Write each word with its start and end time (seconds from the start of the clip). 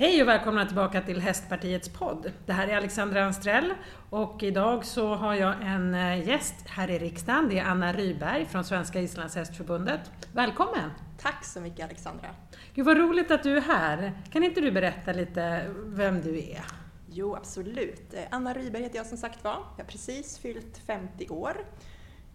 Hej 0.00 0.22
och 0.22 0.28
välkomna 0.28 0.66
tillbaka 0.66 1.00
till 1.00 1.20
Hästpartiets 1.20 1.88
podd. 1.88 2.32
Det 2.46 2.52
här 2.52 2.68
är 2.68 2.76
Alexandra 2.76 3.24
Anstrell 3.24 3.74
och 4.10 4.42
idag 4.42 4.84
så 4.84 5.14
har 5.14 5.34
jag 5.34 5.54
en 5.62 5.94
eh, 5.94 6.28
gäst 6.28 6.54
här 6.66 6.90
i 6.90 6.98
riksdagen. 6.98 7.48
Det 7.48 7.58
är 7.58 7.64
Anna 7.64 7.92
Ryberg 7.92 8.46
från 8.46 8.64
Svenska 8.64 9.00
Islandshästförbundet. 9.00 10.00
Välkommen! 10.32 10.90
Tack 11.18 11.44
så 11.44 11.60
mycket 11.60 11.84
Alexandra! 11.84 12.28
Gud 12.74 12.86
vad 12.86 12.96
roligt 12.96 13.30
att 13.30 13.42
du 13.42 13.56
är 13.56 13.60
här. 13.60 14.12
Kan 14.32 14.42
inte 14.42 14.60
du 14.60 14.70
berätta 14.70 15.12
lite 15.12 15.70
vem 15.84 16.20
du 16.20 16.38
är? 16.38 16.64
Jo, 17.10 17.36
absolut. 17.36 18.14
Eh, 18.14 18.20
Anna 18.30 18.54
Ryberg 18.54 18.82
heter 18.82 18.96
jag 18.96 19.06
som 19.06 19.18
sagt 19.18 19.44
var. 19.44 19.58
Jag 19.76 19.84
har 19.84 19.90
precis 19.90 20.38
fyllt 20.38 20.78
50 20.86 21.28
år. 21.28 21.56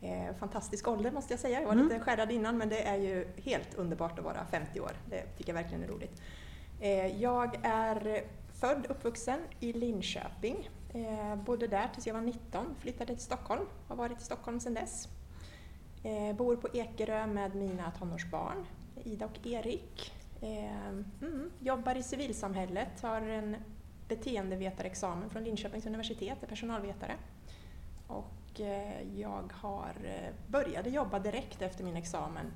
Eh, 0.02 0.36
fantastisk 0.40 0.88
ålder 0.88 1.12
måste 1.12 1.34
jag 1.34 1.40
säga. 1.40 1.60
Jag 1.60 1.68
var 1.68 1.74
mm. 1.74 1.88
lite 1.88 2.00
skärrad 2.00 2.32
innan 2.32 2.58
men 2.58 2.70
det 2.70 2.88
är 2.88 2.98
ju 2.98 3.28
helt 3.44 3.76
underbart 3.76 4.20
att 4.20 4.26
vara 4.26 4.46
50 4.52 4.80
år. 4.80 4.92
Det 5.10 5.22
tycker 5.38 5.54
jag 5.54 5.62
verkligen 5.62 5.84
är 5.84 5.88
roligt. 5.88 6.22
Eh, 6.80 7.22
jag 7.22 7.60
är 7.64 8.24
född 8.54 8.86
och 8.86 8.92
uppvuxen 8.92 9.40
i 9.60 9.74
Linköping. 9.74 10.70
Eh, 10.94 11.36
bodde 11.36 11.68
där 11.68 11.90
tills 11.94 12.08
jag 12.08 12.14
var 12.14 12.22
19, 12.22 12.76
flyttade 12.80 13.14
till 13.14 13.24
Stockholm, 13.24 13.66
har 13.88 13.96
varit 13.96 14.22
i 14.22 14.24
Stockholm 14.24 14.60
sedan 14.60 14.74
dess. 14.74 15.08
Eh, 16.04 16.36
bor 16.36 16.56
på 16.56 16.68
Ekerö 16.74 17.28
med 17.28 17.56
mina 17.56 17.92
tonårsbarn, 17.92 18.66
Ida 19.04 19.26
och 19.26 19.48
Erik. 19.48 20.14
Mm, 20.42 21.52
jobbar 21.60 21.96
i 21.96 22.04
civilsamhället, 22.04 23.02
har 23.02 23.22
en 23.22 23.56
beteendevetarexamen 24.08 25.30
från 25.30 25.44
Linköpings 25.44 25.86
universitet, 25.86 26.44
är 26.44 26.48
personalvetare. 26.48 27.16
Och 28.08 28.62
jag 29.16 29.54
har 29.54 29.94
började 30.48 30.90
jobba 30.90 31.20
direkt 31.20 31.62
efter 31.62 31.84
min 31.84 31.96
examen 31.96 32.52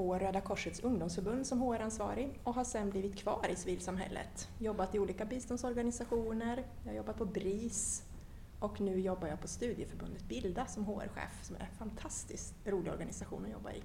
på 0.00 0.18
Röda 0.18 0.40
Korsets 0.40 0.80
ungdomsförbund 0.80 1.46
som 1.46 1.60
HR-ansvarig 1.60 2.40
och 2.44 2.54
har 2.54 2.64
sen 2.64 2.90
blivit 2.90 3.16
kvar 3.16 3.46
i 3.50 3.56
civilsamhället. 3.56 4.48
Jobbat 4.58 4.94
i 4.94 4.98
olika 4.98 5.24
biståndsorganisationer, 5.24 6.64
jag 6.84 6.90
har 6.90 6.96
jobbat 6.96 7.18
på 7.18 7.24
BRIS 7.24 8.02
och 8.58 8.80
nu 8.80 9.00
jobbar 9.00 9.28
jag 9.28 9.40
på 9.40 9.48
studieförbundet 9.48 10.28
Bilda 10.28 10.66
som 10.66 10.84
HR-chef 10.84 11.44
som 11.44 11.56
är 11.56 11.60
en 11.60 11.76
fantastiskt 11.78 12.54
rolig 12.64 12.92
organisation 12.92 13.44
att 13.44 13.50
jobba 13.50 13.72
i. 13.72 13.82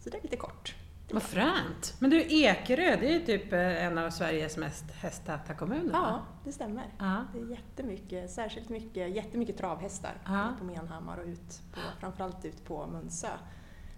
Så 0.00 0.10
det 0.10 0.18
är 0.18 0.22
lite 0.22 0.36
kort. 0.36 0.74
Vad 1.10 1.22
fränt! 1.22 1.94
Men 1.98 2.10
du, 2.10 2.22
Ekerö, 2.22 2.96
det 2.96 3.08
är 3.08 3.12
ju 3.12 3.26
typ 3.26 3.52
eh, 3.52 3.84
en 3.84 3.98
av 3.98 4.10
Sveriges 4.10 4.56
mest 4.56 4.90
hästtäta 4.90 5.54
kommuner? 5.54 5.92
Ja, 5.92 6.26
det 6.44 6.52
stämmer. 6.52 6.84
Ja. 6.98 7.24
Det 7.32 7.38
är 7.40 7.50
jättemycket, 7.50 8.30
särskilt 8.30 8.68
mycket, 8.68 9.14
jättemycket 9.14 9.58
travhästar 9.58 10.14
ja. 10.24 10.52
på 10.58 10.64
Menhammar 10.64 11.18
och 11.18 11.26
ut 11.26 11.62
på, 11.72 11.80
framförallt 12.00 12.44
ut 12.44 12.64
på 12.64 12.86
Munsö. 12.86 13.28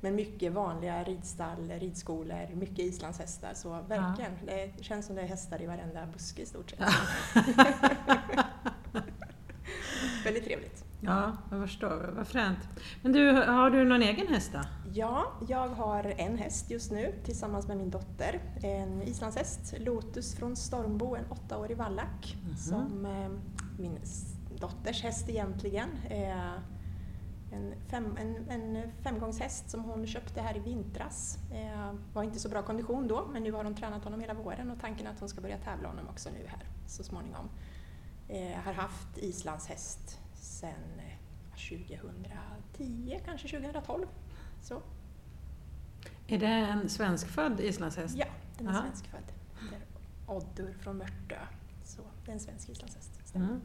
Men 0.04 0.14
mycket 0.14 0.52
vanliga 0.52 1.04
ridstall, 1.04 1.72
ridskolor, 1.80 2.54
mycket 2.54 2.78
islandshästar. 2.78 3.54
Så 3.54 3.68
verkligen, 3.88 4.32
ja. 4.46 4.52
det 4.76 4.84
känns 4.84 5.06
som 5.06 5.16
det 5.16 5.22
är 5.22 5.26
hästar 5.26 5.62
i 5.62 5.66
varenda 5.66 6.06
buske 6.12 6.42
i 6.42 6.46
stort 6.46 6.70
sett. 6.70 6.80
Väldigt 10.24 10.44
trevligt. 10.44 10.84
Ja, 11.00 11.32
jag 11.50 11.62
förstår. 11.62 12.12
Vad 12.16 12.26
fränt. 12.26 12.58
Men 13.02 13.12
du, 13.12 13.30
har 13.32 13.70
du 13.70 13.84
någon 13.84 14.02
egen 14.02 14.26
häst 14.26 14.50
då? 14.52 14.60
Ja, 14.94 15.32
jag 15.48 15.68
har 15.68 16.14
en 16.18 16.38
häst 16.38 16.70
just 16.70 16.92
nu 16.92 17.14
tillsammans 17.24 17.68
med 17.68 17.76
min 17.76 17.90
dotter. 17.90 18.40
En 18.62 19.02
islandshäst, 19.02 19.74
Lotus 19.78 20.36
från 20.36 20.56
Stormbo, 20.56 21.16
en 21.16 21.24
åttaårig 21.30 21.76
vallack. 21.76 22.36
Mm 22.42 22.54
-hmm. 22.54 22.56
Som 22.56 23.06
eh, 23.06 23.30
min 23.78 23.98
dotters 24.60 25.02
häst 25.02 25.28
egentligen. 25.28 25.88
Eh, 26.10 26.52
en, 27.54 27.74
fem, 27.88 28.16
en, 28.20 28.50
en 28.50 28.92
femgångshäst 29.02 29.70
som 29.70 29.84
hon 29.84 30.06
köpte 30.06 30.40
här 30.40 30.56
i 30.56 30.60
vintras. 30.60 31.38
Eh, 31.52 31.92
var 32.12 32.22
inte 32.22 32.38
så 32.38 32.48
bra 32.48 32.62
kondition 32.62 33.08
då, 33.08 33.28
men 33.32 33.42
nu 33.42 33.52
har 33.52 33.64
hon 33.64 33.74
tränat 33.74 34.04
honom 34.04 34.20
hela 34.20 34.34
våren 34.34 34.70
och 34.70 34.80
tanken 34.80 35.06
är 35.06 35.10
att 35.10 35.20
hon 35.20 35.28
ska 35.28 35.40
börja 35.40 35.58
tävla 35.58 35.88
honom 35.88 36.08
också 36.08 36.30
nu 36.30 36.46
här 36.46 36.64
så 36.86 37.04
småningom. 37.04 37.48
Eh, 38.28 38.58
har 38.64 38.72
haft 38.72 39.18
islandshäst 39.18 40.20
sedan 40.34 41.00
2010, 41.54 43.20
kanske 43.24 43.48
2012. 43.48 44.06
Så. 44.62 44.82
Är 46.26 46.38
det 46.38 46.46
en 46.46 46.88
svenskfödd 46.88 47.60
islandshäst? 47.60 48.16
Ja, 48.16 48.26
den 48.58 48.68
är 48.68 48.72
Aha. 48.72 48.82
svenskfödd. 48.82 49.32
Oddur 50.26 50.72
från 50.72 50.98
Mörtö. 50.98 51.38
Så 51.84 52.02
det 52.24 52.30
är 52.30 52.34
en 52.34 52.40
svensk 52.40 52.68
islandshäst. 52.68 53.34
Mm. 53.34 53.60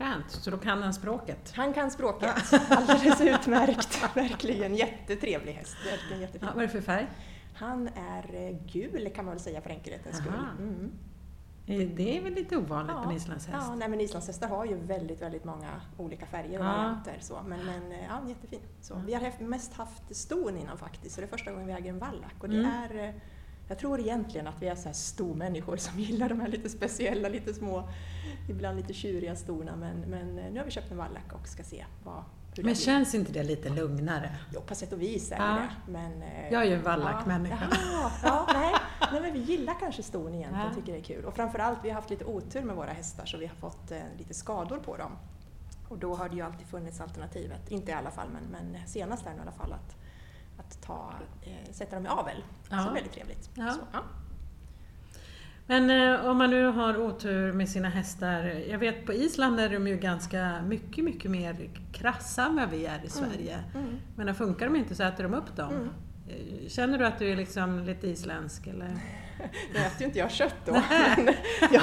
Fränt, 0.00 0.30
så 0.30 0.50
då 0.50 0.56
kan 0.56 0.82
han 0.82 0.94
språket? 0.94 1.52
Han 1.56 1.72
kan 1.72 1.90
språket, 1.90 2.52
alldeles 2.70 3.20
utmärkt. 3.20 4.16
Verkligen 4.16 4.74
jättetrevlig 4.74 5.52
häst. 5.52 5.76
Verkligen 5.86 6.20
jättetrevlig. 6.20 6.48
Ja, 6.48 6.54
vad 6.54 6.64
är 6.64 6.66
det 6.66 6.72
för 6.72 6.80
färg? 6.80 7.06
Han 7.54 7.88
är 7.88 8.34
eh, 8.34 8.56
gul 8.66 9.12
kan 9.14 9.24
man 9.24 9.34
väl 9.34 9.40
säga 9.40 9.60
för 9.60 9.70
enkelhetens 9.70 10.16
skull. 10.16 10.32
Mm. 10.58 10.92
Det 11.96 12.16
är 12.18 12.22
väl 12.22 12.34
lite 12.34 12.56
ovanligt 12.56 12.96
ja, 13.02 13.10
en 13.10 13.16
islandshäst? 13.16 13.56
Ja, 13.68 13.74
nej, 13.74 13.88
men 13.88 14.00
islandshästar 14.00 14.48
har 14.48 14.64
ju 14.64 14.76
väldigt, 14.76 15.22
väldigt 15.22 15.44
många 15.44 15.80
olika 15.96 16.26
färger 16.26 16.58
och 16.58 16.64
ja. 16.64 16.72
varianter. 16.72 17.16
Så. 17.20 17.40
Men, 17.46 17.66
men 17.66 17.92
eh, 17.92 18.04
ja, 18.08 18.28
jättefin. 18.28 18.60
Så. 18.80 19.02
Vi 19.06 19.14
har 19.14 19.42
mest 19.42 19.74
haft 19.74 20.16
ston 20.16 20.56
innan 20.56 20.78
faktiskt, 20.78 21.14
så 21.14 21.20
det 21.20 21.26
är 21.26 21.28
första 21.28 21.50
gången 21.50 21.66
vi 21.66 21.72
äger 21.72 21.90
en 21.90 21.98
vallack. 21.98 22.34
Och 22.40 22.48
det 22.48 22.58
mm. 22.58 22.70
är 22.70 23.08
eh, 23.08 23.14
jag 23.70 23.78
tror 23.78 24.00
egentligen 24.00 24.46
att 24.46 24.62
vi 24.62 24.68
är 24.68 24.74
så 24.74 24.84
här 24.84 24.92
stormänniskor 24.92 25.76
som 25.76 25.98
gillar 26.00 26.28
de 26.28 26.40
här 26.40 26.48
lite 26.48 26.68
speciella, 26.68 27.28
lite 27.28 27.54
små, 27.54 27.88
ibland 28.48 28.76
lite 28.76 28.92
tjuriga 28.92 29.36
storna. 29.36 29.76
Men, 29.76 30.00
men 30.00 30.36
nu 30.36 30.58
har 30.58 30.64
vi 30.64 30.70
köpt 30.70 30.90
en 30.90 30.96
vallack 30.96 31.32
och 31.32 31.48
ska 31.48 31.62
se 31.62 31.84
vad, 32.04 32.24
men 32.56 32.74
känns 32.74 33.14
inte 33.14 33.32
det 33.32 33.42
lite 33.42 33.68
lugnare? 33.68 34.36
Jo, 34.54 34.60
på 34.60 34.74
sätt 34.74 34.92
och 34.92 35.02
vis 35.02 35.32
är 35.32 35.36
ja. 35.36 35.54
det. 35.54 35.92
Men, 35.92 36.22
eh, 36.22 36.52
jag 36.52 36.62
är 36.62 36.66
ju 36.66 36.74
en 36.74 36.82
vallackmänniska. 36.82 37.68
Ja, 37.92 38.12
ja, 38.22 38.46
nej. 38.54 38.74
nej, 39.12 39.20
men 39.20 39.32
vi 39.32 39.38
gillar 39.38 39.74
kanske 39.80 40.02
ston 40.02 40.34
egentligen, 40.34 40.66
ja. 40.66 40.74
tycker 40.74 40.92
det 40.92 40.98
är 40.98 41.02
kul. 41.02 41.24
Och 41.24 41.34
framförallt, 41.34 41.78
vi 41.82 41.88
har 41.88 41.94
haft 41.94 42.10
lite 42.10 42.24
otur 42.24 42.62
med 42.62 42.76
våra 42.76 42.92
hästar 42.92 43.26
så 43.26 43.38
vi 43.38 43.46
har 43.46 43.54
fått 43.54 43.90
eh, 43.90 43.98
lite 44.18 44.34
skador 44.34 44.78
på 44.78 44.96
dem. 44.96 45.12
Och 45.88 45.98
då 45.98 46.14
har 46.14 46.28
det 46.28 46.36
ju 46.36 46.42
alltid 46.42 46.66
funnits 46.66 47.00
alternativet, 47.00 47.70
inte 47.70 47.90
i 47.90 47.94
alla 47.94 48.10
fall, 48.10 48.28
men, 48.32 48.42
men 48.72 48.86
senast 48.86 49.26
här 49.26 49.34
i 49.36 49.40
alla 49.40 49.52
fall, 49.52 49.72
att 49.72 49.96
att 50.60 50.82
ta, 50.82 51.12
eh, 51.42 51.72
sätta 51.72 51.96
dem 51.96 52.06
i 52.06 52.08
avel. 52.08 52.44
Ja. 52.70 52.78
Så 52.78 52.92
väldigt 52.92 53.12
trevligt. 53.12 53.50
Ja. 53.54 53.70
Så, 53.70 53.80
ja. 53.92 54.02
Men 55.66 55.90
eh, 55.90 56.26
om 56.26 56.36
man 56.36 56.50
nu 56.50 56.64
har 56.66 56.96
otur 56.96 57.52
med 57.52 57.68
sina 57.68 57.88
hästar. 57.88 58.44
Jag 58.44 58.78
vet 58.78 59.06
på 59.06 59.12
Island 59.12 59.60
är 59.60 59.68
de 59.68 59.88
ju 59.88 59.96
ganska 59.96 60.62
mycket, 60.62 61.04
mycket 61.04 61.30
mer 61.30 61.70
krassa 61.92 62.46
än 62.46 62.56
vad 62.56 62.70
vi 62.70 62.86
är 62.86 62.96
i 62.96 62.98
mm. 62.98 63.08
Sverige. 63.08 63.58
Mm. 63.74 63.86
Mm. 63.86 64.00
Men 64.16 64.34
funkar 64.34 64.66
de 64.66 64.76
inte 64.76 64.94
så 64.94 65.02
äter 65.02 65.22
de 65.22 65.34
upp 65.34 65.56
dem. 65.56 65.72
Mm. 65.72 65.88
Eh, 66.28 66.68
känner 66.68 66.98
du 66.98 67.06
att 67.06 67.18
du 67.18 67.32
är 67.32 67.36
liksom 67.36 67.84
lite 67.84 68.08
isländsk? 68.08 68.66
Eller? 68.66 68.90
Nu 69.74 69.80
äter 69.80 70.00
ju 70.00 70.06
inte 70.06 70.18
jag 70.18 70.30
kött 70.30 70.54
då. 70.64 70.72
Men 70.72 71.34
jag, 71.72 71.82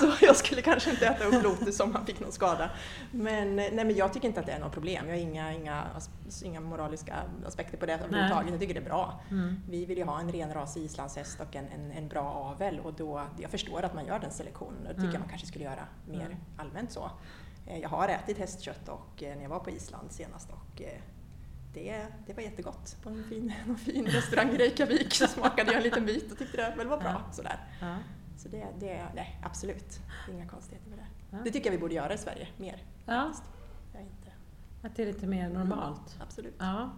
så 0.00 0.12
jag 0.20 0.36
skulle 0.36 0.62
kanske 0.62 0.90
inte 0.90 1.06
äta 1.06 1.24
upp 1.24 1.42
Lotus 1.42 1.80
om 1.80 1.94
han 1.94 2.06
fick 2.06 2.20
någon 2.20 2.32
skada. 2.32 2.70
Men, 3.10 3.56
nej, 3.56 3.72
men 3.72 3.96
jag 3.96 4.12
tycker 4.12 4.28
inte 4.28 4.40
att 4.40 4.46
det 4.46 4.52
är 4.52 4.60
något 4.60 4.72
problem. 4.72 5.08
Jag 5.08 5.14
har 5.14 5.20
inga, 5.20 5.52
inga, 5.52 5.86
inga 6.44 6.60
moraliska 6.60 7.14
aspekter 7.46 7.78
på 7.78 7.86
det 7.86 7.92
överhuvudtaget. 7.92 8.50
Jag 8.50 8.60
tycker 8.60 8.74
det 8.74 8.80
är 8.80 8.84
bra. 8.84 9.20
Mm. 9.30 9.62
Vi 9.70 9.84
vill 9.86 9.98
ju 9.98 10.04
ha 10.04 10.20
en 10.20 10.32
renrasig 10.32 10.84
islandshäst 10.84 11.40
och 11.40 11.56
en, 11.56 11.68
en, 11.68 11.90
en, 11.90 12.08
bra 12.08 12.22
avel 12.22 12.80
och 12.80 12.94
då, 12.94 13.22
jag 13.40 13.50
förstår 13.50 13.82
att 13.84 13.94
man 13.94 14.06
gör 14.06 14.18
den 14.18 14.30
selektionen 14.30 14.86
och 14.86 14.88
det 14.88 14.94
tycker 14.94 15.02
mm. 15.02 15.12
jag 15.12 15.20
man 15.20 15.28
kanske 15.28 15.46
skulle 15.46 15.64
göra 15.64 15.86
mer 16.06 16.26
mm. 16.26 16.36
allmänt 16.56 16.92
så. 16.92 17.10
Eh, 17.66 17.78
jag 17.78 17.88
har 17.88 18.08
ätit 18.08 18.38
hästkött 18.38 18.88
och, 18.88 19.22
eh, 19.22 19.36
när 19.36 19.42
jag 19.42 19.50
var 19.50 19.60
på 19.60 19.70
Island 19.70 20.12
senast 20.12 20.48
och 20.50 20.82
eh, 20.82 21.00
det, 21.74 22.06
det 22.26 22.32
var 22.32 22.42
jättegott. 22.42 22.96
På 23.02 23.10
en 23.10 23.24
fin, 23.24 23.52
en 23.68 23.78
fin 23.78 24.06
restaurang 24.06 24.50
i 24.50 24.56
Reykjavik 24.56 25.14
så 25.14 25.26
smakade 25.26 25.72
jag 25.72 25.76
en 25.76 25.82
liten 25.82 26.06
bit 26.06 26.32
och 26.32 26.38
tyckte 26.38 26.56
det 26.56 26.76
väl 26.76 26.86
var 26.86 26.98
bra. 26.98 27.22
Ja. 27.26 27.32
Sådär. 27.32 27.58
Ja. 27.80 27.96
Så 28.36 28.48
det, 28.48 28.66
det, 28.80 29.06
nej, 29.14 29.40
absolut, 29.42 30.00
inga 30.30 30.46
konstigheter 30.46 30.90
med 30.90 30.98
det. 30.98 31.06
Ja. 31.30 31.38
Det 31.44 31.50
tycker 31.50 31.66
jag 31.66 31.72
vi 31.72 31.78
borde 31.78 31.94
göra 31.94 32.14
i 32.14 32.18
Sverige, 32.18 32.48
mer. 32.56 32.82
Ja. 33.06 33.32
inte... 34.00 34.32
Att 34.82 34.96
det 34.96 35.02
är 35.02 35.06
lite 35.06 35.26
mer 35.26 35.48
normalt? 35.48 36.14
Mm, 36.14 36.22
absolut. 36.26 36.54
Ja. 36.58 36.90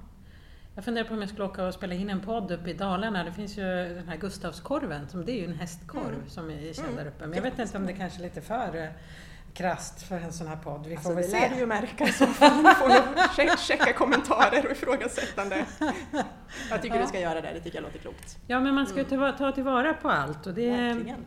Jag 0.74 0.84
funderar 0.84 1.08
på 1.08 1.14
om 1.14 1.20
jag 1.20 1.28
skulle 1.28 1.44
åka 1.44 1.66
och 1.66 1.74
spela 1.74 1.94
in 1.94 2.10
en 2.10 2.20
podd 2.20 2.50
uppe 2.50 2.70
i 2.70 2.72
Dalarna. 2.72 3.24
Det 3.24 3.32
finns 3.32 3.58
ju 3.58 3.64
den 3.94 4.08
här 4.08 4.16
Gustavskorven, 4.16 5.08
som 5.08 5.24
det 5.24 5.32
är 5.32 5.36
ju 5.36 5.44
en 5.44 5.54
hästkorv 5.54 6.14
mm. 6.14 6.28
som 6.28 6.50
är 6.50 6.72
känd 6.72 6.88
mm. 6.88 6.96
där 6.96 7.06
uppe. 7.06 7.26
Men 7.26 7.34
jag 7.36 7.42
vet 7.42 7.58
inte 7.58 7.78
om 7.78 7.86
det 7.86 7.92
kanske 7.92 8.20
är 8.20 8.22
lite 8.22 8.40
för 8.40 8.92
krast 9.54 10.02
för 10.02 10.16
en 10.16 10.32
sån 10.32 10.46
här 10.46 10.56
podd. 10.56 10.86
Vi 10.86 10.96
får 10.96 10.96
alltså, 10.96 11.14
väl 11.14 11.24
se. 11.24 11.36
Det 11.36 11.40
lär 11.40 11.54
du 11.54 11.60
ju 11.60 11.66
märka 11.66 12.04
i 12.04 12.12
så 12.12 12.26
fall. 12.26 12.64
Får 12.74 13.56
checka 13.56 13.92
kommentarer 13.92 14.66
och 14.66 14.72
ifrågasättande. 14.72 15.64
Jag 16.70 16.82
tycker 16.82 16.96
ja. 16.96 17.02
du 17.02 17.08
ska 17.08 17.20
göra 17.20 17.40
det, 17.40 17.52
det 17.52 17.60
tycker 17.60 17.78
jag 17.78 17.82
låter 17.82 17.98
klokt. 17.98 18.38
Ja, 18.46 18.60
men 18.60 18.74
man 18.74 18.86
ska 18.86 18.98
ju 18.98 19.14
mm. 19.14 19.36
ta 19.38 19.52
tillvara 19.52 19.94
på 19.94 20.10
allt. 20.10 20.46
Och 20.46 20.54
det, 20.54 20.70
Verkligen. 20.70 21.24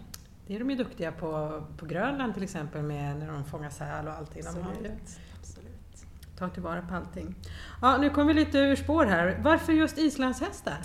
det 0.48 0.56
är 0.56 0.60
de 0.60 0.70
ju 0.70 0.76
duktiga 0.76 1.12
på 1.12 1.62
på 1.78 1.86
Grönland 1.86 2.34
till 2.34 2.44
exempel, 2.44 2.84
med 2.84 3.18
när 3.18 3.28
de 3.28 3.46
fångar 3.46 3.70
säl 3.70 4.08
och 4.08 4.14
allting. 4.14 4.44
De 4.44 4.50
Absolut. 4.50 5.20
Absolut. 5.40 6.06
Ta 6.40 6.50
tillvara 6.50 6.82
på 6.82 6.96
allting. 6.96 7.36
Ja, 7.82 7.98
nu 7.98 8.10
kommer 8.10 8.34
vi 8.34 8.40
lite 8.40 8.58
ur 8.58 8.76
spår 8.76 9.06
här. 9.06 9.40
Varför 9.44 9.74
just 9.74 9.98
islandshästar? 9.98 10.78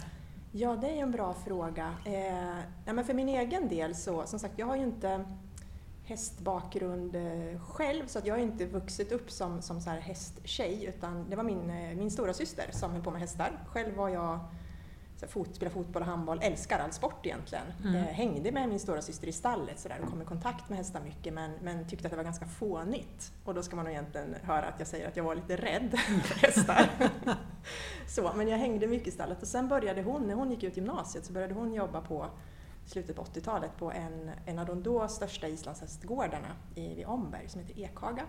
Ja, 0.52 0.76
det 0.76 0.86
är 0.86 1.02
en 1.02 1.10
bra 1.10 1.34
fråga. 1.46 1.94
Eh, 2.04 2.58
ja, 2.84 2.92
men 2.92 3.04
för 3.04 3.14
min 3.14 3.28
egen 3.28 3.68
del 3.68 3.94
så, 3.94 4.26
som 4.26 4.38
sagt, 4.38 4.54
jag 4.56 4.66
har 4.66 4.76
ju 4.76 4.82
inte 4.82 5.24
hästbakgrund 6.10 7.16
eh, 7.16 7.60
själv 7.60 8.06
så 8.06 8.18
att 8.18 8.26
jag 8.26 8.34
har 8.34 8.40
inte 8.40 8.66
vuxit 8.66 9.12
upp 9.12 9.30
som, 9.30 9.62
som 9.62 9.80
så 9.80 9.90
här 9.90 10.00
hästtjej 10.00 10.84
utan 10.84 11.30
det 11.30 11.36
var 11.36 11.44
min, 11.44 11.70
eh, 11.70 11.96
min 11.96 12.10
stora 12.10 12.34
syster 12.34 12.66
som 12.70 12.92
höll 12.92 13.02
på 13.02 13.10
med 13.10 13.20
hästar. 13.20 13.64
Själv 13.66 13.96
var 13.96 14.08
jag 14.08 14.40
fot, 15.26 15.54
spela 15.54 15.70
fotboll 15.70 16.02
och 16.02 16.08
handboll, 16.08 16.40
älskar 16.42 16.78
all 16.78 16.92
sport 16.92 17.26
egentligen. 17.26 17.64
Mm. 17.84 17.94
Eh, 17.94 18.02
hängde 18.02 18.52
med 18.52 18.68
min 18.68 18.80
stora 18.80 19.02
syster 19.02 19.28
i 19.28 19.32
stallet 19.32 19.78
så 19.78 19.88
där, 19.88 20.00
och 20.02 20.10
kom 20.10 20.22
i 20.22 20.24
kontakt 20.24 20.68
med 20.68 20.78
hästar 20.78 21.00
mycket 21.00 21.32
men, 21.32 21.50
men 21.62 21.88
tyckte 21.88 22.06
att 22.06 22.10
det 22.10 22.16
var 22.16 22.24
ganska 22.24 22.46
fånigt. 22.46 23.32
Och 23.44 23.54
då 23.54 23.62
ska 23.62 23.76
man 23.76 23.84
nog 23.84 23.92
egentligen 23.94 24.34
höra 24.42 24.66
att 24.66 24.78
jag 24.78 24.88
säger 24.88 25.08
att 25.08 25.16
jag 25.16 25.24
var 25.24 25.34
lite 25.34 25.56
rädd 25.56 25.98
för 26.24 26.46
hästar. 26.46 26.90
så, 28.08 28.32
men 28.36 28.48
jag 28.48 28.58
hängde 28.58 28.86
mycket 28.86 29.08
i 29.08 29.10
stallet 29.10 29.42
och 29.42 29.48
sen 29.48 29.68
började 29.68 30.02
hon, 30.02 30.26
när 30.26 30.34
hon 30.34 30.50
gick 30.50 30.62
ut 30.62 30.76
gymnasiet 30.76 31.24
så 31.24 31.32
började 31.32 31.54
hon 31.54 31.74
jobba 31.74 32.00
på 32.00 32.26
slutet 32.90 33.16
på 33.16 33.22
80-talet 33.22 33.76
på 33.76 33.92
en, 33.92 34.30
en 34.46 34.58
av 34.58 34.66
de 34.66 34.82
då 34.82 35.08
största 35.08 35.48
islandshästgårdarna 35.48 36.48
i, 36.74 36.94
vid 36.94 37.06
Omberg 37.06 37.48
som 37.48 37.60
heter 37.60 37.78
Ekhaga. 37.78 38.22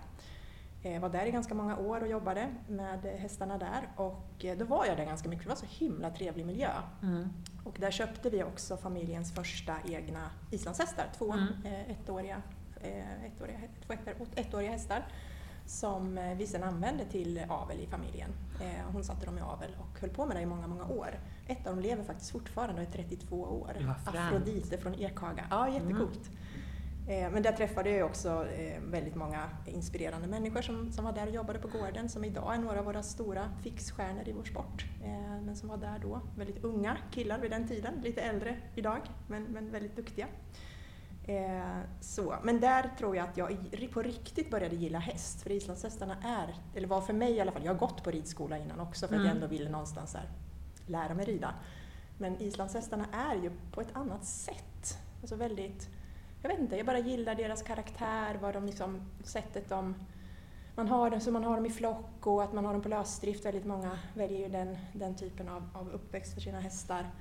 Jag 0.83 0.93
eh, 0.93 1.01
var 1.01 1.09
där 1.09 1.25
i 1.25 1.31
ganska 1.31 1.53
många 1.53 1.77
år 1.77 2.01
och 2.01 2.07
jobbade 2.07 2.49
med 2.67 3.05
hästarna 3.05 3.57
där 3.57 3.89
och 3.95 4.45
eh, 4.45 4.57
då 4.57 4.65
var 4.65 4.85
jag 4.85 4.97
där 4.97 5.05
ganska 5.05 5.29
mycket, 5.29 5.43
det 5.43 5.49
var 5.49 5.55
så 5.55 5.65
himla 5.69 6.09
trevlig 6.09 6.45
miljö. 6.45 6.71
Mm. 7.03 7.29
Och 7.63 7.75
där 7.79 7.91
köpte 7.91 8.29
vi 8.29 8.43
också 8.43 8.77
familjens 8.77 9.35
första 9.35 9.75
egna 9.85 10.29
islandshästar, 10.51 11.05
två 11.17 11.33
mm. 11.33 11.47
Eh, 11.65 11.91
ettåriga, 11.91 12.41
ettåriga, 13.25 13.59
två 13.87 14.25
ettåriga 14.35 14.71
hästar 14.71 15.05
som 15.65 16.19
vi 16.37 16.47
sedan 16.47 16.63
använde 16.63 17.05
till 17.05 17.41
avel 17.49 17.79
i 17.79 17.87
familjen. 17.87 18.29
Hon 18.93 19.03
satte 19.03 19.25
dem 19.25 19.37
i 19.37 19.41
avel 19.41 19.69
och 19.79 19.99
höll 19.99 20.09
på 20.09 20.25
med 20.25 20.35
det 20.35 20.41
i 20.41 20.45
många, 20.45 20.67
många 20.67 20.85
år. 20.85 21.19
Ett 21.47 21.67
av 21.67 21.75
dem 21.75 21.83
lever 21.83 22.03
faktiskt 22.03 22.31
fortfarande 22.31 22.81
och 22.81 22.87
är 22.87 22.91
32 22.91 23.35
år. 23.35 23.95
Afrodite 24.05 24.77
från 24.77 24.95
Ekhaga. 24.95 25.45
Ja, 25.49 25.69
jättecoolt. 25.69 26.29
Mm. 26.29 26.41
Eh, 27.07 27.31
men 27.31 27.43
där 27.43 27.51
träffade 27.51 27.89
jag 27.89 28.09
också 28.09 28.47
eh, 28.47 28.81
väldigt 28.81 29.15
många 29.15 29.49
inspirerande 29.65 30.27
människor 30.27 30.61
som, 30.61 30.91
som 30.91 31.05
var 31.05 31.13
där 31.13 31.27
och 31.27 31.33
jobbade 31.33 31.59
på 31.59 31.67
gården, 31.67 32.09
som 32.09 32.23
idag 32.25 32.53
är 32.53 32.57
några 32.57 32.79
av 32.79 32.85
våra 32.85 33.03
stora 33.03 33.49
fixstjärnor 33.63 34.27
i 34.27 34.31
vår 34.31 34.43
sport. 34.43 34.85
Eh, 35.03 35.41
men 35.45 35.55
som 35.55 35.69
var 35.69 35.77
där 35.77 35.99
då, 36.01 36.21
väldigt 36.37 36.63
unga 36.63 36.97
killar 37.11 37.39
vid 37.39 37.51
den 37.51 37.67
tiden, 37.67 37.93
lite 38.03 38.21
äldre 38.21 38.57
idag, 38.75 39.01
men, 39.27 39.43
men 39.43 39.71
väldigt 39.71 39.95
duktiga. 39.95 40.27
Så. 41.99 42.35
Men 42.43 42.59
där 42.59 42.91
tror 42.97 43.15
jag 43.15 43.29
att 43.29 43.37
jag 43.37 43.57
på 43.93 44.01
riktigt 44.01 44.51
började 44.51 44.75
gilla 44.75 44.99
häst, 44.99 45.41
för 45.41 45.51
islandshästarna 45.51 46.17
är, 46.23 46.55
eller 46.75 46.87
var 46.87 47.01
för 47.01 47.13
mig 47.13 47.31
i 47.31 47.41
alla 47.41 47.51
fall, 47.51 47.65
jag 47.65 47.73
har 47.73 47.79
gått 47.79 48.03
på 48.03 48.11
ridskola 48.11 48.57
innan 48.57 48.79
också 48.79 49.07
för 49.07 49.15
att 49.15 49.19
mm. 49.19 49.25
jag 49.25 49.35
ändå 49.35 49.47
ville 49.47 49.69
någonstans 49.69 50.13
här 50.13 50.29
lära 50.87 51.13
mig 51.13 51.25
rida. 51.25 51.53
Men 52.17 52.41
islandshästarna 52.41 53.05
är 53.13 53.35
ju 53.35 53.51
på 53.71 53.81
ett 53.81 53.95
annat 53.95 54.25
sätt, 54.25 54.97
alltså 55.21 55.35
väldigt 55.35 55.89
jag 56.41 56.49
vet 56.49 56.59
inte, 56.59 56.77
jag 56.77 56.85
bara 56.85 56.99
gillar 56.99 57.35
deras 57.35 57.61
karaktär, 57.61 58.37
vad 58.41 58.53
de 58.53 58.65
liksom, 58.65 59.01
sättet 59.23 59.69
de 59.69 59.95
man 60.75 60.87
har, 60.87 61.09
dem, 61.09 61.19
så 61.19 61.31
man 61.31 61.43
har 61.43 61.55
dem 61.55 61.65
i 61.65 61.69
flock 61.69 62.27
och 62.27 62.43
att 62.43 62.53
man 62.53 62.65
har 62.65 62.73
dem 62.73 62.81
på 62.81 62.89
lösdrift. 62.89 63.45
Väldigt 63.45 63.65
många 63.65 63.99
väljer 64.13 64.39
ju 64.39 64.47
den, 64.49 64.77
den 64.93 65.15
typen 65.15 65.49
av, 65.49 65.69
av 65.73 65.89
uppväxt 65.89 66.33
för 66.33 66.41
sina 66.41 66.59
hästar. 66.59 67.11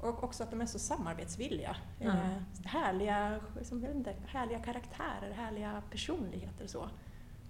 Och 0.00 0.24
också 0.24 0.42
att 0.42 0.50
de 0.50 0.60
är 0.60 0.66
så 0.66 0.78
samarbetsvilliga. 0.78 1.76
Mm. 2.00 2.16
Eh, 2.16 2.38
härliga, 2.64 3.40
liksom, 3.58 3.86
inte, 3.86 4.14
härliga 4.26 4.58
karaktärer, 4.58 5.32
härliga 5.32 5.82
personligheter 5.90 6.66
så. 6.66 6.88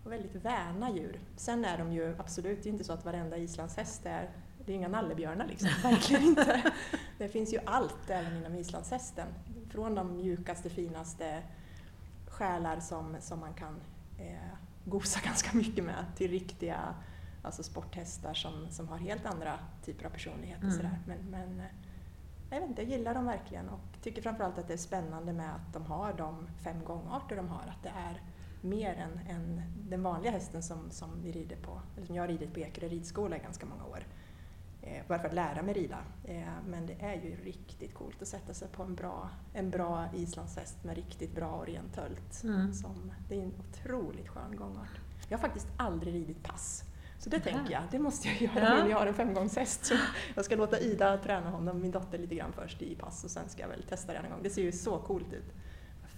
Och 0.04 0.12
väldigt 0.12 0.34
väna 0.34 0.90
djur. 0.90 1.20
Sen 1.36 1.64
är 1.64 1.78
de 1.78 1.92
ju 1.92 2.16
absolut 2.18 2.66
inte 2.66 2.84
så 2.84 2.92
att 2.92 3.04
varenda 3.04 3.36
islandshäst 3.36 4.06
är 4.06 4.30
det 4.66 4.72
är 4.72 4.76
inga 4.76 4.88
nallebjörnar 4.88 5.46
liksom, 5.46 5.68
verkligen 5.82 6.22
inte. 6.22 6.72
Det 7.18 7.28
finns 7.28 7.54
ju 7.54 7.58
allt 7.64 8.10
även 8.10 8.36
inom 8.36 8.54
islandshästen. 8.54 9.26
Från 9.70 9.94
de 9.94 10.16
mjukaste, 10.16 10.70
finaste 10.70 11.42
själar 12.28 12.80
som, 12.80 13.16
som 13.20 13.40
man 13.40 13.54
kan 13.54 13.80
eh, 14.18 14.58
gosa 14.84 15.20
ganska 15.24 15.56
mycket 15.56 15.84
med 15.84 16.04
till 16.16 16.30
riktiga 16.30 16.94
alltså 17.42 17.62
sporthästar 17.62 18.34
som, 18.34 18.70
som 18.70 18.88
har 18.88 18.98
helt 18.98 19.26
andra 19.26 19.58
typer 19.84 20.04
av 20.04 20.10
personligheter. 20.10 20.62
Mm. 20.64 20.76
Sådär. 20.76 20.98
Men, 21.06 21.18
men 21.30 21.60
eh, 21.60 21.66
jag, 22.50 22.60
vet 22.60 22.68
inte, 22.68 22.82
jag 22.82 22.90
gillar 22.90 23.14
dem 23.14 23.26
verkligen 23.26 23.68
och 23.68 24.02
tycker 24.02 24.22
framförallt 24.22 24.58
att 24.58 24.68
det 24.68 24.72
är 24.72 24.78
spännande 24.78 25.32
med 25.32 25.54
att 25.54 25.72
de 25.72 25.82
har 25.82 26.12
de 26.12 26.48
fem 26.64 26.84
gångarter 26.84 27.36
de 27.36 27.48
har. 27.48 27.62
Att 27.62 27.82
det 27.82 27.92
är 27.96 28.22
mer 28.60 28.94
än, 28.94 29.36
än 29.36 29.62
den 29.88 30.02
vanliga 30.02 30.32
hästen 30.32 30.62
som, 30.62 30.90
som 30.90 31.22
vi 31.22 31.32
rider 31.32 31.56
på, 31.56 31.80
eller 31.96 32.06
som 32.06 32.16
jag 32.16 32.22
har 32.22 32.28
ridit 32.28 32.54
på 32.54 32.60
Ekerö 32.60 32.88
ridskola 32.88 33.36
i 33.36 33.40
ganska 33.40 33.66
många 33.66 33.84
år 33.84 34.06
eh, 34.82 35.02
bara 35.08 35.18
för 35.18 35.28
att 35.28 35.34
lära 35.34 35.62
mig 35.62 35.74
rida. 35.74 35.98
Eh, 36.24 36.52
men 36.68 36.86
det 36.86 36.96
är 37.00 37.14
ju 37.14 37.36
riktigt 37.36 37.94
coolt 37.94 38.22
att 38.22 38.28
sätta 38.28 38.54
sig 38.54 38.68
på 38.68 38.82
en 38.82 38.94
bra, 38.94 39.30
en 39.52 39.70
bra 39.70 40.06
islandshäst 40.14 40.84
med 40.84 40.96
riktigt 40.96 41.34
bra 41.34 41.58
orientölt. 41.60 42.42
Mm. 42.44 42.74
Som, 42.74 43.12
det 43.28 43.38
är 43.38 43.42
en 43.42 43.54
otroligt 43.58 44.28
skön 44.28 44.56
gångart. 44.56 45.00
Jag 45.28 45.38
har 45.38 45.42
faktiskt 45.42 45.68
aldrig 45.76 46.14
ridit 46.14 46.42
pass. 46.42 46.84
Så 47.18 47.30
det 47.30 47.40
tänker 47.40 47.72
jag, 47.72 47.82
det 47.90 47.98
måste 47.98 48.28
jag 48.28 48.42
göra 48.42 48.64
ja. 48.64 48.74
när 48.74 48.90
jag 48.90 48.98
har 48.98 49.06
en 49.06 49.14
femgångshäst. 49.14 49.84
Så 49.86 49.94
jag 50.34 50.44
ska 50.44 50.56
låta 50.56 50.78
Ida 50.78 51.18
träna 51.18 51.50
honom, 51.50 51.80
min 51.80 51.90
dotter, 51.90 52.18
lite 52.18 52.34
grann 52.34 52.52
först 52.52 52.82
i 52.82 52.94
pass 52.94 53.24
och 53.24 53.30
sen 53.30 53.48
ska 53.48 53.62
jag 53.62 53.68
väl 53.68 53.82
testa 53.82 54.12
det 54.12 54.18
en 54.18 54.30
gång. 54.30 54.42
Det 54.42 54.50
ser 54.50 54.62
ju 54.62 54.72
så 54.72 54.98
coolt 54.98 55.32
ut. 55.32 55.54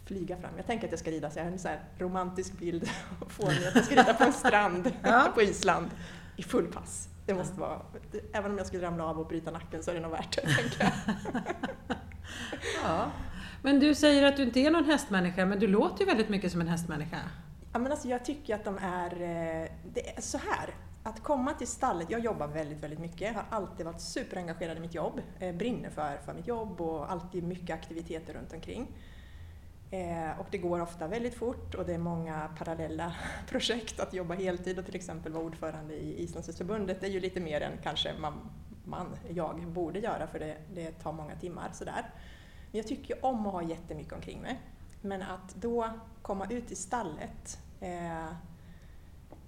Flyga 0.07 0.37
fram. 0.37 0.51
Jag 0.57 0.67
tänker 0.67 0.87
att 0.87 0.93
jag 0.93 1.01
ska 1.01 1.11
rida, 1.11 1.31
så 1.31 1.39
jag 1.39 1.45
har 1.45 1.53
en 1.53 1.59
så 1.59 1.69
romantisk 1.99 2.53
bild 2.53 2.91
på 3.37 3.47
mig 3.47 3.69
att 3.69 3.75
jag 3.75 3.85
ska 3.85 3.95
rida 3.95 4.15
på 4.15 4.25
en 4.25 4.33
strand 4.33 4.93
ja. 5.03 5.33
på 5.35 5.43
Island 5.43 5.91
i 6.37 6.43
full 6.43 6.67
pass. 6.67 7.09
Det 7.27 7.35
måste 7.35 7.61
vara, 7.61 7.81
även 8.33 8.51
om 8.51 8.59
jag 8.59 8.67
skulle 8.67 8.87
ramla 8.87 9.05
av 9.05 9.19
och 9.19 9.27
bryta 9.27 9.51
nacken 9.51 9.83
så 9.83 9.91
är 9.91 9.95
det 9.95 10.01
nog 10.01 10.11
värt 10.11 10.37
det, 10.37 10.43
tänker 10.43 10.85
jag. 10.85 10.93
ja. 12.85 13.11
Men 13.63 13.81
du 13.81 13.95
säger 13.95 14.27
att 14.27 14.37
du 14.37 14.43
inte 14.43 14.61
är 14.61 14.71
någon 14.71 14.85
hästmänniska, 14.85 15.47
men 15.47 15.59
du 15.59 15.67
låter 15.67 16.01
ju 16.01 16.07
väldigt 16.07 16.29
mycket 16.29 16.53
som 16.53 16.61
en 16.61 16.69
hästmänniska. 16.69 17.19
Ja, 17.73 17.79
men 17.79 17.93
alltså 17.93 18.09
jag 18.09 18.25
tycker 18.25 18.55
att 18.55 18.65
de 18.65 18.79
är, 18.79 19.13
eh, 19.13 19.69
det 19.93 20.17
är 20.17 20.21
så 20.21 20.39
här. 20.39 20.75
Att 21.03 21.23
komma 21.23 21.55
till 21.55 21.67
stallet, 21.67 22.11
jag 22.11 22.21
jobbar 22.21 22.47
väldigt, 22.47 22.83
väldigt 22.83 22.99
mycket, 22.99 23.35
har 23.35 23.45
alltid 23.51 23.87
varit 23.87 24.01
superengagerad 24.01 24.77
i 24.77 24.81
mitt 24.81 24.95
jobb, 24.95 25.21
eh, 25.39 25.55
brinner 25.55 25.91
för, 25.91 26.19
för 26.25 26.35
mitt 26.35 26.47
jobb 26.47 26.81
och 26.81 27.13
alltid 27.13 27.45
mycket 27.45 27.75
aktiviteter 27.75 28.35
runt 28.35 28.53
omkring. 28.53 28.87
Eh, 29.91 30.41
och 30.41 30.47
det 30.51 30.59
går 30.59 30.81
ofta 30.81 31.09
väldigt 31.09 31.35
fort 31.35 31.75
och 31.75 31.87
det 31.87 31.95
är 31.95 31.99
många 31.99 32.51
parallella 32.59 33.15
projekt. 33.49 34.01
Att 34.01 34.15
jobba 34.15 34.35
heltid 34.35 34.79
och 34.79 34.85
till 34.85 34.97
exempel 34.97 35.33
vara 35.33 35.45
ordförande 35.45 35.95
i 35.95 36.23
Islandshästförbundet 36.23 37.03
är 37.03 37.09
ju 37.09 37.21
lite 37.21 37.41
mer 37.41 37.61
än 37.61 37.73
kanske 37.83 38.13
man, 38.19 38.51
man, 38.85 39.17
jag 39.29 39.67
borde 39.67 39.99
göra 39.99 40.27
för 40.27 40.39
det, 40.39 40.57
det 40.75 40.91
tar 40.91 41.13
många 41.13 41.37
timmar. 41.37 41.71
Sådär. 41.73 42.11
Men 42.71 42.79
jag 42.79 42.87
tycker 42.87 43.25
om 43.25 43.47
att 43.47 43.53
ha 43.53 43.63
jättemycket 43.63 44.13
omkring 44.13 44.41
mig. 44.41 44.61
Men 45.01 45.23
att 45.23 45.55
då 45.55 45.91
komma 46.23 46.47
ut 46.51 46.71
i 46.71 46.77
stallet, 46.77 47.59
eh, 47.81 48.33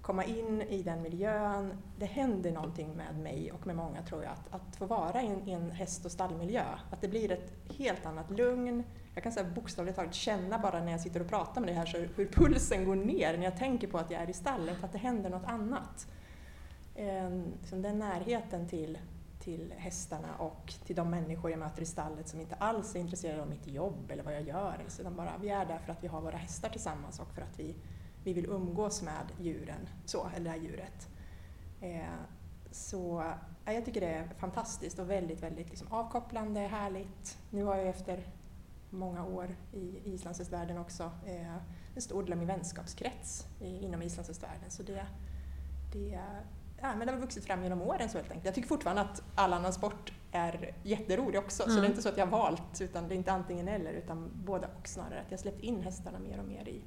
komma 0.01 0.23
in 0.23 0.61
i 0.61 0.83
den 0.83 1.01
miljön, 1.01 1.73
det 1.97 2.05
händer 2.05 2.51
någonting 2.51 2.89
med 2.95 3.19
mig 3.19 3.51
och 3.51 3.67
med 3.67 3.75
många 3.75 4.01
tror 4.01 4.23
jag, 4.23 4.31
att, 4.31 4.53
att 4.53 4.75
få 4.75 4.85
vara 4.85 5.21
i 5.21 5.27
en, 5.27 5.49
i 5.49 5.51
en 5.51 5.71
häst 5.71 6.05
och 6.05 6.11
stallmiljö. 6.11 6.65
Att 6.89 7.01
det 7.01 7.07
blir 7.07 7.31
ett 7.31 7.53
helt 7.77 8.05
annat 8.05 8.31
lugn, 8.31 8.83
jag 9.13 9.23
kan 9.23 9.31
säga 9.31 9.49
bokstavligt 9.49 9.95
taget 9.95 10.13
känna 10.13 10.59
bara 10.59 10.83
när 10.83 10.91
jag 10.91 11.01
sitter 11.01 11.19
och 11.19 11.27
pratar 11.27 11.61
med 11.61 11.67
dig 11.67 11.75
här 11.75 11.85
så 11.85 11.97
hur 11.97 12.25
pulsen 12.25 12.85
går 12.85 12.95
ner 12.95 13.37
när 13.37 13.43
jag 13.43 13.57
tänker 13.57 13.87
på 13.87 13.97
att 13.97 14.11
jag 14.11 14.21
är 14.21 14.29
i 14.29 14.33
stallet, 14.33 14.83
att 14.83 14.91
det 14.91 14.97
händer 14.97 15.29
något 15.29 15.45
annat. 15.45 16.07
Ehm, 16.95 17.53
den 17.71 17.99
närheten 17.99 18.67
till, 18.67 18.97
till 19.39 19.73
hästarna 19.77 20.35
och 20.37 20.73
till 20.85 20.95
de 20.95 21.09
människor 21.09 21.51
jag 21.51 21.59
möter 21.59 21.81
i 21.81 21.85
stallet 21.85 22.27
som 22.27 22.41
inte 22.41 22.55
alls 22.55 22.95
är 22.95 22.99
intresserade 22.99 23.41
av 23.41 23.49
mitt 23.49 23.67
jobb 23.67 24.11
eller 24.11 24.23
vad 24.23 24.33
jag 24.33 24.41
gör, 24.41 24.85
utan 24.99 25.15
bara 25.15 25.33
vi 25.41 25.49
är 25.49 25.65
där 25.65 25.77
för 25.77 25.91
att 25.91 26.03
vi 26.03 26.07
har 26.07 26.21
våra 26.21 26.37
hästar 26.37 26.69
tillsammans 26.69 27.19
och 27.19 27.31
för 27.35 27.41
att 27.41 27.59
vi, 27.59 27.75
vi 28.23 28.33
vill 28.33 28.45
umgås 28.45 29.01
med 29.01 29.31
djuren, 29.39 29.89
så, 30.05 30.29
eller 30.35 30.45
det 30.45 30.49
här 30.49 30.57
djuret. 30.57 31.07
Eh, 31.81 32.15
så 32.71 33.33
jag 33.65 33.85
tycker 33.85 34.01
det 34.01 34.07
är 34.07 34.27
fantastiskt 34.39 34.99
och 34.99 35.09
väldigt, 35.09 35.43
väldigt 35.43 35.69
liksom 35.69 35.87
avkopplande, 35.91 36.59
härligt. 36.59 37.37
Nu 37.49 37.63
har 37.63 37.75
jag 37.75 37.87
efter 37.87 38.27
många 38.89 39.25
år 39.25 39.55
i 39.73 40.13
islandshästvärlden 40.13 40.77
också. 40.77 41.11
Eh, 41.25 41.55
en 41.95 42.01
stor 42.01 42.23
del 42.23 42.31
av 42.31 42.37
min 42.37 42.47
vänskapskrets 42.47 43.47
inom 43.59 44.01
islandshästvärlden. 44.01 44.71
Så 44.71 44.83
det, 44.83 45.05
det, 45.93 46.19
ja, 46.81 46.95
men 46.95 47.07
det 47.07 47.13
har 47.13 47.19
vuxit 47.19 47.45
fram 47.45 47.63
genom 47.63 47.81
åren 47.81 48.09
så 48.09 48.17
helt 48.17 48.31
enkelt. 48.31 48.45
Jag 48.45 48.55
tycker 48.55 48.67
fortfarande 48.67 49.01
att 49.01 49.23
all 49.35 49.53
annan 49.53 49.73
sport 49.73 50.13
är 50.31 50.75
jätterolig 50.83 51.39
också, 51.39 51.63
mm. 51.63 51.75
så 51.75 51.81
det 51.81 51.87
är 51.87 51.89
inte 51.89 52.01
så 52.01 52.09
att 52.09 52.17
jag 52.17 52.25
har 52.25 52.31
valt, 52.31 52.81
utan 52.81 53.07
det 53.07 53.13
är 53.13 53.17
inte 53.17 53.31
antingen 53.31 53.67
eller, 53.67 53.91
utan 53.93 54.31
båda 54.45 54.67
och 54.79 54.87
snarare. 54.87 55.21
Att 55.21 55.31
jag 55.31 55.39
släppt 55.39 55.61
in 55.61 55.81
hästarna 55.81 56.19
mer 56.19 56.39
och 56.39 56.45
mer 56.45 56.67
i, 56.67 56.81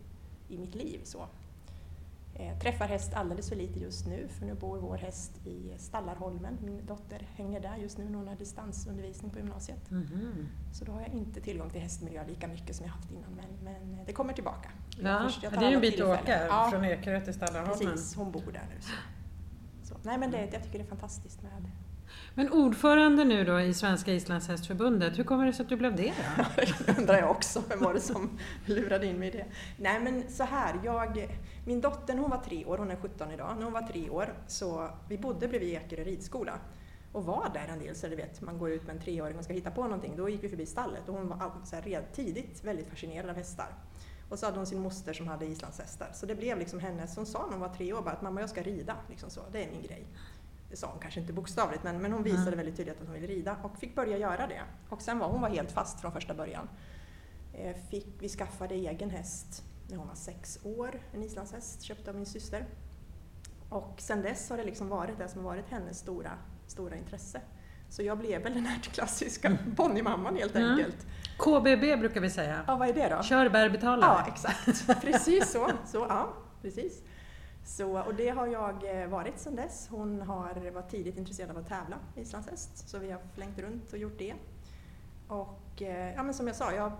i 0.48 0.58
mitt 0.58 0.74
liv. 0.74 1.00
Så. 1.04 1.26
Eh, 2.36 2.58
träffar 2.58 2.86
häst 2.86 3.14
alldeles 3.14 3.48
för 3.48 3.56
lite 3.56 3.80
just 3.80 4.06
nu 4.06 4.28
för 4.28 4.46
nu 4.46 4.54
bor 4.54 4.78
vår 4.78 4.96
häst 4.96 5.46
i 5.46 5.72
Stallarholmen. 5.78 6.58
Min 6.64 6.86
dotter 6.86 7.28
hänger 7.34 7.60
där 7.60 7.76
just 7.76 7.98
nu 7.98 8.04
när 8.04 8.18
hon 8.18 8.28
har 8.28 8.36
distansundervisning 8.36 9.30
på 9.30 9.38
gymnasiet. 9.38 9.90
Mm. 9.90 10.48
Så 10.72 10.84
då 10.84 10.92
har 10.92 11.00
jag 11.00 11.10
inte 11.10 11.40
tillgång 11.40 11.70
till 11.70 11.80
hästmiljö 11.80 12.24
lika 12.26 12.48
mycket 12.48 12.76
som 12.76 12.86
jag 12.86 12.92
haft 12.92 13.10
innan 13.10 13.30
men, 13.36 13.64
men 13.64 14.04
det 14.06 14.12
kommer 14.12 14.32
tillbaka. 14.32 14.70
Ja, 15.02 15.22
först, 15.24 15.40
det 15.40 15.66
är 15.66 15.68
ju 15.68 15.74
en 15.74 15.80
bit 15.80 16.00
att 16.00 16.20
åka 16.20 16.46
ja, 16.46 16.68
från 16.70 16.84
Ekerö 16.84 17.20
till 17.20 17.34
Stallarholmen. 17.34 17.78
Precis, 17.78 18.14
hon 18.14 18.32
bor 18.32 18.52
där 18.52 18.66
nu. 18.74 18.80
Så. 18.80 18.90
Så. 19.82 19.94
Nej, 20.02 20.18
men 20.18 20.30
det, 20.30 20.48
jag 20.52 20.62
tycker 20.62 20.78
det 20.78 20.84
är 20.84 20.88
fantastiskt 20.88 21.42
med 21.42 21.70
men 22.34 22.52
ordförande 22.52 23.24
nu 23.24 23.44
då 23.44 23.60
i 23.60 23.74
Svenska 23.74 24.12
Islandshästförbundet, 24.12 25.18
hur 25.18 25.24
kommer 25.24 25.46
det 25.46 25.52
sig 25.52 25.62
att 25.62 25.68
du 25.68 25.76
blev 25.76 25.96
det 25.96 26.12
då? 26.36 26.44
det 26.86 26.98
undrar 26.98 27.18
jag 27.18 27.30
också, 27.30 27.62
vem 27.68 27.80
var 27.80 27.94
det 27.94 28.00
som 28.00 28.38
lurade 28.66 29.06
in 29.06 29.18
mig 29.18 29.28
i 29.28 29.30
det? 29.30 29.46
Nej 29.76 30.00
men 30.00 30.24
så 30.28 30.44
här, 30.44 30.80
jag, 30.84 31.38
min 31.66 31.80
dotter 31.80 32.16
hon 32.16 32.30
var 32.30 32.38
tre 32.38 32.64
år, 32.64 32.78
hon 32.78 32.90
är 32.90 32.96
17 32.96 33.30
idag, 33.30 33.56
när 33.56 33.64
hon 33.64 33.72
var 33.72 33.82
tre 33.82 34.10
år 34.10 34.34
så 34.46 34.90
vi 35.08 35.18
bodde 35.18 35.48
bredvid 35.48 35.74
Ekerö 35.74 36.04
ridskola. 36.04 36.58
och 37.12 37.24
var 37.24 37.50
där 37.54 37.72
en 37.72 37.78
del. 37.78 37.94
Så 37.94 38.08
du 38.08 38.16
vet, 38.16 38.40
man 38.40 38.58
går 38.58 38.70
ut 38.70 38.86
med 38.86 38.96
en 38.96 39.02
treåring 39.02 39.38
och 39.38 39.44
ska 39.44 39.52
hitta 39.52 39.70
på 39.70 39.82
någonting. 39.82 40.14
Då 40.16 40.28
gick 40.28 40.44
vi 40.44 40.48
förbi 40.48 40.66
stallet 40.66 41.08
och 41.08 41.14
hon 41.14 41.28
var 41.28 41.52
så 41.64 41.76
här, 41.76 42.02
tidigt 42.12 42.64
väldigt 42.64 42.88
fascinerad 42.88 43.30
av 43.30 43.36
hästar. 43.36 43.68
Och 44.28 44.38
så 44.38 44.46
hade 44.46 44.58
hon 44.58 44.66
sin 44.66 44.80
moster 44.80 45.12
som 45.12 45.28
hade 45.28 45.46
islandshästar. 45.46 46.10
Så 46.14 46.26
det 46.26 46.34
blev 46.34 46.58
liksom 46.58 46.80
hennes, 46.80 47.16
hon 47.16 47.26
sa 47.26 47.42
när 47.44 47.52
hon 47.52 47.60
var 47.60 47.68
tre 47.68 47.92
år 47.92 48.02
bara 48.02 48.14
att 48.14 48.22
mamma 48.22 48.40
jag 48.40 48.50
ska 48.50 48.62
rida, 48.62 48.96
liksom 49.08 49.30
så, 49.30 49.40
det 49.52 49.64
är 49.64 49.70
min 49.70 49.82
grej. 49.82 50.06
Det 50.74 50.78
sa 50.78 50.86
hon 50.86 51.00
kanske 51.00 51.20
inte 51.20 51.32
bokstavligt 51.32 51.84
men, 51.84 52.02
men 52.02 52.12
hon 52.12 52.22
visade 52.22 52.42
mm. 52.42 52.56
väldigt 52.56 52.76
tydligt 52.76 53.00
att 53.00 53.06
hon 53.06 53.14
ville 53.14 53.26
rida 53.26 53.56
och 53.62 53.78
fick 53.78 53.94
börja 53.94 54.18
göra 54.18 54.46
det. 54.46 54.62
Och 54.88 55.02
sen 55.02 55.18
var 55.18 55.28
hon 55.28 55.40
var 55.40 55.48
helt 55.48 55.72
fast 55.72 56.00
från 56.00 56.12
första 56.12 56.34
början. 56.34 56.68
Eh, 57.52 57.76
fick, 57.90 58.06
vi 58.18 58.28
skaffade 58.28 58.74
egen 58.74 59.10
häst 59.10 59.64
när 59.88 59.96
hon 59.96 60.08
var 60.08 60.14
sex 60.14 60.58
år, 60.62 61.00
en 61.12 61.22
islandshäst, 61.22 61.82
köpt 61.82 62.08
av 62.08 62.14
min 62.14 62.26
syster. 62.26 62.66
Och 63.68 63.94
sen 63.98 64.22
dess 64.22 64.50
har 64.50 64.56
det 64.56 64.64
liksom 64.64 64.88
varit 64.88 65.18
det 65.18 65.28
som 65.28 65.44
har 65.44 65.50
varit 65.50 65.68
hennes 65.68 65.98
stora, 65.98 66.32
stora 66.66 66.96
intresse. 66.96 67.40
Så 67.88 68.02
jag 68.02 68.18
blev 68.18 68.42
väl 68.42 68.54
den 68.54 68.66
här 68.66 68.78
klassiska 68.82 69.48
mm. 69.48 69.74
ponnymamman 69.74 70.36
helt 70.36 70.56
mm. 70.56 70.70
enkelt. 70.70 71.06
KBB 71.38 71.96
brukar 71.96 72.20
vi 72.20 72.30
säga. 72.30 72.64
Ja, 72.66 72.76
vad 72.76 72.88
är 72.88 72.94
det 72.94 73.16
då? 73.16 73.22
Kör, 73.22 73.48
bär, 73.48 73.70
betala. 73.70 74.06
Ja, 74.06 74.32
exakt. 74.32 75.02
Precis 75.02 75.52
så. 75.52 75.70
så 75.86 76.06
ja, 76.08 76.32
precis. 76.62 77.02
Så, 77.64 78.00
och 78.00 78.14
det 78.14 78.28
har 78.28 78.46
jag 78.46 79.02
eh, 79.02 79.08
varit 79.08 79.38
sedan 79.38 79.56
dess. 79.56 79.88
Hon 79.90 80.22
har 80.22 80.70
varit 80.70 80.90
tidigt 80.90 81.18
intresserad 81.18 81.50
av 81.50 81.58
att 81.58 81.68
tävla 81.68 81.98
i 82.16 82.20
islandshäst, 82.20 82.88
så 82.88 82.98
vi 82.98 83.10
har 83.10 83.20
flängt 83.34 83.58
runt 83.58 83.92
och 83.92 83.98
gjort 83.98 84.18
det. 84.18 84.34
Och 85.28 85.82
eh, 85.82 86.14
ja, 86.14 86.22
men 86.22 86.34
som 86.34 86.46
jag 86.46 86.56
sa, 86.56 86.72
jag 86.72 86.82
har 86.82 86.98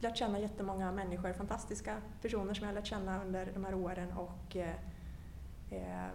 lärt 0.00 0.16
känna 0.16 0.38
jättemånga 0.38 0.92
människor, 0.92 1.32
fantastiska 1.32 1.96
personer 2.22 2.54
som 2.54 2.66
jag 2.66 2.74
har 2.74 2.80
lärt 2.80 2.86
känna 2.86 3.22
under 3.22 3.50
de 3.54 3.64
här 3.64 3.74
åren 3.74 4.12
och 4.12 4.56
eh, 4.56 4.74
eh 5.70 6.10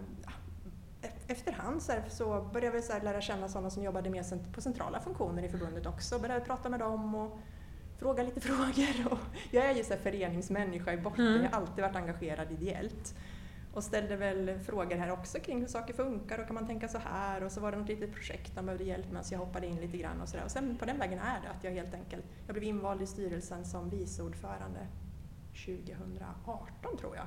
efterhand 1.26 1.82
så, 1.82 1.92
här, 1.92 2.02
så 2.08 2.48
började 2.52 2.76
vi 2.76 2.82
så 2.82 2.92
lära 3.02 3.20
känna 3.20 3.48
sådana 3.48 3.70
som 3.70 3.82
jobbade 3.82 4.10
med 4.10 4.24
på 4.54 4.60
centrala 4.60 5.00
funktioner 5.00 5.42
i 5.42 5.48
förbundet 5.48 5.86
också. 5.86 6.18
Började 6.18 6.44
prata 6.44 6.68
med 6.68 6.80
dem 6.80 7.14
och 7.14 7.38
fråga 7.98 8.22
lite 8.22 8.40
frågor. 8.50 9.12
Och 9.12 9.18
jag 9.50 9.66
är 9.66 9.74
ju 9.74 9.84
så 9.84 9.94
här 9.94 10.00
föreningsmänniska 10.00 10.92
i 10.92 10.96
botten, 10.96 11.26
mm. 11.26 11.42
jag 11.42 11.50
har 11.50 11.56
alltid 11.56 11.84
varit 11.84 11.96
engagerad 11.96 12.52
ideellt. 12.52 13.14
Och 13.72 13.84
ställde 13.84 14.16
väl 14.16 14.58
frågor 14.58 14.96
här 14.96 15.10
också 15.10 15.38
kring 15.38 15.60
hur 15.60 15.66
saker 15.66 15.94
funkar 15.94 16.38
och 16.38 16.46
kan 16.46 16.54
man 16.54 16.66
tänka 16.66 16.88
så 16.88 16.98
här? 16.98 17.44
Och 17.44 17.52
så 17.52 17.60
var 17.60 17.72
det 17.72 17.78
något 17.78 17.88
litet 17.88 18.12
projekt 18.12 18.54
de 18.54 18.66
behövde 18.66 18.84
hjälp 18.84 19.12
med 19.12 19.26
så 19.26 19.34
jag 19.34 19.38
hoppade 19.38 19.66
in 19.66 19.80
lite 19.80 19.96
grann 19.96 20.20
och 20.20 20.28
sådär. 20.28 20.44
Och 20.44 20.50
sen 20.50 20.76
på 20.76 20.84
den 20.84 20.98
vägen 20.98 21.18
är 21.18 21.40
det 21.42 21.50
att 21.50 21.64
jag 21.64 21.70
helt 21.70 21.94
enkelt, 21.94 22.24
jag 22.46 22.54
blev 22.54 22.64
invald 22.64 23.02
i 23.02 23.06
styrelsen 23.06 23.64
som 23.64 23.90
vice 23.90 24.22
ordförande 24.22 24.86
2018 25.66 26.96
tror 26.98 27.16
jag. 27.16 27.26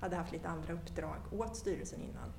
Hade 0.00 0.16
haft 0.16 0.32
lite 0.32 0.48
andra 0.48 0.72
uppdrag 0.72 1.18
åt 1.32 1.56
styrelsen 1.56 2.02
innan. 2.02 2.32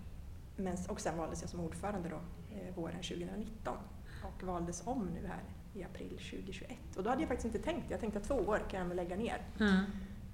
Men, 0.55 0.77
och 0.89 0.99
sen 1.01 1.17
valdes 1.17 1.41
jag 1.41 1.49
som 1.49 1.59
ordförande 1.59 2.09
då, 2.09 2.19
eh, 2.55 2.75
våren 2.75 3.01
2019 3.01 3.77
och 4.23 4.43
valdes 4.43 4.87
om 4.87 5.05
nu 5.05 5.27
här 5.27 5.43
i 5.73 5.83
april 5.83 6.09
2021. 6.09 6.77
Och 6.97 7.03
då 7.03 7.09
hade 7.09 7.21
jag 7.21 7.29
faktiskt 7.29 7.55
inte 7.55 7.71
tänkt 7.71 7.91
Jag 7.91 7.99
tänkte 7.99 8.19
att 8.19 8.25
två 8.25 8.35
år 8.35 8.65
kan 8.69 8.87
jag 8.87 8.95
lägga 8.95 9.15
ner 9.15 9.41
mm 9.59 9.83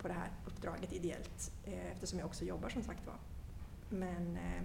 på 0.06 0.10
det 0.10 0.20
här 0.20 0.30
uppdraget 0.46 0.94
ideellt 0.94 1.52
eh, 1.66 1.92
eftersom 1.92 2.20
jag 2.20 2.26
också 2.26 2.46
jobbar 2.46 2.70
som 2.70 2.84
sagt 2.84 3.08
var. 3.08 3.16
Men 3.90 4.38
eh, 4.38 4.62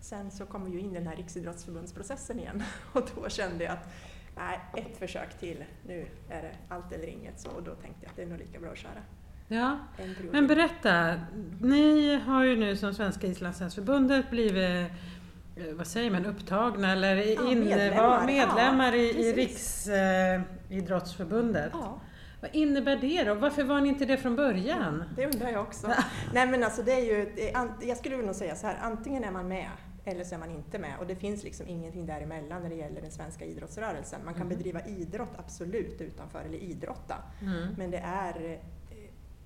sen 0.00 0.30
så 0.30 0.46
kom 0.46 0.64
vi 0.64 0.70
ju 0.70 0.80
in 0.80 0.90
i 0.90 0.94
den 0.94 1.06
här 1.06 1.16
Riksidrottsförbundsprocessen 1.16 2.38
igen 2.38 2.62
och 2.92 3.08
då 3.14 3.28
kände 3.28 3.64
jag 3.64 3.72
att 3.72 3.92
nej, 4.36 4.60
ett 4.76 4.96
försök 4.98 5.38
till, 5.38 5.64
nu 5.86 6.06
är 6.28 6.42
det 6.42 6.52
allt 6.68 6.92
eller 6.92 7.06
inget. 7.06 7.40
Så, 7.40 7.50
och 7.50 7.62
då 7.62 7.74
tänkte 7.74 8.00
jag 8.02 8.10
att 8.10 8.16
det 8.16 8.22
är 8.22 8.26
nog 8.26 8.38
lika 8.38 8.60
bra 8.60 8.70
att 8.70 8.78
köra. 8.78 9.02
Ja, 9.48 9.78
men 10.32 10.46
berätta. 10.46 11.20
Ni 11.60 12.16
har 12.16 12.44
ju 12.44 12.56
nu 12.56 12.76
som 12.76 12.94
Svenska 12.94 13.26
islandshästförbundet 13.26 14.30
blivit 14.30 14.90
eh, 15.56 15.72
vad 15.72 15.86
säger 15.86 16.10
man, 16.10 16.26
upptagna 16.26 16.92
eller 16.92 17.16
ja, 17.16 17.50
in, 17.50 17.60
medlemmar, 17.60 18.26
medlemmar 18.26 18.92
ja, 18.92 18.98
i, 18.98 19.26
i 19.26 19.32
Riksidrottsförbundet. 19.32 21.72
Ja. 21.72 22.00
Vad 22.40 22.54
innebär 22.54 22.96
det 22.96 23.24
då? 23.24 23.34
Varför 23.34 23.64
var 23.64 23.80
ni 23.80 23.88
inte 23.88 24.04
det 24.04 24.16
från 24.16 24.36
början? 24.36 25.04
Det 25.16 25.26
undrar 25.26 25.48
jag 25.48 25.62
också. 25.62 25.92
Nej 26.34 26.46
men 26.46 26.64
alltså 26.64 26.82
det 26.82 26.92
är 26.92 27.04
ju, 27.04 27.32
jag 27.88 27.96
skulle 27.96 28.16
nog 28.16 28.34
säga 28.34 28.56
så 28.56 28.66
här, 28.66 28.78
antingen 28.80 29.24
är 29.24 29.30
man 29.30 29.48
med 29.48 29.70
eller 30.04 30.24
så 30.24 30.34
är 30.34 30.38
man 30.38 30.50
inte 30.50 30.78
med. 30.78 30.98
Och 30.98 31.06
det 31.06 31.16
finns 31.16 31.44
liksom 31.44 31.68
ingenting 31.68 32.06
däremellan 32.06 32.62
när 32.62 32.68
det 32.68 32.74
gäller 32.74 33.00
den 33.00 33.10
svenska 33.10 33.44
idrottsrörelsen. 33.44 34.20
Man 34.24 34.34
kan 34.34 34.42
mm. 34.42 34.56
bedriva 34.56 34.86
idrott 34.86 35.32
absolut 35.36 36.00
utanför, 36.00 36.42
eller 36.44 36.58
idrotta. 36.58 37.16
Mm. 37.42 37.74
Men 37.78 37.90
det 37.90 37.98
är 37.98 38.60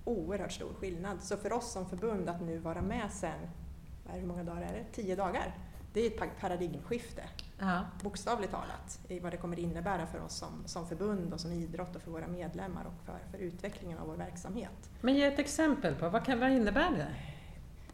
oerhört 0.05 0.53
stor 0.53 0.75
skillnad. 0.75 1.23
Så 1.23 1.37
för 1.37 1.53
oss 1.53 1.73
som 1.73 1.89
förbund 1.89 2.29
att 2.29 2.43
nu 2.43 2.59
vara 2.59 2.83
med 2.83 3.11
sen, 3.13 3.49
hur 4.09 4.27
många 4.27 4.45
dagar 4.45 4.63
är 4.63 4.73
det? 4.73 5.03
Tio 5.03 5.17
dagar. 5.17 5.55
Det 5.93 6.01
är 6.01 6.07
ett 6.07 6.41
paradigmskifte, 6.41 7.23
ja. 7.59 7.85
bokstavligt 8.03 8.53
talat, 8.53 9.01
i 9.09 9.19
vad 9.19 9.33
det 9.33 9.37
kommer 9.37 9.59
innebära 9.59 10.07
för 10.07 10.21
oss 10.21 10.37
som, 10.37 10.63
som 10.67 10.87
förbund 10.89 11.33
och 11.33 11.41
som 11.41 11.53
idrott 11.53 11.97
och 11.97 12.03
för 12.03 12.11
våra 12.11 12.27
medlemmar 12.27 12.85
och 12.85 13.07
för, 13.07 13.19
för 13.31 13.39
utvecklingen 13.39 13.99
av 13.99 14.07
vår 14.07 14.17
verksamhet. 14.17 14.91
Men 15.01 15.15
ge 15.15 15.25
ett 15.25 15.39
exempel 15.39 15.95
på, 15.95 16.09
vad, 16.09 16.25
kan, 16.25 16.41
vad 16.41 16.51
innebär 16.51 16.91
det? 16.91 17.15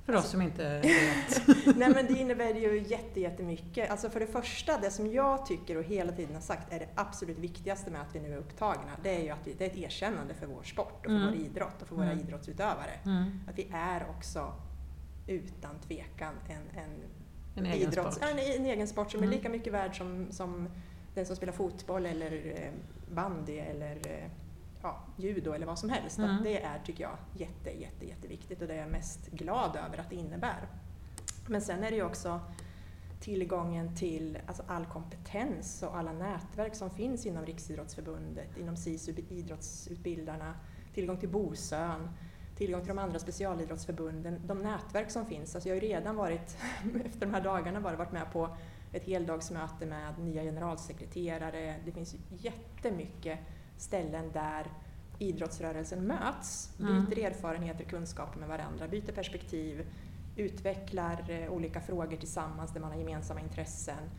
För 0.04 0.16
oss 0.16 0.30
som 0.30 0.42
inte 0.42 0.80
vet. 0.82 1.46
Nej 1.76 1.90
men 1.94 2.06
det 2.06 2.12
innebär 2.12 2.54
ju 2.54 2.82
jätte, 2.88 3.20
jättemycket. 3.20 3.90
Alltså 3.90 4.10
för 4.10 4.20
det 4.20 4.26
första, 4.26 4.78
det 4.78 4.90
som 4.90 5.12
jag 5.12 5.46
tycker 5.46 5.76
och 5.76 5.84
hela 5.84 6.12
tiden 6.12 6.34
har 6.34 6.42
sagt 6.42 6.72
är 6.72 6.78
det 6.78 6.88
absolut 6.94 7.38
viktigaste 7.38 7.90
med 7.90 8.00
att 8.00 8.14
vi 8.14 8.20
nu 8.20 8.32
är 8.32 8.36
upptagna, 8.36 8.90
det 9.02 9.16
är 9.16 9.22
ju 9.22 9.30
att 9.30 9.46
vi, 9.46 9.52
det 9.52 9.64
är 9.64 9.70
ett 9.70 9.76
erkännande 9.76 10.34
för 10.34 10.46
vår 10.46 10.62
sport 10.62 11.06
och 11.06 11.10
för 11.10 11.16
mm. 11.16 11.26
vår 11.26 11.34
idrott 11.34 11.82
och 11.82 11.88
för 11.88 11.96
våra 11.96 12.12
mm. 12.12 12.18
idrottsutövare. 12.18 12.92
Mm. 13.04 13.40
Att 13.48 13.58
vi 13.58 13.68
är 13.72 14.06
också 14.10 14.52
utan 15.26 15.78
tvekan 15.78 16.34
en, 16.48 16.80
en, 16.82 17.02
en 17.66 17.72
egen 17.72 17.88
idrotts, 17.88 18.16
sport. 18.16 18.28
En, 18.30 18.38
en, 18.38 18.66
egen 18.66 18.88
sport 18.88 19.10
som 19.10 19.20
är 19.20 19.24
mm. 19.24 19.36
lika 19.36 19.48
mycket 19.48 19.72
värd 19.72 19.98
som, 19.98 20.26
som 20.30 20.68
den 21.14 21.26
som 21.26 21.36
spelar 21.36 21.52
fotboll 21.52 22.06
eller 22.06 22.62
eh, 22.62 22.72
bandy 23.14 23.58
eller 23.58 23.96
eh, 23.96 24.30
ja, 24.82 25.02
judo 25.16 25.52
eller 25.52 25.66
vad 25.66 25.78
som 25.78 25.90
helst. 25.90 26.18
Mm. 26.18 26.42
det 26.42 26.62
är, 26.62 26.78
tycker 26.84 27.04
jag, 27.04 27.16
jätte, 27.36 27.70
jätte, 27.70 28.06
jätteviktigt 28.06 28.62
och 28.62 28.68
det 28.68 28.74
är 28.74 28.80
jag 28.80 28.90
mest 28.90 29.26
glad 29.30 29.76
över 29.76 29.98
att 29.98 30.10
det 30.10 30.16
innebär. 30.16 30.68
Men 31.46 31.60
sen 31.60 31.84
är 31.84 31.90
det 31.90 31.96
ju 31.96 32.04
också 32.04 32.40
tillgången 33.20 33.96
till 33.96 34.38
alltså 34.46 34.62
all 34.66 34.86
kompetens 34.86 35.82
och 35.82 35.96
alla 35.96 36.12
nätverk 36.12 36.74
som 36.74 36.90
finns 36.90 37.26
inom 37.26 37.46
Riksidrottsförbundet, 37.46 38.58
inom 38.58 38.76
SISU, 38.76 39.14
idrottsutbildarna, 39.28 40.54
tillgång 40.94 41.16
till 41.16 41.28
Bosön, 41.28 42.08
tillgång 42.60 42.80
till 42.80 42.88
de 42.88 42.98
andra 42.98 43.18
specialidrottsförbunden, 43.18 44.40
de 44.46 44.58
nätverk 44.58 45.10
som 45.10 45.26
finns. 45.26 45.54
Alltså 45.54 45.68
jag 45.68 45.76
har 45.76 45.82
ju 45.82 45.88
redan 45.88 46.16
varit, 46.16 46.56
efter 47.04 47.20
de 47.20 47.34
här 47.34 47.40
dagarna, 47.40 47.80
bara 47.80 47.96
varit 47.96 48.12
med 48.12 48.32
på 48.32 48.56
ett 48.92 49.04
heldagsmöte 49.04 49.86
med 49.86 50.18
nya 50.18 50.42
generalsekreterare. 50.42 51.76
Det 51.84 51.92
finns 51.92 52.16
jättemycket 52.28 53.38
ställen 53.76 54.32
där 54.32 54.66
idrottsrörelsen 55.18 56.06
möts, 56.06 56.78
mm. 56.80 57.04
byter 57.04 57.18
mm. 57.18 57.32
erfarenheter 57.32 57.84
och 57.84 57.90
kunskaper 57.90 58.38
med 58.40 58.48
varandra, 58.48 58.88
byter 58.88 59.12
perspektiv, 59.12 59.86
utvecklar 60.36 61.24
eh, 61.28 61.52
olika 61.52 61.80
frågor 61.80 62.16
tillsammans 62.16 62.72
där 62.72 62.80
man 62.80 62.90
har 62.90 62.98
gemensamma 62.98 63.40
intressen, 63.40 64.10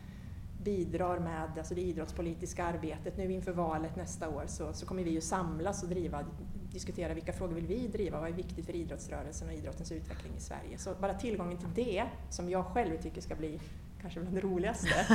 bidrar 0.64 1.18
med 1.18 1.58
alltså 1.58 1.74
det 1.74 1.80
idrottspolitiska 1.80 2.64
arbetet. 2.64 3.16
Nu 3.16 3.32
inför 3.32 3.52
valet 3.52 3.96
nästa 3.96 4.28
år 4.28 4.44
så, 4.46 4.72
så 4.72 4.86
kommer 4.86 5.04
vi 5.04 5.10
ju 5.10 5.20
samlas 5.20 5.82
och 5.82 5.88
driva, 5.88 6.24
diskutera 6.72 7.14
vilka 7.14 7.32
frågor 7.32 7.54
vill 7.54 7.66
vi 7.66 7.86
driva, 7.86 8.20
vad 8.20 8.28
är 8.28 8.32
viktigt 8.32 8.66
för 8.66 8.76
idrottsrörelsen 8.76 9.48
och 9.48 9.54
idrottens 9.54 9.92
utveckling 9.92 10.32
i 10.36 10.40
Sverige. 10.40 10.78
Så 10.78 10.94
bara 10.94 11.14
tillgången 11.14 11.58
till 11.58 11.84
det, 11.84 12.04
som 12.30 12.50
jag 12.50 12.66
själv 12.66 13.02
tycker 13.02 13.20
ska 13.20 13.34
bli 13.34 13.60
kanske 14.02 14.20
bland 14.20 14.36
det 14.36 14.40
roligaste. 14.40 15.06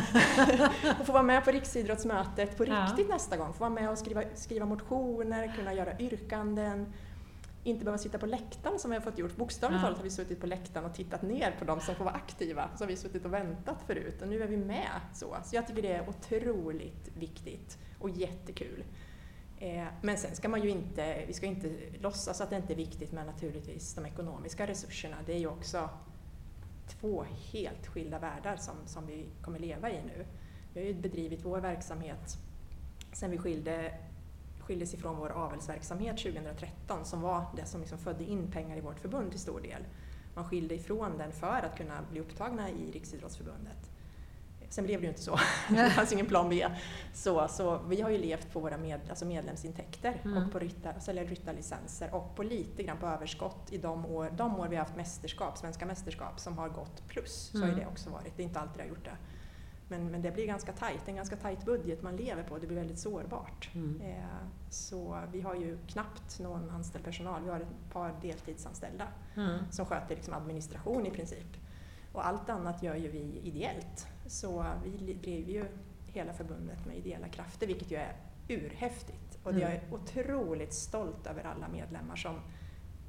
att 1.00 1.06
få 1.06 1.12
vara 1.12 1.24
med 1.24 1.46
på 1.46 1.52
riksidrottsmötet 1.52 2.58
på 2.58 2.64
riktigt 2.64 3.08
ja. 3.10 3.14
nästa 3.14 3.38
gång. 3.38 3.54
Få 3.54 3.60
vara 3.60 3.70
med 3.70 3.90
och 3.90 3.98
skriva, 3.98 4.24
skriva 4.36 4.66
motioner, 4.66 5.54
kunna 5.56 5.74
göra 5.74 6.00
yrkanden. 6.00 6.94
Inte 7.64 7.86
behöva 7.86 7.98
sitta 7.98 8.18
på 8.18 8.26
läktaren 8.26 8.80
som 8.80 8.92
vi 8.92 8.98
har 8.98 9.02
fått 9.02 9.18
gjort. 9.18 9.36
Bokstavligt 9.36 9.84
talat 9.84 9.98
har 9.98 10.04
vi 10.04 10.10
suttit 10.10 10.42
på 10.42 10.48
läktaren 10.48 10.86
och 10.86 10.96
tittat 10.96 11.22
ner 11.22 11.56
på 11.60 11.66
de 11.66 11.80
som 11.80 11.96
får 11.96 12.04
vara 12.06 12.16
aktiva. 12.16 12.70
Så 12.76 12.84
har 12.84 12.88
vi 12.88 12.96
suttit 12.96 13.26
och 13.26 13.34
väntat 13.34 13.78
förut 13.88 14.22
och 14.22 14.28
nu 14.28 14.44
är 14.44 14.48
vi 14.48 14.58
med. 14.58 14.90
Så, 15.14 15.38
så 15.46 15.56
jag 15.56 15.68
tycker 15.68 15.82
det 15.82 15.92
är 15.92 16.10
otroligt 16.10 17.10
viktigt 17.18 17.78
och 18.00 18.10
jättekul. 18.10 18.84
Eh, 19.60 19.88
men 20.02 20.18
sen 20.18 20.36
ska 20.36 20.50
man 20.50 20.64
ju 20.64 20.70
inte, 20.70 21.26
vi 21.28 21.34
ska 21.34 21.46
inte 21.46 21.72
låtsas 22.00 22.42
att 22.42 22.50
det 22.50 22.56
inte 22.56 22.74
är 22.74 22.78
viktigt 22.78 23.12
med 23.12 23.26
naturligtvis 23.26 23.94
de 23.94 24.06
ekonomiska 24.06 24.68
resurserna. 24.68 25.18
Det 25.26 25.34
är 25.34 25.40
ju 25.40 25.48
också 25.48 25.90
två 26.88 27.26
helt 27.54 27.88
skilda 27.88 28.20
världar 28.20 28.58
som, 28.58 28.76
som 28.86 29.08
vi 29.08 29.26
kommer 29.42 29.60
leva 29.60 29.92
i 29.92 30.02
nu. 30.04 30.26
Vi 30.74 30.80
har 30.80 30.88
ju 30.88 30.94
bedrivit 30.94 31.46
vår 31.46 31.60
verksamhet 31.60 32.38
sen 33.18 33.32
vi 33.32 33.38
skilde, 33.38 33.94
skildes 34.60 34.94
ifrån 34.94 35.18
vår 35.18 35.30
avelsverksamhet 35.30 36.18
2013 36.18 37.06
som 37.06 37.22
var 37.22 37.46
det 37.56 37.66
som 37.66 37.82
liksom 37.82 37.98
födde 37.98 38.24
in 38.24 38.52
pengar 38.52 38.78
i 38.78 38.82
vårt 38.82 39.00
förbund 39.00 39.32
till 39.32 39.40
stor 39.40 39.62
del. 39.62 39.86
Man 40.36 40.46
skilde 40.46 40.76
ifrån 40.76 41.18
den 41.18 41.32
för 41.32 41.66
att 41.66 41.78
kunna 41.78 42.02
bli 42.12 42.20
upptagna 42.20 42.70
i 42.70 42.92
Riksidrottsförbundet. 42.92 43.92
Sen 44.70 44.86
blev 44.86 45.00
det 45.00 45.04
ju 45.04 45.10
inte 45.10 45.22
så, 45.22 45.40
det 45.70 45.90
fanns 45.90 46.14
ingen 46.14 46.26
plan 46.26 46.50
B. 46.50 46.68
Så, 47.14 47.48
så 47.48 47.78
vi 47.78 48.02
har 48.02 48.10
ju 48.10 48.18
levt 48.18 48.54
på 48.54 48.60
våra 48.60 48.78
med, 48.78 49.00
alltså 49.10 49.26
medlemsintäkter 49.26 50.22
mm. 50.24 50.38
och 50.38 50.52
på 50.52 50.60
ryttar, 50.60 51.00
sälja 51.00 51.24
ryttarlicenser 51.24 52.16
och 52.16 52.36
på 52.36 52.44
lite 52.44 52.84
grann 52.84 52.98
på 52.98 53.08
överskott 53.08 53.68
i 53.72 53.78
de 53.78 54.06
år, 54.06 54.30
de 54.38 54.60
år 54.60 54.68
vi 54.68 54.76
har 54.76 54.84
haft 54.84 54.96
mästerskap, 54.96 55.58
svenska 55.58 55.86
mästerskap 55.86 56.40
som 56.40 56.58
har 56.58 56.70
gått 56.70 57.08
plus. 57.08 57.50
Så 57.52 57.58
mm. 57.58 57.70
har 57.70 57.80
det 57.80 57.86
också 57.86 58.10
varit, 58.10 58.38
det 58.38 58.44
är 58.44 58.48
inte 58.48 58.60
alltid 58.60 58.78
det 58.78 58.84
har 58.84 58.90
gjort 58.90 59.06
det. 59.06 59.18
Men, 59.90 60.12
men 60.12 60.22
det 60.22 60.32
blir 60.32 60.48
ganska 60.48 60.72
tajt, 60.72 61.08
en 61.08 61.16
ganska 61.16 61.36
tajt 61.36 61.66
budget 61.66 62.02
man 62.04 62.16
lever 62.16 62.44
på, 62.44 62.58
det 62.58 62.68
blir 62.68 62.78
väldigt 62.78 63.00
sårbart. 63.00 63.70
Mm. 63.74 64.02
Eh, 64.02 64.48
så 64.70 65.20
vi 65.32 65.42
har 65.42 65.56
ju 65.56 65.78
knappt 65.88 66.40
någon 66.40 66.70
anställd 66.70 67.06
personal, 67.06 67.44
vi 67.44 67.50
har 67.50 67.60
ett 67.60 67.94
par 67.94 68.16
deltidsanställda 68.22 69.08
Mm. 69.38 69.60
som 69.72 69.86
sköter 69.86 70.16
liksom 70.16 70.34
administration 70.34 71.06
i 71.06 71.12
princip. 71.12 71.58
Och 72.14 72.28
allt 72.28 72.50
annat 72.50 72.84
gör 72.84 72.96
ju 72.96 73.12
vi 73.12 73.42
ideellt. 73.44 74.08
Så 74.28 74.66
vi 74.84 75.14
driver 75.14 75.52
ju 75.54 75.66
hela 76.06 76.34
förbundet 76.34 76.86
med 76.86 76.98
ideella 76.98 77.28
krafter, 77.28 77.68
vilket 77.68 77.92
ju 77.92 77.98
är 77.98 78.16
urhäftigt. 78.48 79.38
Och 79.44 79.52
Mm. 79.52 79.62
jag 79.62 79.72
är 79.72 79.82
otroligt 79.92 80.74
stolt 80.74 81.28
över 81.28 81.44
alla 81.44 81.68
medlemmar 81.68 82.16
som 82.16 82.42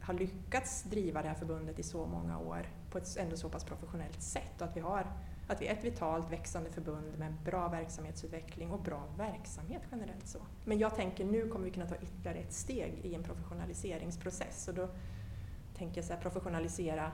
har 0.03 0.15
lyckats 0.15 0.83
driva 0.83 1.23
det 1.23 1.29
här 1.29 1.35
förbundet 1.35 1.79
i 1.79 1.83
så 1.83 2.07
många 2.07 2.39
år 2.39 2.67
på 2.91 2.99
ett 2.99 3.17
ändå 3.17 3.37
så 3.37 3.49
pass 3.49 3.65
professionellt 3.65 4.23
sätt. 4.23 4.53
Och 4.61 4.67
att 4.67 4.77
vi, 4.77 4.81
har, 4.81 5.07
att 5.49 5.63
vi 5.63 5.67
är 5.67 5.73
ett 5.73 5.85
vitalt 5.85 6.33
växande 6.33 6.71
förbund 6.71 7.19
med 7.19 7.33
bra 7.45 7.69
verksamhetsutveckling 7.69 8.71
och 8.71 8.81
bra 8.81 9.05
verksamhet 9.17 9.83
generellt. 9.91 10.27
så. 10.29 10.39
Men 10.65 10.79
jag 10.79 10.95
tänker 10.97 11.25
nu 11.25 11.49
kommer 11.49 11.65
vi 11.65 11.71
kunna 11.71 11.87
ta 11.87 11.97
ytterligare 11.97 12.39
ett 12.39 12.53
steg 12.53 13.01
i 13.03 13.15
en 13.15 13.23
professionaliseringsprocess. 13.23 14.69
Och 14.69 14.75
då 14.75 14.89
tänker 15.75 15.97
jag 15.99 16.05
så 16.05 16.13
här, 16.13 16.21
professionalisera 16.21 17.13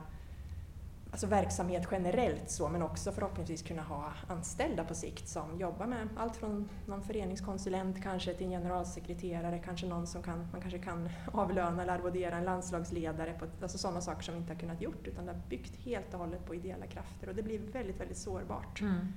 alltså 1.15 1.27
verksamhet 1.27 1.89
generellt 1.91 2.51
så, 2.51 2.69
men 2.69 2.83
också 2.83 3.13
förhoppningsvis 3.13 3.63
kunna 3.63 3.83
ha 3.83 4.13
anställda 4.29 4.85
på 4.85 4.95
sikt 4.95 5.29
som 5.29 5.61
jobbar 5.61 5.87
med 5.87 6.09
allt 6.17 6.37
från 6.37 6.69
någon 6.87 7.03
föreningskonsulent 7.03 8.03
kanske 8.03 8.35
till 8.35 8.47
en 8.47 8.53
generalsekreterare, 8.53 9.59
kanske 9.59 9.87
någon 9.87 10.07
som 10.07 10.23
kan, 10.23 10.49
man 10.53 10.61
kanske 10.61 10.79
kan 10.79 11.09
avlöna 11.33 11.83
eller 11.83 11.93
arvodera 11.93 12.37
en 12.37 12.45
landslagsledare, 12.45 13.33
på, 13.33 13.47
alltså 13.63 13.79
sådana 13.79 14.01
saker 14.01 14.23
som 14.23 14.35
vi 14.35 14.41
inte 14.41 14.53
har 14.53 14.61
kunnat 14.61 14.83
gjort 14.83 15.07
utan 15.07 15.27
det 15.27 15.33
har 15.33 15.41
byggt 15.49 15.77
helt 15.77 16.15
och 16.15 16.21
hållet 16.21 16.47
på 16.47 16.55
ideella 16.55 16.87
krafter 16.87 17.29
och 17.29 17.35
det 17.35 17.43
blir 17.43 17.59
väldigt, 17.59 18.01
väldigt 18.01 18.19
sårbart. 18.19 18.81
Mm. 18.81 19.13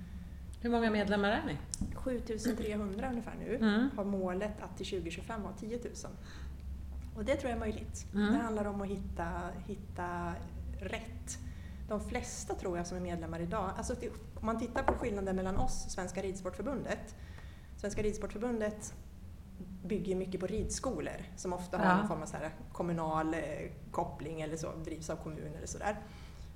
Hur 0.62 0.70
många 0.70 0.92
medlemmar 0.92 1.30
är 1.30 1.44
ni? 1.46 1.58
7300 1.96 3.10
ungefär 3.10 3.36
nu 3.40 3.56
Mm. 3.56 3.90
har 3.96 4.04
målet 4.04 4.62
att 4.62 4.78
till 4.78 4.86
2025 4.86 5.42
ha 5.42 5.52
10 5.60 5.78
000. 5.78 5.86
Och 7.16 7.26
det 7.26 7.36
tror 7.36 7.50
jag 7.50 7.56
är 7.56 7.60
möjligt. 7.60 8.06
Mm. 8.14 8.34
Det 8.34 8.40
handlar 8.40 8.66
om 8.66 8.82
att 8.82 8.88
hitta, 8.88 9.30
hitta 9.68 10.34
rätt. 10.80 11.40
De 11.88 12.02
flesta 12.02 12.56
tror 12.56 12.78
jag 12.78 12.88
som 12.88 12.98
är 12.98 13.02
medlemmar 13.02 13.40
idag, 13.40 13.72
alltså 13.78 13.94
om 14.36 14.46
man 14.46 14.60
tittar 14.60 14.84
på 14.84 14.94
skillnaden 14.94 15.36
mellan 15.36 15.58
oss 15.58 15.86
och 15.86 15.92
Svenska 15.92 16.22
Ridsportförbundet. 16.22 17.16
Svenska 17.78 18.02
Ridsportförbundet 18.02 18.94
bygger 19.84 20.16
mycket 20.16 20.40
på 20.40 20.48
ridskolor 20.48 21.24
som 21.36 21.54
ofta 21.54 21.78
har 21.78 21.86
Ja. 21.86 21.98
någon 21.98 22.08
form 22.08 22.22
av 22.22 22.26
så 22.26 22.38
här 22.38 22.50
kommunal 22.74 23.34
eh, 23.34 23.40
koppling 23.92 24.42
eller 24.42 24.58
så, 24.58 24.72
drivs 24.76 25.10
av 25.10 25.16
kommun 25.16 25.54
eller 25.58 25.68
sådär. 25.68 25.98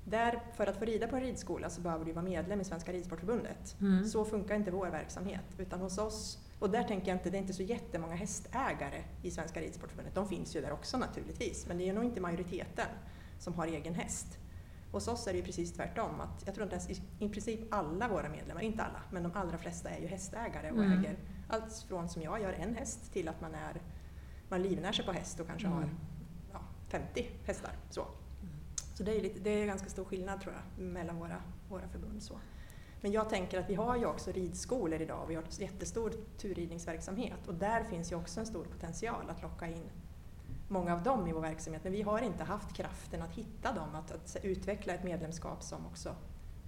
Där, 0.04 0.42
för 0.56 0.66
att 0.66 0.76
få 0.76 0.84
rida 0.84 1.08
på 1.08 1.16
en 1.16 1.22
ridskola 1.22 1.70
så 1.70 1.80
behöver 1.80 2.04
du 2.04 2.12
vara 2.12 2.24
medlem 2.24 2.60
i 2.60 2.64
Svenska 2.64 2.92
Ridsportförbundet. 2.92 3.76
Mm. 3.80 4.04
Så 4.04 4.24
funkar 4.24 4.54
inte 4.54 4.70
vår 4.70 4.86
verksamhet. 4.86 5.44
Utan 5.58 5.80
hos 5.80 5.98
oss, 5.98 6.38
och 6.58 6.70
där 6.70 6.84
tänker 6.84 7.08
jag 7.08 7.14
inte, 7.16 7.30
det 7.30 7.36
är 7.36 7.40
inte 7.40 7.52
så 7.52 7.62
jättemånga 7.62 8.14
hästägare 8.14 9.02
i 9.22 9.30
Svenska 9.30 9.60
Ridsportförbundet. 9.60 10.14
De 10.14 10.28
finns 10.28 10.56
ju 10.56 10.60
där 10.60 10.72
också 10.72 10.98
naturligtvis, 10.98 11.66
men 11.66 11.78
det 11.78 11.88
är 11.88 11.92
nog 11.92 12.04
inte 12.04 12.20
majoriteten 12.20 12.86
som 13.38 13.54
har 13.54 13.66
egen 13.66 13.94
häst. 13.94 14.38
Hos 14.92 15.08
oss 15.08 15.26
är 15.26 15.32
det 15.32 15.38
ju 15.38 15.44
precis 15.44 15.72
tvärtom. 15.72 16.20
Att 16.20 16.42
jag 16.46 16.54
tror 16.54 16.74
att 16.74 16.90
i, 16.90 17.02
i 17.18 17.28
princip 17.28 17.60
alla 17.70 18.08
våra 18.08 18.28
medlemmar, 18.28 18.62
inte 18.62 18.82
alla, 18.82 19.02
men 19.10 19.22
de 19.22 19.32
allra 19.34 19.58
flesta 19.58 19.90
är 19.90 20.00
ju 20.00 20.06
hästägare 20.06 20.70
och 20.70 20.78
Mm. 20.84 20.98
äger 20.98 21.16
allt 21.48 21.84
från 21.88 22.08
som 22.08 22.22
jag 22.22 22.42
gör 22.42 22.52
en 22.52 22.74
häst 22.74 23.12
till 23.12 23.28
att 23.28 23.40
man 23.40 23.54
är 23.54 23.80
man 24.48 24.62
livnär 24.62 24.92
sig 24.92 25.04
på 25.04 25.12
häst 25.12 25.40
och 25.40 25.46
kanske 25.46 25.66
Mm. 25.66 25.78
har 25.78 25.88
ja, 26.52 26.60
50 26.88 27.30
hästar. 27.44 27.72
Så, 27.90 28.06
så 28.94 29.02
det, 29.02 29.16
är 29.16 29.22
lite, 29.22 29.40
det 29.40 29.50
är 29.50 29.66
ganska 29.66 29.88
stor 29.88 30.04
skillnad 30.04 30.40
tror 30.40 30.54
jag 30.54 30.84
mellan 30.84 31.16
våra, 31.16 31.42
våra 31.68 31.88
förbund. 31.88 32.22
Så. 32.22 32.38
Men 33.00 33.12
jag 33.12 33.28
tänker 33.28 33.60
att 33.60 33.70
vi 33.70 33.74
har 33.74 33.96
ju 33.96 34.06
också 34.06 34.32
ridskolor 34.32 35.00
idag 35.02 35.22
och 35.22 35.30
vi 35.30 35.34
har 35.34 35.42
en 35.42 35.48
jättestor 35.58 36.12
turridningsverksamhet 36.38 37.46
och 37.48 37.54
där 37.54 37.84
finns 37.84 38.12
ju 38.12 38.16
också 38.16 38.40
en 38.40 38.46
stor 38.46 38.64
potential 38.64 39.30
att 39.30 39.42
locka 39.42 39.66
in 39.66 39.90
många 40.72 40.92
av 40.92 41.02
dem 41.02 41.26
i 41.26 41.32
vår 41.32 41.40
verksamhet. 41.40 41.84
Men 41.84 41.92
vi 41.92 42.02
har 42.02 42.22
inte 42.22 42.44
haft 42.44 42.72
kraften 42.76 43.22
att 43.22 43.32
hitta 43.32 43.72
dem, 43.72 43.94
att, 43.94 44.12
att 44.12 44.36
utveckla 44.42 44.94
ett 44.94 45.04
medlemskap 45.04 45.62
som 45.62 45.86
också 45.86 46.14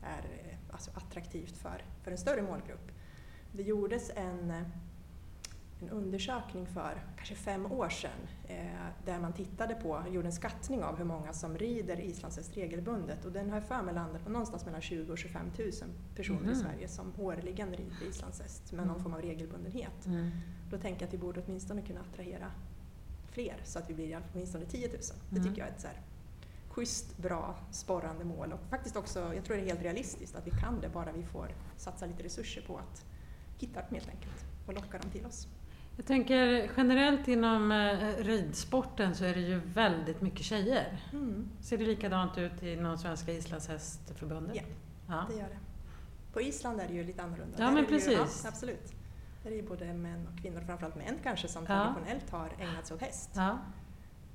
är 0.03 0.19
eh, 0.49 0.57
alltså, 0.73 0.91
attraktivt 0.95 1.57
för, 1.57 1.85
för 2.03 2.11
en 2.11 2.19
större 2.19 2.43
målgrupp. 2.43 2.93
Det 3.53 3.63
gjordes 3.63 4.11
en, 4.17 4.51
eh, 4.51 4.63
en 5.83 5.89
undersökning 5.91 6.67
för 6.67 7.03
kanske 7.17 7.35
fem 7.35 7.73
år 7.73 7.89
sedan 7.89 8.11
eh, 8.49 8.67
där 9.05 9.19
man 9.21 9.33
tittade 9.33 9.75
på, 9.75 10.03
gjorde 10.11 10.29
en 10.29 10.33
skattning 10.33 10.83
av 10.85 10.97
hur 10.99 11.05
många 11.05 11.33
som 11.33 11.59
rider 11.59 12.01
islandshäst 12.01 12.57
regelbundet 12.57 13.25
och 13.25 13.33
den 13.33 13.51
har 13.51 13.57
jag 13.57 13.65
för 13.65 13.83
mig 13.83 13.95
landat 13.95 14.25
på 14.25 14.31
någonstans 14.31 14.65
mellan 14.65 14.81
20 14.81 15.13
och 15.13 15.19
25 15.19 15.47
000 15.59 15.71
personer 16.17 16.43
i 16.43 16.47
Mhm. 16.47 16.55
Sverige 16.55 16.89
som 16.89 17.13
årligen 17.19 17.71
rider 17.71 18.07
islandshäst 18.09 18.73
med 18.73 18.87
någon 18.87 18.91
Mm. 18.97 19.03
form 19.03 19.15
av 19.15 19.23
regelbundenhet. 19.23 20.07
Mm. 20.07 20.31
Då 20.71 20.79
tänker 20.79 21.01
jag 21.03 21.09
att 21.09 21.15
vi 21.15 21.19
borde 21.19 21.43
åtminstone 21.47 21.83
kunna 21.83 22.01
attrahera 22.01 22.51
fler 23.35 23.57
så 23.65 23.79
att 23.79 23.91
vi 23.91 23.95
blir 23.95 24.21
åtminstone 24.33 24.65
10 24.65 24.89
000. 24.89 24.99
Det 25.31 25.37
Mm. 25.37 25.49
tycker 25.49 25.61
jag 25.63 25.69
är 25.69 25.73
ett 25.73 25.81
så 25.81 25.87
här 25.87 26.01
schysst, 26.69 27.17
bra, 27.19 27.55
sporrande 27.71 28.25
mål 28.25 28.53
och 28.53 28.61
faktiskt 28.71 28.97
också, 28.97 29.35
jag 29.35 29.45
tror 29.45 29.57
det 29.57 29.63
är 29.63 29.67
helt 29.67 29.83
realistiskt 29.83 30.37
att 30.37 30.47
vi 30.47 30.51
kan 30.51 30.81
det 30.81 30.89
bara 30.89 31.13
vi 31.13 31.23
får 31.23 31.49
satsa 31.77 32.07
lite 32.07 32.23
resurser 32.23 32.63
på 32.63 32.79
att 32.79 33.05
hitta 33.59 33.81
dem 33.81 33.89
helt 33.91 34.09
enkelt 34.09 34.45
och 34.67 34.75
locka 34.75 34.99
dem 34.99 35.11
till 35.11 35.27
oss. 35.27 35.47
Jag 35.97 36.07
tänker 36.07 36.71
generellt 36.77 37.29
inom 37.29 37.73
eh, 37.73 38.17
ridsporten 38.25 39.15
så 39.15 39.25
är 39.25 39.35
det 39.35 39.41
ju 39.41 39.59
väldigt 39.59 40.21
mycket 40.21 40.41
tjejer. 40.47 41.01
Mm, 41.13 41.49
Ser 41.61 41.79
det 41.79 41.85
likadant 41.87 42.39
ut 42.39 42.63
inom 42.63 42.99
Svenska 42.99 43.33
Islandshästförbundet? 43.33 44.57
Ja. 44.57 44.63
Ja. 45.09 45.27
det 45.31 45.35
gör 45.37 45.49
det. 45.49 45.59
På 46.33 46.41
Island 46.41 46.81
är 46.81 46.89
det 46.89 46.95
ju 46.95 47.05
lite 47.05 47.23
annorlunda. 47.23 47.55
Ja, 47.59 47.65
Där 47.65 47.73
men 47.73 47.85
det 47.85 47.91
ju, 47.91 47.97
precis. 47.97 48.41
ja, 48.45 48.49
absolut. 48.49 48.93
Där 49.45 49.51
är 49.51 49.55
ju 49.57 49.63
både 49.69 49.93
män 49.95 50.27
och 50.33 50.39
kvinnor, 50.43 50.61
framförallt 50.61 50.95
män 50.97 51.19
kanske, 51.23 51.49
som 51.49 51.67
traditionellt 51.67 52.31
har 52.31 52.51
ägnat 52.59 52.87
sig 52.87 52.95
åt 52.95 53.01
häst. 53.01 53.31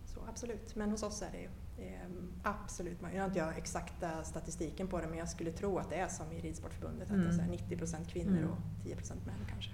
Så 0.05 0.19
absolut, 0.29 0.75
men 0.75 0.91
hos 0.91 1.03
oss 1.03 1.21
är 1.21 1.31
det 1.31 1.37
ju 1.41 1.49
ehm, 1.87 2.33
absolut, 2.43 2.97
jag 3.13 3.19
har 3.21 3.27
inte 3.27 3.39
jag 3.39 3.57
exakta 3.57 4.23
statistiken 4.23 4.87
på 4.87 5.01
det 5.01 5.07
men 5.07 5.17
jag 5.17 5.29
skulle 5.29 5.51
tro 5.51 5.77
att 5.77 5.89
det 5.89 5.95
är 5.95 6.07
som 6.07 6.31
i 6.31 6.41
Ridsportförbundet, 6.41 7.11
att 7.11 7.17
det 7.17 7.27
är 7.27 7.31
så 7.31 7.41
här 7.41 7.47
Mm. 7.47 7.59
90% 7.59 8.05
kvinnor 8.07 8.37
Mm. 8.37 8.49
och 8.51 8.57
10% 8.83 9.25
män 9.25 9.45
kanske. 9.49 9.71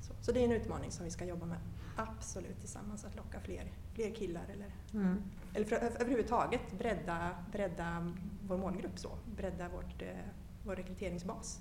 Så, 0.00 0.12
så 0.20 0.32
det 0.32 0.40
är 0.40 0.44
en 0.44 0.52
utmaning 0.52 0.90
som 0.90 1.04
vi 1.04 1.10
ska 1.10 1.24
jobba 1.24 1.46
med, 1.46 1.58
absolut 1.96 2.60
tillsammans, 2.60 3.04
att 3.04 3.16
locka 3.16 3.40
fler, 3.40 3.72
fler 3.94 4.14
killar 4.14 4.44
eller, 4.52 4.70
Mm. 4.94 5.22
eller 5.54 5.66
för, 5.66 5.76
överhuvudtaget 5.76 6.78
bredda, 6.78 7.30
bredda 7.52 8.12
vår 8.46 8.56
målgrupp 8.58 8.98
så, 8.98 9.10
bredda 9.36 9.68
vårt, 9.68 10.02
eh, 10.02 10.08
vår 10.64 10.76
rekryteringsbas. 10.76 11.60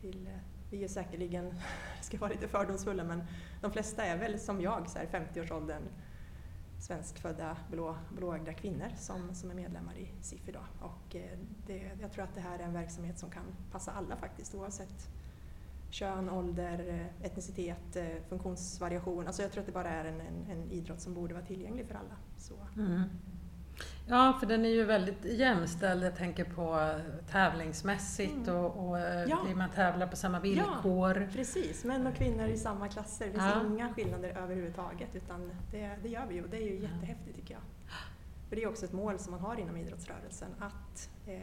Till, 0.00 0.26
eh, 0.26 0.32
vi 0.70 0.84
är 0.84 0.88
säkerligen, 0.88 1.44
jag 1.96 2.04
ska 2.04 2.18
vara 2.18 2.30
lite 2.30 2.48
fördomsfulla, 2.48 3.04
men 3.04 3.22
de 3.60 3.70
flesta 3.72 4.04
är 4.04 4.18
väl 4.18 4.38
som 4.38 4.60
jag, 4.60 4.90
så 4.90 4.98
här 4.98 5.06
50-årsåldern, 5.06 5.82
svenskfödda 6.80 7.56
blå, 7.70 7.96
blåögda 8.16 8.52
kvinnor 8.52 8.88
som, 8.96 9.34
som 9.34 9.50
är 9.50 9.54
medlemmar 9.54 9.98
i 9.98 10.08
SIF 10.20 10.48
idag. 10.48 10.64
Och 10.80 11.16
eh, 11.16 11.38
det, 11.66 11.90
jag 12.00 12.12
tror 12.12 12.24
att 12.24 12.34
det 12.34 12.40
här 12.40 12.58
är 12.58 12.62
en 12.62 12.72
verksamhet 12.72 13.18
som 13.18 13.30
kan 13.30 13.44
passa 13.72 13.92
alla 13.92 14.16
faktiskt 14.16 14.54
oavsett 14.54 15.08
kön, 15.90 16.30
ålder, 16.30 16.88
eh, 16.88 17.26
etnicitet, 17.26 17.96
eh, 17.96 18.22
funktionsvariation. 18.28 19.26
Alltså 19.26 19.42
jag 19.42 19.52
tror 19.52 19.60
att 19.60 19.66
det 19.66 19.72
bara 19.72 19.90
är 19.90 20.04
en, 20.04 20.20
en, 20.20 20.46
en 20.50 20.70
idrott 20.70 21.00
som 21.00 21.14
borde 21.14 21.34
vara 21.34 21.44
tillgänglig 21.44 21.86
för 21.86 21.94
alla. 21.94 22.16
Så, 22.36 22.54
Mm. 22.76 23.02
Ja, 24.10 24.36
för 24.40 24.46
den 24.46 24.64
är 24.64 24.68
ju 24.68 24.84
väldigt 24.84 25.24
jämställd. 25.24 26.04
Jag 26.04 26.16
tänker 26.16 26.44
på 26.44 26.90
tävlingsmässigt 27.30 28.32
Mm. 28.48 28.54
och, 28.54 28.88
och 28.88 28.98
eh, 28.98 29.24
Ja. 29.28 29.38
man 29.56 29.70
tävlar 29.70 30.06
på 30.06 30.16
samma 30.16 30.40
villkor. 30.40 31.28
Precis, 31.32 31.84
män 31.84 32.06
och 32.06 32.14
kvinnor 32.14 32.46
i 32.46 32.56
samma 32.56 32.88
klasser. 32.88 33.24
Det 33.26 33.30
finns 33.32 33.44
Ja. 33.44 33.66
inga 33.66 33.94
skillnader 33.94 34.28
överhuvudtaget 34.42 35.14
utan 35.16 35.50
det, 35.70 35.96
det 36.02 36.08
gör 36.08 36.26
vi 36.28 36.34
ju 36.34 36.42
och 36.44 36.50
det 36.50 36.56
är 36.56 36.66
ju 36.66 36.78
jättehäftigt 36.80 37.36
tycker 37.36 37.54
jag. 37.54 37.62
För 38.48 38.56
det 38.56 38.62
är 38.62 38.68
också 38.68 38.84
ett 38.84 38.92
mål 38.92 39.18
som 39.18 39.30
man 39.30 39.40
har 39.40 39.60
inom 39.60 39.76
idrottsrörelsen 39.76 40.48
att 40.58 41.10
eh, 41.26 41.40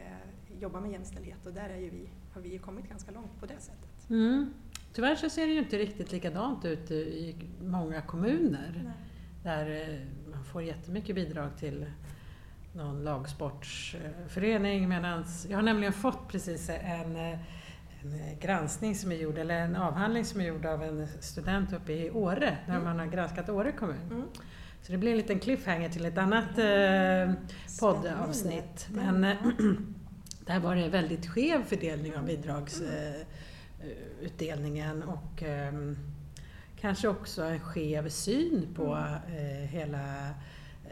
jobba 0.60 0.80
med 0.80 0.92
jämställdhet 0.92 1.46
och 1.46 1.54
där 1.54 1.70
är 1.70 1.78
ju 1.78 1.90
vi, 1.90 2.10
har 2.34 2.42
vi 2.42 2.58
kommit 2.58 2.90
ganska 2.90 3.12
långt 3.12 3.40
på 3.40 3.46
det 3.46 3.60
sättet. 3.60 4.10
Mm. 4.10 4.54
Tyvärr 4.94 5.16
så 5.16 5.30
ser 5.30 5.48
det 5.48 5.54
ju 5.54 5.60
inte 5.60 5.78
riktigt 5.78 6.12
likadant 6.12 6.66
ut 6.66 6.92
i 6.92 7.36
många 7.62 8.02
kommuner. 8.02 8.82
Nej. 8.84 8.94
Där 9.44 9.90
eh, 9.94 10.00
man 10.32 10.44
får 10.44 10.64
jättemycket 10.64 11.16
bidrag 11.16 11.58
till 11.58 11.86
någon 12.76 13.04
lagsportsförening. 13.04 14.90
Medans 14.90 15.48
jag 15.50 15.58
har 15.58 15.64
nämligen 15.64 15.94
fått 15.94 16.28
precis 16.28 16.70
en, 16.70 17.16
eh, 17.16 17.40
en 18.02 18.40
granskning 18.40 18.96
som 18.96 19.12
är 19.12 19.16
gjord, 19.16 19.38
eller 19.38 19.60
en 19.60 19.76
avhandling 19.76 20.26
som 20.26 20.42
är 20.42 20.46
gjord 20.46 20.66
av 20.66 20.84
en 20.84 21.08
student 21.20 21.74
uppe 21.74 21.94
i 21.94 22.12
Åre, 22.12 22.58
där 22.66 22.74
Mm. 22.74 22.84
man 22.84 23.00
har 23.00 23.06
granskat 23.06 23.50
Åre 23.50 23.72
kommun. 23.72 24.08
Mm. 24.12 24.26
Så 24.82 24.92
det 24.92 24.98
blir 24.98 25.12
en 25.12 25.18
liten 25.18 25.40
cliffhanger 25.40 25.90
till 25.90 26.06
ett 26.06 26.18
annat 26.18 26.58
eh, 26.58 27.34
poddavsnitt. 27.80 28.88
Men 28.92 29.24
eh, 29.24 29.36
där 30.46 30.60
var 30.60 30.76
det 30.76 30.90
väldigt 30.90 31.28
skev 31.28 31.64
fördelning 31.64 32.18
av 32.18 32.26
bidragsutdelningen 32.26 35.04
och 35.04 35.44
ehm, 35.44 35.98
kanske 36.82 37.08
också 37.08 37.44
en 37.44 37.60
skev 37.60 38.10
syn 38.10 38.68
på 38.76 38.96
eh, 39.28 39.68
hela 39.70 40.30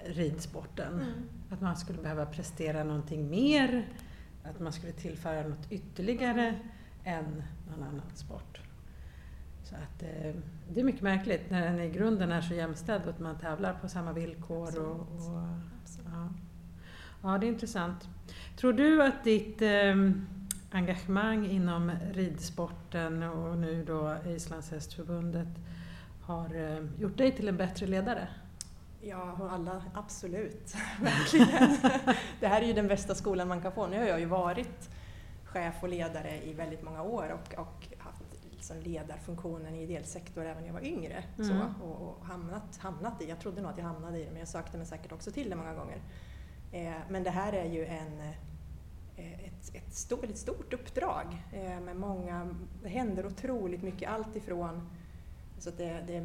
ridsporten. 0.06 0.94
Mm. 0.94 1.14
Att 1.54 1.62
man 1.62 1.76
skulle 1.76 2.02
behöva 2.02 2.26
prestera 2.26 2.84
någonting 2.84 3.30
mer, 3.30 3.88
att 4.44 4.60
man 4.60 4.74
skulle 4.74 4.92
tillföra 4.92 5.48
något 5.48 5.72
ytterligare. 5.72 6.56
än 7.04 7.44
någon 7.70 7.84
annan 7.84 8.02
sport. 8.14 8.60
Så 9.64 9.76
att, 9.76 10.04
eh, 10.04 10.34
det 10.74 10.80
är 10.80 10.84
mycket 10.84 11.02
märkligt 11.02 11.50
när 11.50 11.62
den 11.62 11.80
i 11.80 11.90
grunden 11.90 12.32
är 12.32 12.42
så 12.42 12.54
jämställd 12.54 13.04
och 13.04 13.10
att 13.10 13.20
man 13.20 13.38
tävlar 13.38 13.74
på 13.74 13.90
samma 13.90 14.14
villkor. 14.14 14.80
Och, 14.80 15.00
och 15.00 15.40
ja. 16.06 16.30
ja, 17.24 17.38
det 17.38 17.46
är 17.46 17.48
intressant. 17.48 18.10
Tror 18.58 18.74
du 18.74 19.04
att 19.04 19.24
ditt 19.24 19.62
eh, 19.62 19.96
engagemang 20.72 21.46
inom 21.46 21.92
ridsporten 22.14 23.24
och 23.24 23.58
nu 23.58 23.84
då 23.86 24.18
Islandshästförbundet 24.28 25.48
har 26.22 26.56
eh, 26.56 26.86
gjort 27.00 27.18
dig 27.18 27.32
till 27.32 27.48
en 27.48 27.58
bättre 27.58 27.88
ledare? 27.88 28.28
Ja, 29.06 29.50
alla, 29.52 29.84
absolut. 29.94 30.76
Verkligen. 31.02 31.78
det 32.40 32.48
här 32.48 32.62
är 32.62 32.66
ju 32.66 32.74
den 32.74 32.88
bästa 32.88 33.16
skolan 33.16 33.48
man 33.48 33.62
kan 33.62 33.72
få. 33.72 33.88
Nu 33.88 33.98
har 33.98 34.06
jag 34.06 34.20
ju 34.20 34.26
varit 34.26 34.90
chef 35.46 35.76
och 35.82 35.90
ledare 35.90 36.44
i 36.44 36.54
väldigt 36.54 36.84
många 36.84 37.04
år 37.04 37.40
och, 37.40 37.60
och 37.60 37.88
haft 37.98 38.24
liksom 38.52 38.80
ledarfunktionen 38.80 39.76
i 39.76 39.84
ideell 39.84 40.06
sektor 40.06 40.46
även 40.46 40.62
när 40.62 40.68
jag 40.68 40.74
var 40.74 40.86
yngre. 40.86 41.24
Mm. 41.38 41.50
Så, 41.50 41.86
och, 41.86 42.08
och, 42.08 42.26
hamnat, 42.26 42.78
hamnat 42.78 43.22
i, 43.22 43.30
jag 43.30 43.40
trodde 43.40 43.62
nog 43.62 43.72
att 43.72 43.78
jag 43.78 43.86
hamnade 43.86 44.20
i 44.20 44.24
det 44.24 44.30
men 44.30 44.40
jag 44.40 44.48
sökte 44.48 44.78
mig 44.78 44.86
säkert 44.86 45.12
också 45.12 45.32
till 45.32 45.50
det 45.50 45.56
många 45.56 45.74
gånger. 45.74 46.02
Eh, 46.72 46.94
men 47.10 47.24
det 47.24 47.30
här 47.30 47.54
är 47.54 47.66
ju 47.66 47.86
en, 47.86 48.20
eh, 49.16 49.34
ett, 49.34 49.76
ett, 49.76 49.94
stort, 49.94 50.24
ett 50.24 50.38
stort 50.38 50.74
uppdrag 50.74 51.44
eh, 51.54 51.80
med 51.80 51.96
många, 51.96 52.56
det 52.84 52.90
händer 52.90 53.26
otroligt 53.26 53.82
mycket, 53.82 54.10
allt 54.10 54.36
ifrån 54.36 54.90
så 55.60 55.70
att 55.70 55.78
det, 55.78 56.04
det 56.08 56.14
är 56.14 56.18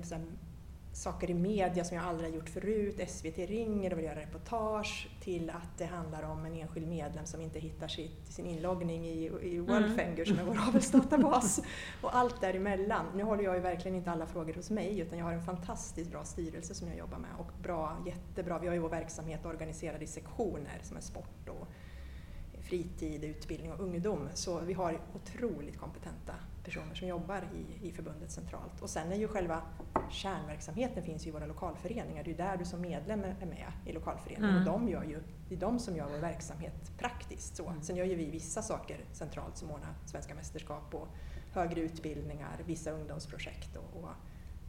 saker 0.99 1.31
i 1.31 1.35
media 1.35 1.85
som 1.85 1.97
jag 1.97 2.07
aldrig 2.07 2.31
har 2.31 2.37
gjort 2.37 2.49
förut. 2.49 3.01
SVT 3.09 3.39
ringer 3.39 3.93
och 3.93 3.99
vill 3.99 4.05
göra 4.05 4.21
reportage 4.21 5.09
till 5.21 5.51
att 5.51 5.79
det 5.79 5.85
handlar 5.85 6.23
om 6.23 6.45
en 6.45 6.55
enskild 6.55 6.89
medlem 6.89 7.27
som 7.27 7.41
inte 7.41 7.59
hittar 7.59 7.89
sitt, 7.89 8.33
sin 8.33 8.47
inloggning 8.47 9.07
i, 9.07 9.31
i 9.43 9.59
Worldfinger 9.59 10.13
mm. 10.13 10.27
som 10.27 10.39
är 10.39 10.45
vår 10.45 10.69
avelsdatabas. 10.69 11.61
och 12.03 12.17
allt 12.17 12.41
däremellan. 12.41 13.07
Nu 13.15 13.23
håller 13.23 13.45
jag 13.45 13.55
ju 13.55 13.61
verkligen 13.61 13.97
inte 13.97 14.11
alla 14.11 14.27
frågor 14.27 14.55
hos 14.55 14.71
mig 14.71 15.01
utan 15.01 15.19
jag 15.19 15.27
har 15.27 15.33
en 15.33 15.43
fantastiskt 15.43 16.11
bra 16.11 16.25
styrelse 16.25 16.75
som 16.75 16.89
jag 16.89 16.99
jobbar 16.99 17.19
med 17.19 17.31
och 17.39 17.51
bra, 17.63 17.97
jättebra, 18.07 18.59
vi 18.59 18.67
har 18.67 18.75
ju 18.75 18.81
vår 18.81 18.89
verksamhet 18.89 19.47
organiserad 19.47 20.03
i 20.03 20.07
sektioner 20.07 20.79
som 20.83 20.97
är 20.97 21.01
sport 21.01 21.49
och 21.49 21.69
fritid, 22.69 23.25
utbildning 23.25 23.73
och 23.73 23.81
ungdom. 23.81 24.29
Så 24.35 24.61
vi 24.61 24.73
har 24.73 25.01
otroligt 25.15 25.79
kompetenta 25.79 26.35
personer 26.65 26.95
som 26.95 27.09
jobbar 27.09 27.45
i, 27.55 27.89
i 27.89 27.93
förbundet 27.93 28.31
centralt. 28.31 28.81
Och 28.81 28.91
sen 28.91 29.13
är 29.13 29.17
ju 29.17 29.29
själva 29.29 29.63
kärnverksamheten 30.11 31.03
finns 31.03 31.27
i 31.27 31.31
våra 31.31 31.47
lokalföreningar. 31.47 32.25
Det 32.25 32.31
är 32.31 32.37
där 32.37 32.57
du 32.57 32.65
som 32.65 32.81
medlem 32.81 33.25
är 33.25 33.47
med 33.47 33.73
i 33.87 33.93
lokalföreningen. 33.93 34.51
Mm. 34.51 34.59
Och 34.59 34.65
de 34.65 34.89
gör 34.89 35.05
ju, 35.05 35.23
det 35.49 35.55
är 35.55 35.59
de 35.59 35.79
som 35.79 35.97
gör 35.97 36.09
vår 36.11 36.19
verksamhet 36.19 36.99
praktiskt. 36.99 37.57
Så. 37.57 37.69
Mm. 37.69 37.83
Sen 37.83 37.97
gör 37.97 38.05
ju 38.05 38.15
vi 38.15 38.31
vissa 38.31 38.63
saker 38.63 39.05
centralt 39.13 39.57
som 39.57 39.71
ordnar 39.71 39.95
svenska 40.07 40.35
mästerskap 40.35 40.95
och 40.95 41.09
högre 41.53 41.81
utbildningar, 41.81 42.63
vissa 42.67 42.91
ungdomsprojekt. 42.91 43.77
Och, 43.77 44.03
och 44.03 44.09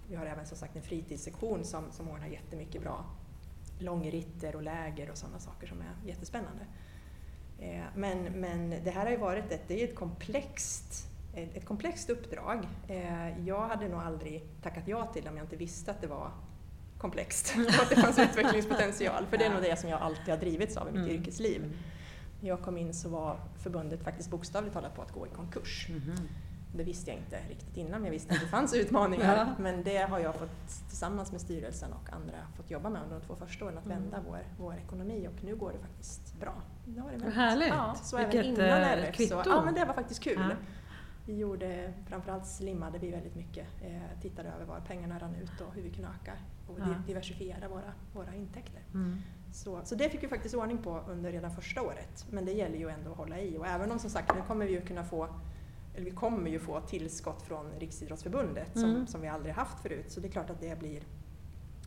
vi 0.10 0.16
har 0.16 0.26
även 0.26 0.46
som 0.46 0.58
sagt 0.58 0.76
en 0.76 0.82
fritidssektion 0.82 1.66
som, 1.66 1.92
som 1.92 2.10
ordnar 2.10 2.28
jättemycket 2.28 2.82
bra 2.82 3.06
långritter 3.80 4.56
och 4.56 4.64
läger 4.64 5.12
och 5.12 5.18
sådana 5.18 5.40
saker 5.40 5.68
som 5.68 5.82
är 5.82 6.08
jättespännande. 6.08 6.66
Eh, 7.62 7.84
men, 7.96 8.24
men 8.24 8.70
det 8.84 8.92
här 8.92 9.04
har 9.04 9.12
ju 9.12 9.18
varit 9.18 9.52
ett, 9.52 9.62
det 9.68 9.84
är 9.84 9.88
ett 9.88 9.96
komplext 9.96 11.06
ett 11.34 11.66
komplext 11.66 12.10
uppdrag. 12.10 12.68
Eh, 12.88 13.48
jag 13.48 13.68
hade 13.68 13.88
nog 13.88 14.00
aldrig 14.00 14.44
tackat 14.62 14.88
ja 14.88 15.06
till 15.06 15.28
om 15.28 15.38
jag 15.38 15.44
inte 15.44 15.56
visste 15.56 15.92
att 15.92 16.02
det 16.02 16.08
var 16.08 16.32
komplext 16.98 17.54
och 17.78 17.84
att 17.84 17.90
det 17.90 17.96
fanns 17.96 18.20
utvecklingspotential. 18.20 19.26
För 19.26 19.38
det 19.38 19.46
är 19.46 19.50
nog 19.50 19.62
det 19.62 19.80
som 19.80 19.90
jag 19.90 20.02
alltid 20.02 20.30
har 20.30 20.38
drivits 20.38 20.78
av 20.78 20.88
i 20.88 20.92
mitt 20.92 21.02
mm. 21.02 21.16
yrkesliv. 21.16 21.78
När 22.42 22.50
jag 22.50 22.62
kom 22.62 22.78
in 22.78 22.94
så 22.94 23.10
var 23.10 23.40
förbundet 23.58 24.04
faktiskt 24.04 24.30
bokstavligt 24.30 24.74
talat 24.74 24.96
på 24.96 25.02
att 25.02 25.12
gå 25.12 25.28
i 25.28 25.30
konkurs. 25.30 25.88
Mm. 25.90 26.30
Det 26.72 26.84
visste 26.84 27.12
jag 27.12 27.20
inte 27.20 27.40
riktigt 27.50 27.78
innan, 27.78 27.92
men 27.92 28.06
jag 28.06 28.12
visste 28.12 28.34
att 28.34 28.42
det 28.42 28.48
fanns 28.48 28.74
utmaningar. 28.74 29.38
ja. 29.38 29.64
Men 29.64 29.84
det 29.84 29.98
har 29.98 30.20
jag 30.20 30.36
fått 30.36 30.88
tillsammans 30.88 31.32
med 31.32 31.42
styrelsen 31.42 31.94
och 31.94 32.14
andra 32.14 32.38
fått 32.58 32.72
jobba 32.72 32.90
med 32.90 33.02
under 33.04 33.20
de 33.20 33.26
två 33.26 33.36
första 33.36 33.66
åren, 33.66 33.78
att 33.78 33.86
mm. 33.86 34.02
vända 34.02 34.24
vår, 34.28 34.40
vår 34.58 34.74
ekonomi 34.74 35.28
och 35.28 35.44
nu 35.44 35.56
går 35.56 35.72
det 35.72 35.80
faktiskt 35.80 36.40
bra. 36.40 36.54
Nu 36.86 37.02
har 37.02 37.12
det 37.12 37.18
Vad 37.18 37.34
härligt! 37.34 37.68
Ja, 37.68 37.96
så 37.96 38.18
Vilket 38.18 38.36
även 38.36 38.50
innan 38.50 38.82
RF, 38.82 39.16
kvitto! 39.16 39.44
Så, 39.44 39.50
ja, 39.50 39.66
men 39.66 39.74
det 39.74 39.86
var 39.86 39.94
faktiskt 39.94 40.24
kul. 40.24 40.38
Ja. 40.50 40.56
Vi 41.26 41.38
gjorde, 41.38 41.94
framförallt 42.08 42.48
slimmade 42.48 43.00
vi 43.00 43.12
väldigt 43.12 43.36
mycket, 43.36 43.68
eh, 43.82 44.22
tittade 44.22 44.50
över 44.50 44.66
var 44.66 44.80
pengarna 44.80 45.20
rann 45.20 45.36
ut 45.36 45.62
och 45.62 45.74
hur 45.74 45.82
vi 45.82 45.90
kunde 45.90 46.10
öka 46.22 46.34
och 46.68 46.80
ja. 46.80 46.86
diversifiera 47.08 47.68
våra, 47.68 47.94
våra 48.14 48.36
intäkter. 48.36 48.82
Mm. 48.94 49.22
Så, 49.54 49.80
så 49.84 49.96
det 49.96 50.10
fick 50.10 50.24
vi 50.24 50.28
faktiskt 50.28 50.56
ordning 50.56 50.78
på 50.78 51.04
under 51.08 51.32
redan 51.32 51.52
första 51.52 51.82
året, 51.82 52.26
men 52.32 52.46
det 52.46 52.52
gäller 52.52 52.78
ju 52.78 52.90
ändå 52.90 53.12
att 53.12 53.18
hålla 53.18 53.40
i 53.40 53.58
och 53.58 53.68
även 53.68 53.92
om 53.92 54.00
som 54.00 54.10
sagt 54.10 54.36
nu 54.36 54.42
kommer 54.48 54.66
vi 54.66 54.72
ju 54.72 54.82
kunna 54.82 55.04
få 55.04 55.28
eller 56.00 56.10
vi 56.10 56.16
kommer 56.16 56.50
ju 56.50 56.60
få 56.60 56.82
tillskott 56.82 57.42
från 57.42 57.66
Riksidrottsförbundet 57.80 58.76
mm. 58.76 58.96
som, 58.96 59.08
som 59.08 59.22
vi 59.22 59.28
aldrig 59.28 59.54
haft 59.54 59.80
förut 59.80 60.12
så 60.12 60.20
det 60.20 60.28
är 60.28 60.32
klart 60.32 60.50
att 60.50 60.62
det 60.62 60.80
blir 60.80 61.04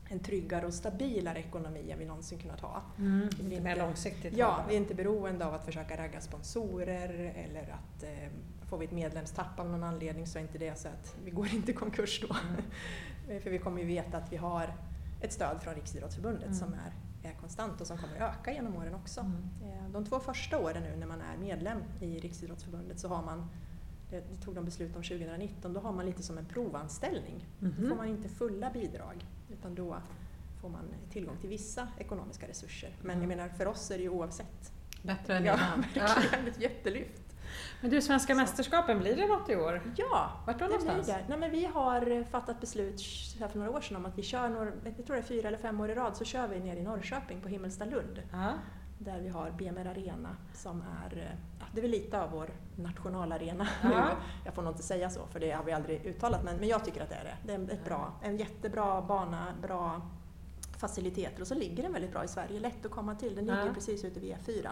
en 0.09 0.21
tryggare 0.21 0.67
och 0.67 0.75
stabilare 0.75 1.39
ekonomi 1.39 1.91
än 1.91 1.99
vi 1.99 2.05
någonsin 2.05 2.39
kunnat 2.39 2.61
ha. 2.61 2.83
Mm, 2.99 3.29
lite 3.41 3.63
mer 3.63 3.77
långsiktigt. 3.77 4.37
Ja, 4.37 4.65
vi 4.69 4.75
är 4.75 4.79
inte 4.79 4.95
beroende 4.95 5.47
av 5.47 5.55
att 5.55 5.65
försöka 5.65 5.97
ragga 5.97 6.21
sponsorer 6.21 7.35
eller 7.37 7.63
att 7.63 8.03
eh, 8.03 8.29
får 8.69 8.79
vi 8.79 8.85
ett 8.85 8.93
medlemstapp 8.93 9.61
av 9.61 9.71
någon 9.71 9.83
anledning 9.83 10.27
så 10.27 10.39
är 10.39 10.43
inte 10.43 10.59
det 10.59 10.79
så 10.79 10.89
att 10.89 11.17
vi 11.25 11.31
går 11.31 11.47
inte 11.55 11.71
i 11.71 11.75
konkurs 11.75 12.25
då. 12.29 12.37
Mm. 12.49 13.41
För 13.43 13.51
vi 13.51 13.59
kommer 13.59 13.81
ju 13.81 13.87
veta 13.87 14.17
att 14.17 14.33
vi 14.33 14.37
har 14.37 14.75
ett 15.21 15.33
stöd 15.33 15.63
från 15.63 15.75
Riksidrottsförbundet 15.75 16.47
mm. 16.47 16.55
som 16.55 16.75
är, 16.75 16.93
är 17.31 17.35
konstant 17.35 17.81
och 17.81 17.87
som 17.87 17.99
kommer 17.99 18.17
öka 18.17 18.53
genom 18.53 18.77
åren 18.77 18.95
också. 18.95 19.21
Mm. 19.21 19.49
Eh, 19.63 19.91
de 19.91 20.05
två 20.05 20.21
första 20.21 20.59
åren 20.59 20.83
nu 20.83 20.97
när 20.97 21.07
man 21.07 21.21
är 21.21 21.37
medlem 21.37 21.79
i 22.01 22.19
Riksidrottsförbundet 22.19 23.01
så 23.01 23.09
har 23.09 23.23
man 23.23 23.49
det 24.21 24.37
tog 24.45 24.55
de 24.55 24.65
beslut 24.65 24.97
om 24.97 25.03
2019, 25.03 25.73
då 25.73 25.81
har 25.81 25.93
man 25.93 26.07
lite 26.07 26.23
som 26.23 26.39
en 26.39 26.47
provanställning. 26.47 27.47
Mm 27.61 27.75
Då 27.79 27.89
får 27.89 27.97
man 27.97 28.09
inte 28.09 28.29
fulla 28.29 28.71
bidrag 28.71 29.27
utan 29.53 29.75
då 29.75 29.97
får 30.61 30.69
man 30.69 30.95
tillgång 31.11 31.37
till 31.41 31.51
vissa 31.51 31.89
ekonomiska 31.99 32.49
resurser. 32.49 32.97
Men 33.03 33.21
jag 33.21 33.29
menar 33.29 33.49
för 33.49 33.67
oss 33.67 33.91
är 33.91 33.97
det 33.97 34.03
ju 34.03 34.09
oavsett. 34.09 34.73
Bättre 35.03 35.37
än 35.37 35.45
ja, 35.45 35.55
innan. 35.55 35.81
Verkligen, 35.95 36.49
ett 36.49 36.61
jättelyft. 36.61 37.23
Men 37.81 37.91
du, 37.91 38.03
Svenska 38.03 38.35
mästerskapen, 38.35 38.99
blir 38.99 39.17
det 39.17 39.27
något 39.27 39.49
i 39.49 39.57
år? 39.57 39.83
Ja, 39.97 40.43
Vart 40.47 40.59
då 40.59 40.65
någonstans? 40.65 41.07
Det. 41.07 41.25
Nej, 41.29 41.39
men 41.39 41.51
vi 41.51 41.65
har 41.65 42.25
fattat 42.25 42.61
beslut 42.61 43.03
för 43.53 43.59
några 43.59 43.71
år 43.71 43.81
sedan 43.81 43.97
om 43.97 44.07
att 44.07 44.19
vi 44.19 44.23
kör, 44.23 44.49
några, 44.49 44.73
jag 44.85 45.07
tror 45.07 45.17
det 45.17 45.23
är 45.23 45.23
fyra 45.23 45.49
eller 45.49 45.59
fem 45.59 45.81
år 45.81 45.91
i 45.91 45.95
rad, 45.95 46.17
så 46.17 46.25
kör 46.25 46.49
vi 46.49 46.61
nere 46.61 46.79
i 46.79 46.83
Norrköping 46.83 47.41
på 47.41 47.49
Himmelstalund. 47.49 48.17
Lund. 48.17 48.23
Där 49.05 49.21
vi 49.21 49.29
har 49.29 49.51
BMR 49.51 49.87
Arena 49.87 50.37
som 50.55 50.83
är, 50.83 51.37
ja, 51.61 51.67
det 51.73 51.81
är 51.81 51.83
väl 51.83 51.91
lite 51.91 52.23
av 52.23 52.31
vår 52.31 52.51
nationalarena 52.77 53.69
nu. 53.83 54.03
Jag 54.45 54.55
får 54.55 54.63
nog 54.63 54.73
inte 54.73 54.83
säga 54.83 55.11
så 55.11 55.27
för 55.27 55.41
det 55.41 55.51
har 55.51 55.65
vi 55.65 55.73
aldrig 55.73 56.07
uttalat 56.07 56.45
men, 56.45 56.57
men 56.57 56.69
jag 56.69 56.85
tycker 56.85 57.03
att 57.03 57.09
det 57.09 57.15
är 57.15 57.25
det. 57.25 57.37
Det 57.47 57.53
är 57.53 57.77
ett 57.79 57.85
bra, 57.85 58.13
en 58.23 58.37
jättebra 58.37 59.03
bana, 59.03 59.47
bra 59.63 60.03
faciliteter 60.77 61.41
och 61.41 61.47
så 61.47 61.55
ligger 61.55 61.83
den 61.83 61.93
väldigt 61.93 62.13
bra 62.13 62.25
i 62.25 62.29
Sverige, 62.29 62.61
lätt 62.61 62.87
att 62.87 62.93
komma 62.93 63.15
till. 63.15 63.35
Den 63.35 63.45
ligger 63.47 63.75
precis 63.75 64.05
ute 64.05 64.21
vid 64.21 64.35
E4. 64.35 64.69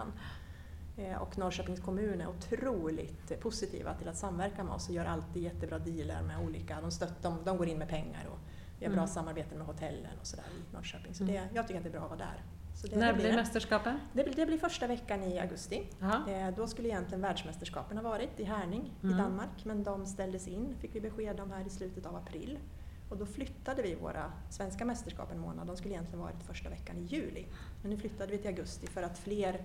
Eh, 0.97 1.21
och 1.21 1.37
Norrköpings 1.37 1.79
kommun 1.79 2.21
är 2.21 2.27
otroligt 2.27 3.41
positiva 3.41 3.93
till 3.93 4.07
att 4.07 4.17
samverka 4.17 4.63
med 4.63 4.73
oss 4.73 4.89
och 4.89 4.95
gör 4.95 5.05
alltid 5.05 5.43
jättebra 5.43 5.79
dealar 5.79 6.21
med 6.21 6.45
olika, 6.45 6.81
de, 6.81 6.91
stött, 6.91 7.23
de, 7.23 7.37
de 7.45 7.57
går 7.57 7.67
in 7.67 7.77
med 7.77 7.89
pengar 7.89 8.25
och 8.31 8.39
vi 8.79 8.85
har 8.85 8.93
bra 8.93 9.01
mm. 9.01 9.13
samarbete 9.13 9.55
med 9.55 9.67
hotellen 9.67 10.19
och 10.19 10.27
sådär 10.27 10.45
i 10.45 10.73
Norrköping. 10.73 11.13
Så 11.13 11.23
det, 11.23 11.37
mm. 11.37 11.55
jag 11.55 11.67
tycker 11.67 11.79
att 11.79 11.83
det 11.83 11.89
är 11.89 11.99
bra 11.99 12.01
att 12.01 12.09
vara 12.09 12.19
där. 12.19 12.43
Det, 12.81 12.95
När 12.95 13.13
blir 13.13 13.35
mästerskapen? 13.35 13.99
Det, 14.13 14.23
det, 14.23 14.45
blir 14.45 14.57
första 14.57 14.87
veckan 14.87 15.23
i 15.23 15.39
augusti. 15.39 15.89
Eh, 16.01 16.55
då 16.55 16.67
skulle 16.67 16.87
egentligen 16.87 17.21
världsmästerskapen 17.21 17.97
ha 17.97 18.03
varit 18.03 18.39
i 18.39 18.43
Härning 18.43 18.93
mm. 19.03 19.15
i 19.15 19.21
Danmark 19.21 19.65
men 19.65 19.83
de 19.83 20.05
ställdes 20.05 20.47
in, 20.47 20.75
fick 20.79 20.95
vi 20.95 21.01
besked 21.01 21.39
om 21.39 21.51
här 21.51 21.67
i 21.67 21.69
slutet 21.69 22.05
av 22.05 22.15
april. 22.15 22.59
Och 23.09 23.17
då 23.17 23.25
flyttade 23.25 23.81
vi 23.81 23.95
våra 23.95 24.31
svenska 24.49 24.85
mästerskap 24.85 25.31
en 25.31 25.39
månad. 25.39 25.67
De 25.67 25.77
skulle 25.77 25.93
egentligen 25.93 26.19
varit 26.19 26.43
första 26.43 26.69
veckan 26.69 26.97
i 26.97 27.01
juli. 27.01 27.45
Men 27.81 27.91
nu 27.91 27.97
flyttade 27.97 28.31
vi 28.31 28.37
till 28.37 28.47
augusti 28.47 28.87
för 28.87 29.03
att 29.03 29.17
fler 29.19 29.61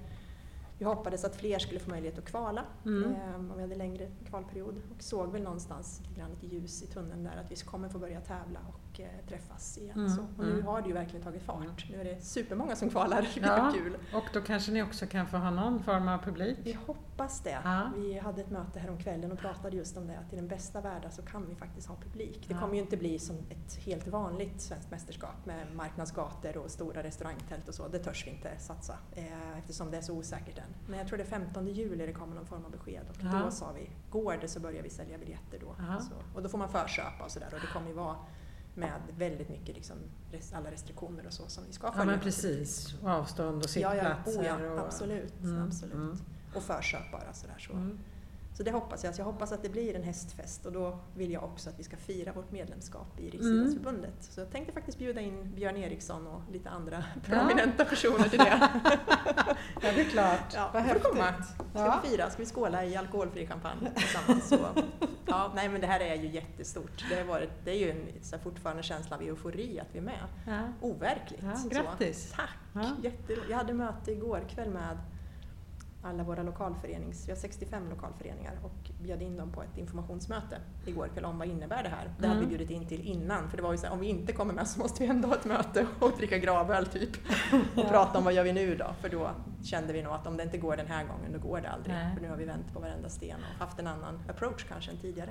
vi 0.79 0.85
hoppades 0.85 1.25
att 1.25 1.37
fler 1.37 1.59
skulle 1.59 1.81
få 1.81 1.91
möjlighet 1.91 2.19
att 2.19 2.25
kvala 2.25 2.65
mm. 2.85 3.15
eh, 3.15 3.35
om 3.35 3.53
vi 3.57 3.63
hade 3.63 3.75
längre 3.75 4.09
kvalperiod 4.29 4.75
och 4.97 5.03
såg 5.03 5.33
väl 5.33 5.43
någonstans 5.43 6.01
lite 6.03 6.21
grann 6.21 6.33
ett 6.33 6.53
ljus 6.53 6.83
i 6.83 6.87
tunneln 6.87 7.25
där 7.25 7.37
att 7.37 7.51
vi 7.51 7.57
kommer 7.57 7.89
få 7.89 7.99
börja 7.99 8.21
tävla 8.21 8.61
och 8.69 8.86
eh, 9.01 9.29
träffas 9.29 9.79
igen. 9.79 9.99
Mm. 9.99 10.09
Så, 10.09 10.21
och 10.21 10.45
nu 10.45 10.53
mm. 10.53 10.67
har 10.67 10.83
det 10.83 10.89
ju 10.89 10.95
verkligen 10.95 11.25
tagit 11.25 11.43
fart. 11.43 11.87
Nu 11.91 12.01
är 12.01 12.05
det 12.05 12.21
supermånga 12.21 12.77
som 12.77 12.91
kvalar, 12.91 13.29
ja, 13.43 13.73
kul. 13.75 13.97
Och 14.15 14.25
då 14.33 14.41
kanske 14.41 14.73
ni 14.73 14.83
också 14.83 15.07
kan 15.07 15.27
få 15.27 15.37
ha 15.37 15.51
någon 15.51 15.83
form 15.83 16.09
av 16.09 16.19
publik? 16.19 16.59
Vi 16.63 16.73
hoppas 16.87 17.41
det. 17.41 17.59
Ja. 17.65 17.91
Vi 17.97 18.19
hade 18.19 18.41
ett 18.41 18.51
möte 18.51 18.79
här 18.79 18.91
om 18.91 18.99
kvällen 18.99 19.33
och 19.33 19.39
pratade 19.39 19.77
just 19.77 19.97
om 19.97 20.07
det 20.07 20.19
att 20.19 20.33
i 20.33 20.37
den 20.37 20.49
bästa 20.49 20.81
världen 20.81 21.13
så 21.13 21.23
kan 21.23 21.47
vi 21.49 21.55
faktiskt 21.55 21.89
ha 21.89 21.97
publik. 21.97 22.45
Det 22.49 22.55
ja. 22.55 22.61
kommer 22.61 22.75
ju 22.75 22.81
inte 22.81 22.97
bli 22.97 23.19
som 23.19 23.37
ett 23.37 23.77
helt 23.77 24.07
vanligt 24.07 24.61
svenskt 24.61 24.91
mästerskap 24.91 25.47
med 25.47 25.75
marknadsgator 25.75 26.57
och 26.57 26.71
stora 26.71 27.03
restaurangtält 27.03 27.69
och 27.69 27.75
så. 27.75 27.89
Det 27.89 27.99
törs 27.99 28.27
vi 28.27 28.31
inte 28.31 28.59
satsa 28.59 28.99
eh, 29.13 29.59
eftersom 29.59 29.91
det 29.91 29.97
är 29.97 30.03
så 30.03 30.15
osäkert 30.15 30.59
än. 30.59 30.75
Men 30.87 30.99
jag 30.99 31.09
tror 31.09 31.19
det 31.19 31.25
är 31.25 31.29
15 31.29 31.67
juli 31.67 32.07
det 32.07 32.13
kommer 32.13 32.35
någon 32.35 32.47
form 32.47 32.65
av 32.65 32.71
besked 32.71 33.03
och 33.11 33.17
ja. 33.21 33.43
då 33.45 33.51
sa 33.51 33.73
vi, 33.73 33.91
går 34.11 34.39
det 34.41 34.49
så 34.49 34.61
börjar 34.61 34.83
vi 34.83 34.91
sälja 34.91 35.19
biljetter 35.19 35.59
då. 35.61 35.77
Så, 36.01 36.37
och 36.37 36.43
då 36.43 36.49
får 36.49 36.59
man 36.59 36.69
förköpa 36.69 37.25
och 37.25 37.31
sådär 37.31 37.49
och 37.53 37.61
det 37.61 37.67
kommer 37.67 37.89
ju 37.89 37.95
vara 37.95 38.17
med 38.77 39.01
väldigt 39.19 39.49
mycket 39.49 39.75
liksom, 39.75 39.97
alla 40.53 40.71
restriktioner 40.71 41.27
och 41.27 41.33
så 41.33 41.49
som 41.49 41.65
vi 41.67 41.73
ska 41.73 41.93
följa. 41.93 42.05
Ja 42.05 42.11
men 42.11 42.21
precis, 42.21 42.95
och 43.03 43.11
avstånd 43.11 43.63
och 43.63 43.71
sittplatser. 43.71 44.43
Ja, 44.43 44.43
ja, 44.45 44.57
oh, 44.57 44.77
ja. 44.77 44.85
Absolut. 44.85 45.41
Mm, 45.43 45.63
absolut. 45.63 45.95
Mm. 45.95 46.19
Och 46.55 46.63
förköp 46.63 47.13
bara 47.13 47.33
sådär. 47.33 47.57
Så. 47.59 47.73
Mm. 47.73 47.99
Så 48.57 48.63
det 48.63 48.71
hoppas 48.71 49.05
jag. 49.05 49.15
Så 49.15 49.21
jag 49.21 49.27
hoppas 49.27 49.53
att 49.53 49.63
det 49.63 49.69
blir 49.69 49.97
en 49.97 50.03
hästfest 50.03 50.67
och 50.67 50.73
då 50.73 50.99
vill 51.15 51.33
jag 51.33 51.45
också 51.45 51.71
att 51.71 51.79
vi 51.79 51.85
ska 51.85 51.97
fira 51.97 52.33
vårt 52.33 52.51
medlemskap 52.51 53.21
i 53.21 53.31
Riksidrottsförbundet. 53.31 54.11
Mm. 54.11 54.23
Så 54.31 54.41
jag 54.41 54.51
tänkte 54.51 54.73
faktiskt 54.73 54.99
bjuda 54.99 55.21
in 55.21 55.55
Björn 55.55 55.77
Eriksson 55.77 56.27
och 56.27 56.43
lite 56.53 56.71
andra 56.71 57.05
prominenta 57.25 57.85
personer 57.85 58.29
till 58.29 58.39
det. 58.39 58.71
ja, 59.83 59.93
det 59.95 60.01
är 60.01 60.05
klart. 60.05 60.55
Ja, 60.55 60.71
Vad 60.73 60.83
häftigt. 60.83 61.05
komma. 61.05 61.35
Ska 61.43 61.59
ja. 61.75 62.01
vi 62.03 62.09
fira? 62.09 62.31
Ska 62.31 62.43
vi 62.43 62.47
skåla 62.47 62.85
i 62.85 62.97
alkoholfri 62.97 63.47
champagne 63.47 63.91
tillsammans? 63.97 64.49
Så, 64.49 64.59
ja, 65.31 65.53
nej 65.55 65.69
men 65.69 65.81
det 65.81 65.87
här 65.87 66.01
är 66.01 66.15
ju 66.15 66.29
jättestort. 66.29 67.05
Det, 67.11 67.17
har 67.17 67.25
varit, 67.25 67.51
det 67.65 67.71
är 67.71 67.79
ju 67.79 67.91
en, 67.91 68.09
så 68.23 68.39
fortfarande 68.39 68.83
känsla 68.83 69.17
av 69.17 69.23
eufori 69.23 69.81
att 69.81 69.89
vi 69.93 69.99
är 69.99 70.03
med. 70.03 70.25
Ja. 70.47 70.61
Overkligt. 70.81 71.43
Ja, 71.43 71.69
grattis! 71.71 72.31
Så, 72.31 72.37
tack! 72.37 72.57
Ja. 72.75 73.11
Jag 73.51 73.57
hade 73.57 73.73
möte 73.73 74.13
igår 74.13 74.45
kväll 74.49 74.71
med 74.71 74.99
alla 76.07 76.23
våra 76.23 76.43
lokalförenings, 76.43 77.29
vi 77.29 77.33
har 77.33 77.39
65 77.39 77.91
lokalföreningar 77.91 78.59
och 78.63 78.91
bjöd 79.03 79.23
in 79.23 79.37
dem 79.37 79.53
på 79.53 79.63
ett 79.63 79.79
informationsmöte 79.79 80.59
igår 80.87 81.09
kväll 81.09 81.25
om 81.25 81.39
vad 81.39 81.49
innebär 81.49 81.83
det 81.83 81.89
här. 81.89 82.11
Det 82.19 82.27
hade 82.27 82.41
vi 82.41 82.47
mm. 82.47 82.57
bjudit 82.57 82.71
in 82.71 82.87
till 82.87 83.01
innan 83.01 83.51
för 83.51 83.57
det 83.57 83.63
var 83.63 83.73
ju 83.73 83.79
så 83.79 83.87
här, 83.87 83.93
om 83.93 84.01
vi 84.01 84.07
inte 84.07 84.33
kommer 84.33 84.55
med 84.55 84.69
så 84.69 84.79
måste 84.79 85.03
vi 85.03 85.09
ändå 85.09 85.29
ha 85.29 85.35
ett 85.35 85.45
möte 85.45 85.87
och 86.01 86.13
dricka 86.17 86.39
gravöl 86.39 86.87
typ 86.87 87.11
och 87.53 87.59
ja. 87.85 87.89
prata 87.89 88.19
om 88.19 88.25
vad 88.25 88.33
gör 88.33 88.45
vi 88.45 88.53
nu 88.53 88.77
då? 88.77 88.95
För 89.01 89.09
då 89.09 89.31
kände 89.63 89.93
vi 89.93 90.03
nog 90.03 90.13
att 90.13 90.27
om 90.27 90.37
det 90.37 90.43
inte 90.43 90.59
går 90.59 90.77
den 90.77 90.87
här 90.87 91.05
gången 91.05 91.33
då 91.33 91.39
går 91.49 91.61
det 91.61 91.71
aldrig. 91.71 91.95
Nej. 91.95 92.15
För 92.15 92.23
nu 92.23 92.29
har 92.29 92.37
vi 92.37 92.45
vänt 92.45 92.73
på 92.73 92.81
varenda 92.81 93.09
sten 93.09 93.41
och 93.41 93.67
haft 93.67 93.79
en 93.79 93.87
annan 93.87 94.23
approach 94.29 94.65
kanske 94.69 94.91
än 94.91 94.97
tidigare. 94.97 95.31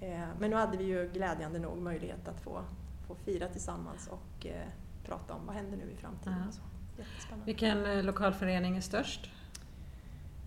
Eh, 0.00 0.20
men 0.38 0.50
nu 0.50 0.56
hade 0.56 0.76
vi 0.76 0.84
ju 0.84 1.10
glädjande 1.12 1.58
nog 1.58 1.78
möjlighet 1.78 2.28
att 2.28 2.40
få, 2.40 2.62
få 3.06 3.14
fira 3.14 3.48
tillsammans 3.48 4.08
och 4.08 4.46
eh, 4.46 4.66
prata 5.04 5.34
om 5.34 5.46
vad 5.46 5.54
händer 5.54 5.76
nu 5.76 5.90
i 5.90 5.96
framtiden. 5.96 6.52
Ja. 6.52 7.36
Vilken 7.44 7.86
eh, 7.86 8.02
lokalförening 8.02 8.76
är 8.76 8.80
störst? 8.80 9.30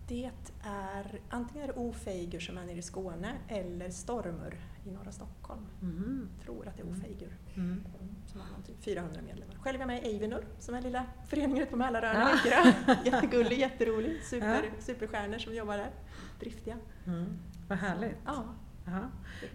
Det 0.09 0.31
är 0.63 1.21
antingen 1.29 1.63
är 1.63 1.73
det 1.73 1.79
Ofeigur 1.79 2.39
som 2.39 2.57
är 2.57 2.65
nere 2.65 2.77
i 2.77 2.81
Skåne 2.81 3.33
eller 3.47 3.89
Stormur 3.89 4.57
i 4.85 4.91
norra 4.91 5.11
Stockholm. 5.11 5.61
Mm. 5.81 6.29
Jag 6.37 6.45
tror 6.45 6.67
att 6.67 6.77
det 6.77 6.83
är 6.83 6.89
Ofeigur 6.89 7.37
mm. 7.55 7.71
mm. 7.71 8.15
som 8.27 8.41
har 8.41 8.61
typ 8.67 8.83
400 8.83 9.21
medlemmar. 9.27 9.55
Själv 9.55 9.75
är 9.75 9.79
jag 9.79 9.87
med 9.87 10.03
i 10.03 10.07
Eivinur 10.07 10.45
som 10.59 10.75
är 10.75 10.81
lilla 10.81 11.05
föreningen 11.27 11.57
ute 11.57 11.71
på 11.71 11.77
Mälaröarna. 11.77 12.31
Ja. 12.45 12.73
Jättegullig, 13.05 13.59
jätterolig, 13.59 14.23
super, 14.23 14.63
ja. 14.63 14.81
superstjärnor 14.81 15.37
som 15.37 15.55
jobbar 15.55 15.77
där. 15.77 15.91
Driftiga. 16.39 16.77
Mm. 17.07 17.39
Vad 17.67 17.77
härligt. 17.77 18.17
Ja. 18.25 18.43
Jaha. 18.85 19.09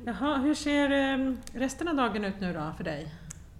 Jaha, 0.04 0.38
hur 0.38 0.54
ser 0.54 0.90
ehm, 0.90 1.36
resten 1.52 1.88
av 1.88 1.96
dagen 1.96 2.24
ut 2.24 2.40
nu 2.40 2.52
då 2.52 2.72
för 2.76 2.84
dig? 2.84 3.14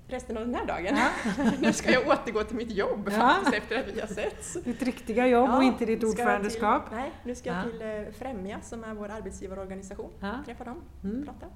Resten 0.08 0.36
av 0.36 0.46
den 0.46 0.54
här 0.54 0.66
dagen. 0.66 0.96
Ja. 0.96 1.10
nu 1.60 1.72
ska 1.72 1.90
jag 1.90 2.08
återgå 2.08 2.44
till 2.44 2.56
mitt 2.56 2.70
jobb 2.70 3.10
ja. 3.12 3.18
faktiskt 3.18 3.54
efter 3.54 3.80
att 3.80 3.86
vi 3.96 4.00
har 4.00 4.06
setts. 4.06 4.56
Ditt 4.64 4.82
riktiga 4.82 5.26
jobb 5.26 5.48
ja, 5.50 5.56
och 5.56 5.62
inte 5.62 5.84
ditt 5.84 6.04
ordförandeskap. 6.04 6.88
Till, 6.88 6.96
nej, 6.96 7.12
nu 7.24 7.34
ska 7.34 7.50
jag 7.50 7.62
till 7.62 7.82
eh, 7.82 8.12
Främja 8.18 8.60
som 8.60 8.84
är 8.84 8.94
vår 8.94 9.08
arbetsgivarorganisation. 9.08 10.10
Träffa 10.44 10.64
dem, 10.64 10.82
mm. 11.04 11.24
prata. 11.24 11.46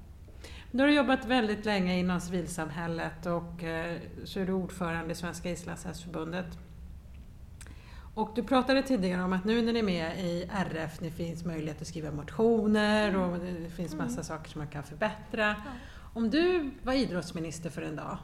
Du 0.71 0.83
har 0.83 0.89
jobbat 0.89 1.25
väldigt 1.25 1.65
länge 1.65 1.99
inom 1.99 2.21
civilsamhället 2.21 3.27
och 3.27 3.65
eh, 3.65 3.97
så 4.25 4.41
är 4.41 4.47
du 4.47 4.53
ordförande 4.53 5.13
i 5.13 5.15
Svenska 5.15 5.51
Islandshästförbundet. 5.51 6.47
Och 8.15 8.31
du 8.35 8.43
pratade 8.43 8.83
tidigare 8.83 9.23
om 9.23 9.33
att 9.33 9.45
nu 9.45 9.63
när 9.63 9.73
ni 9.73 9.79
är 9.79 9.83
med 9.83 10.19
i 10.19 10.51
RF, 10.53 10.99
det 10.99 11.11
finns 11.11 11.45
möjlighet 11.45 11.81
att 11.81 11.87
skriva 11.87 12.11
motioner 12.11 13.17
och 13.17 13.39
det 13.39 13.71
finns 13.71 13.95
massa 13.95 14.13
mm. 14.13 14.25
saker 14.25 14.51
som 14.51 14.59
man 14.59 14.69
kan 14.69 14.83
förbättra. 14.83 15.57
Om 16.15 16.31
du 16.31 16.71
var 16.83 16.93
idrottsminister 16.93 17.71
för 17.71 17.83
en 17.83 17.97
dag, 17.97 18.19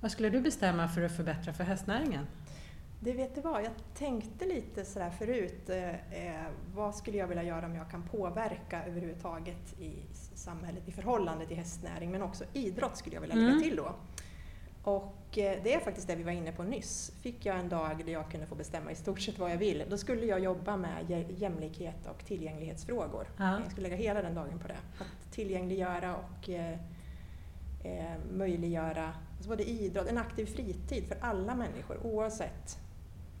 vad 0.00 0.10
skulle 0.10 0.30
du 0.30 0.40
bestämma 0.40 0.88
för 0.88 1.02
att 1.02 1.16
förbättra 1.16 1.52
för 1.52 1.64
hästnäringen? 1.64 2.26
Det 3.02 3.12
vet 3.12 3.34
du 3.34 3.40
vad, 3.40 3.62
jag 3.62 3.72
tänkte 3.94 4.44
lite 4.46 4.84
sådär 4.84 5.10
förut, 5.10 5.70
eh, 5.70 6.34
vad 6.74 6.94
skulle 6.94 7.18
jag 7.18 7.26
vilja 7.26 7.42
göra 7.42 7.66
om 7.66 7.74
jag 7.74 7.90
kan 7.90 8.02
påverka 8.02 8.84
överhuvudtaget 8.84 9.80
i 9.80 9.92
samhället 10.34 10.88
i 10.88 10.92
förhållande 10.92 11.46
till 11.46 11.56
hästnäring, 11.56 12.10
men 12.10 12.22
också 12.22 12.44
idrott 12.52 12.96
skulle 12.96 13.16
jag 13.16 13.20
vilja 13.20 13.36
lägga 13.36 13.48
mm. 13.48 13.62
till 13.62 13.76
då. 13.76 13.94
Och 14.82 15.38
eh, 15.38 15.58
det 15.62 15.74
är 15.74 15.80
faktiskt 15.80 16.06
det 16.06 16.14
vi 16.14 16.22
var 16.22 16.32
inne 16.32 16.52
på 16.52 16.62
nyss. 16.62 17.12
Fick 17.20 17.46
jag 17.46 17.58
en 17.58 17.68
dag 17.68 18.04
där 18.04 18.12
jag 18.12 18.30
kunde 18.30 18.46
få 18.46 18.54
bestämma 18.54 18.90
i 18.90 18.94
stort 18.94 19.20
sett 19.20 19.38
vad 19.38 19.50
jag 19.50 19.58
vill, 19.58 19.84
då 19.90 19.98
skulle 19.98 20.26
jag 20.26 20.40
jobba 20.40 20.76
med 20.76 21.26
jämlikhet 21.28 22.06
och 22.06 22.24
tillgänglighetsfrågor. 22.24 23.26
Ja. 23.36 23.60
Jag 23.62 23.70
skulle 23.70 23.88
lägga 23.88 24.02
hela 24.02 24.22
den 24.22 24.34
dagen 24.34 24.58
på 24.58 24.68
det. 24.68 24.78
Att 24.98 25.32
tillgängliggöra 25.32 26.16
och 26.16 26.50
eh, 26.50 26.78
eh, 27.84 28.14
möjliggöra 28.32 29.12
alltså 29.40 29.50
både 29.50 29.70
idrott, 29.70 30.06
en 30.06 30.18
aktiv 30.18 30.46
fritid 30.46 31.04
för 31.08 31.16
alla 31.20 31.54
människor 31.54 32.06
oavsett 32.06 32.78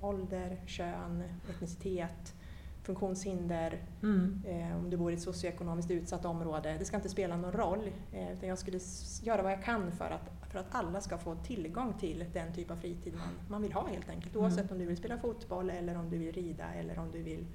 ålder, 0.00 0.60
kön, 0.66 1.24
etnicitet, 1.50 2.34
funktionshinder, 2.82 3.82
mm. 4.02 4.42
eh, 4.46 4.76
om 4.76 4.90
du 4.90 4.96
bor 4.96 5.10
i 5.10 5.14
ett 5.14 5.22
socioekonomiskt 5.22 5.90
utsatt 5.90 6.24
område. 6.24 6.76
Det 6.78 6.84
ska 6.84 6.96
inte 6.96 7.08
spela 7.08 7.36
någon 7.36 7.52
roll. 7.52 7.90
Eh, 8.12 8.32
utan 8.32 8.48
jag 8.48 8.58
skulle 8.58 8.80
göra 9.22 9.42
vad 9.42 9.52
jag 9.52 9.64
kan 9.64 9.92
för 9.92 10.10
att, 10.10 10.50
för 10.52 10.58
att 10.58 10.66
alla 10.70 11.00
ska 11.00 11.18
få 11.18 11.34
tillgång 11.34 11.94
till 11.98 12.24
den 12.32 12.52
typ 12.52 12.70
av 12.70 12.76
fritid 12.76 13.14
man, 13.14 13.48
man 13.48 13.62
vill 13.62 13.72
ha 13.72 13.86
helt 13.86 14.08
enkelt. 14.08 14.34
Mm. 14.34 14.44
Oavsett 14.44 14.60
mm. 14.60 14.72
om 14.72 14.78
du 14.78 14.86
vill 14.86 14.96
spela 14.96 15.18
fotboll 15.18 15.70
eller 15.70 15.98
om 15.98 16.10
du 16.10 16.18
vill 16.18 16.32
rida 16.32 16.74
eller 16.74 16.98
om 16.98 17.10
du 17.10 17.22
vill 17.22 17.46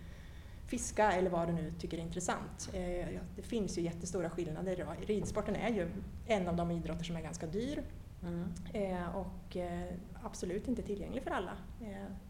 fiska 0.67 1.11
eller 1.11 1.29
vad 1.29 1.47
du 1.47 1.53
nu 1.53 1.73
tycker 1.79 1.97
är 1.97 2.01
intressant. 2.01 2.69
Eh, 2.73 3.19
det 3.35 3.41
finns 3.41 3.77
ju 3.77 3.81
jättestora 3.81 4.29
skillnader. 4.29 4.87
Ridsporten 5.07 5.55
är 5.55 5.69
ju 5.69 5.89
en 6.27 6.47
av 6.47 6.55
de 6.55 6.71
idrotter 6.71 7.03
som 7.03 7.15
är 7.15 7.21
ganska 7.21 7.47
dyr 7.47 7.83
mm. 8.25 8.49
Eh, 8.73 9.15
och 9.15 9.57
eh, 9.57 9.93
absolut 10.23 10.67
inte 10.67 10.81
tillgänglig 10.81 11.23
för 11.23 11.31
alla. 11.31 11.57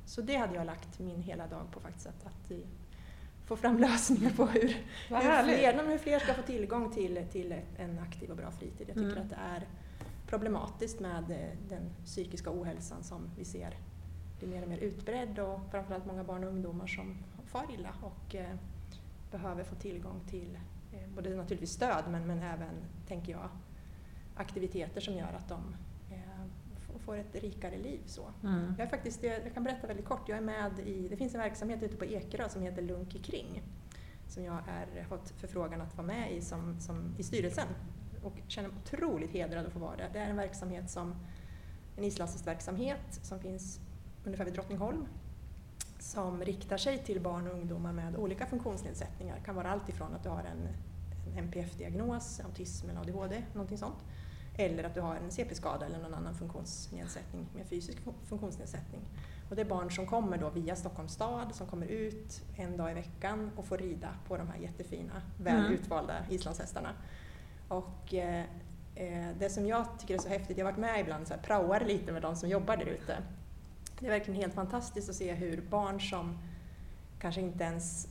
Så 0.05 0.21
det 0.21 0.35
hade 0.35 0.55
jag 0.55 0.65
lagt 0.65 0.99
min 0.99 1.21
hela 1.21 1.47
dag 1.47 1.71
på 1.71 1.79
faktiskt, 1.79 2.07
att, 2.07 2.25
att 2.25 2.51
få 3.45 3.55
fram 3.55 3.77
lösningar 3.79 4.31
på 4.31 4.45
hur, 4.45 4.61
hur, 5.09 5.43
fler, 5.43 5.87
hur 5.87 5.97
fler 5.97 6.19
ska 6.19 6.33
få 6.33 6.41
tillgång 6.41 6.91
till, 6.91 7.25
till 7.31 7.55
en 7.77 7.99
aktiv 7.99 8.29
och 8.29 8.37
bra 8.37 8.51
fritid. 8.51 8.87
Jag 8.87 8.95
tycker 8.95 9.11
mm. 9.11 9.23
att 9.23 9.29
det 9.29 9.35
är 9.35 9.67
problematiskt 10.27 10.99
med 10.99 11.23
den 11.69 11.89
psykiska 12.05 12.51
ohälsan 12.51 13.03
som 13.03 13.29
vi 13.37 13.45
ser 13.45 13.77
blir 14.39 14.49
mer 14.49 14.63
och 14.63 14.69
mer 14.69 14.77
utbredd 14.77 15.39
och 15.39 15.59
framförallt 15.71 16.05
många 16.05 16.23
barn 16.23 16.43
och 16.43 16.49
ungdomar 16.49 16.87
som 16.87 17.17
far 17.45 17.65
illa 17.73 17.89
och 18.01 18.35
eh, 18.35 18.55
behöver 19.31 19.63
få 19.63 19.75
tillgång 19.75 20.21
till 20.29 20.57
eh, 20.93 21.09
både 21.15 21.35
naturligtvis 21.35 21.71
stöd 21.71 22.03
men, 22.09 22.27
men 22.27 22.41
även, 22.41 22.73
tänker 23.07 23.31
jag, 23.31 23.49
aktiviteter 24.35 25.01
som 25.01 25.13
gör 25.13 25.33
att 25.33 25.49
de 25.49 25.75
eh, 26.11 26.99
får 26.99 27.17
ett 27.17 27.35
rikare 27.35 27.77
liv. 27.77 27.99
Så. 28.05 28.21
Mm. 28.43 28.73
Jag, 28.77 28.85
är 28.85 28.89
faktiskt, 28.89 29.23
jag 29.23 29.53
kan 29.53 29.63
berätta 29.63 29.87
väldigt 29.87 30.05
kort, 30.05 30.29
jag 30.29 30.37
är 30.37 30.41
med 30.41 30.79
i, 30.79 31.07
det 31.07 31.17
finns 31.17 31.35
en 31.35 31.41
verksamhet 31.41 31.83
ute 31.83 31.95
på 31.95 32.05
Ekerö 32.05 32.49
som 32.49 32.61
heter 32.61 32.81
Lunky 32.81 33.19
Kring 33.19 33.63
som 34.27 34.43
jag 34.43 34.53
har 34.53 35.03
fått 35.09 35.29
förfrågan 35.29 35.81
att 35.81 35.97
vara 35.97 36.07
med 36.07 36.31
i 36.31 36.41
som, 36.41 36.79
som, 36.79 37.15
i 37.17 37.23
styrelsen 37.23 37.67
och 38.23 38.33
känner 38.47 38.69
mig 38.69 38.77
otroligt 38.83 39.31
hedrad 39.31 39.65
att 39.65 39.73
få 39.73 39.79
vara 39.79 39.95
det. 39.95 40.09
Det 40.13 40.19
är 40.19 40.29
en 40.29 40.37
verksamhet 40.37 40.89
som 40.89 41.15
en 41.97 42.03
islandshästverksamhet 42.03 43.19
som 43.21 43.39
finns 43.39 43.79
ungefär 44.23 44.45
vid 44.45 44.53
Drottningholm 44.53 45.05
som 45.99 46.41
riktar 46.41 46.77
sig 46.77 46.97
till 46.97 47.21
barn 47.21 47.47
och 47.47 47.53
ungdomar 47.53 47.93
med 47.93 48.15
olika 48.15 48.45
funktionsnedsättningar. 48.45 49.35
Det 49.35 49.45
kan 49.45 49.55
vara 49.55 49.71
allt 49.71 49.89
ifrån 49.89 50.13
att 50.13 50.23
du 50.23 50.29
har 50.29 50.43
en, 50.43 50.67
en 51.27 51.43
NPF-diagnos, 51.43 52.39
autism 52.39 52.89
eller 52.89 53.01
ADHD, 53.01 53.43
någonting 53.53 53.77
sånt. 53.77 53.97
Eller 54.57 54.83
att 54.83 54.93
du 54.93 55.01
har 55.01 55.15
en 55.15 55.31
CP-skada 55.31 55.85
eller 55.85 55.99
någon 55.99 56.13
annan 56.13 56.35
funktionsnedsättning 56.35 57.45
med 57.55 57.67
fysisk 57.67 57.97
funktionsnedsättning. 58.25 59.01
Och 59.49 59.55
det 59.55 59.61
är 59.61 59.65
barn 59.65 59.91
som 59.91 60.05
kommer 60.05 60.37
då 60.37 60.49
via 60.49 60.75
Stockholms 60.75 61.13
stad, 61.13 61.55
som 61.55 61.67
kommer 61.67 61.87
ut 61.87 62.41
en 62.55 62.77
dag 62.77 62.91
i 62.91 62.93
veckan 62.93 63.51
och 63.55 63.65
får 63.65 63.77
rida 63.77 64.09
på 64.27 64.37
de 64.37 64.47
här 64.47 64.57
jättefina, 64.57 65.21
väl 65.37 65.59
mm. 65.59 65.73
utvalda 65.73 66.13
islandshästarna. 66.29 66.89
Och 67.67 68.13
eh, 68.13 68.43
eh, 68.95 69.27
det 69.39 69.49
som 69.49 69.65
jag 69.67 69.85
tycker 69.99 70.13
är 70.13 70.19
så 70.19 70.29
häftigt, 70.29 70.57
jag 70.57 70.65
har 70.65 70.71
varit 70.71 70.81
med 70.81 70.99
ibland 70.99 71.31
och 71.31 71.43
praoar 71.43 71.79
lite 71.79 72.11
med 72.11 72.21
de 72.21 72.35
som 72.35 72.49
jobbar 72.49 72.77
där 72.77 72.85
ute 72.85 73.17
det 73.99 74.05
är 74.05 74.09
verkligen 74.11 74.41
helt 74.41 74.53
fantastiskt 74.53 75.09
att 75.09 75.15
se 75.15 75.33
hur 75.33 75.61
barn 75.61 76.01
som 76.01 76.37
kanske 77.19 77.41
inte 77.41 77.63
ens 77.63 78.07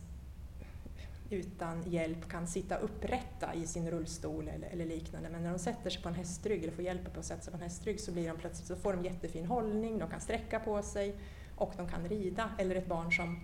utan 1.35 1.83
hjälp 1.91 2.29
kan 2.29 2.47
sitta 2.47 2.77
upprätta 2.77 3.55
i 3.55 3.67
sin 3.67 3.91
rullstol 3.91 4.49
eller, 4.49 4.69
eller, 4.69 4.87
liknande. 4.87 5.29
Men 5.31 5.43
när 5.43 5.51
de 5.53 5.59
sätter 5.59 5.91
sig 5.91 6.03
på 6.03 6.09
en 6.09 6.15
hästrygg 6.15 6.63
eller 6.63 6.73
får 6.73 6.85
hjälp 6.85 7.15
på 7.15 7.21
att 7.21 7.27
sätta 7.27 7.41
sig 7.41 7.51
på 7.51 7.57
en 7.57 7.63
hästrygg 7.63 8.01
så, 8.01 8.13
blir 8.13 8.29
de 8.29 8.37
plötsligt, 8.37 8.69
så 8.69 8.77
får 8.77 8.93
de 8.93 9.05
jättefin 9.05 9.47
hållning, 9.47 9.99
de 9.99 10.11
kan 10.11 10.21
sträcka 10.21 10.61
på 10.61 10.83
sig 10.83 11.17
och 11.57 11.73
de 11.77 11.89
kan 11.89 12.09
rida. 12.09 12.51
Eller 12.59 12.77
ett 12.77 12.87
barn 12.87 13.13
som 13.13 13.41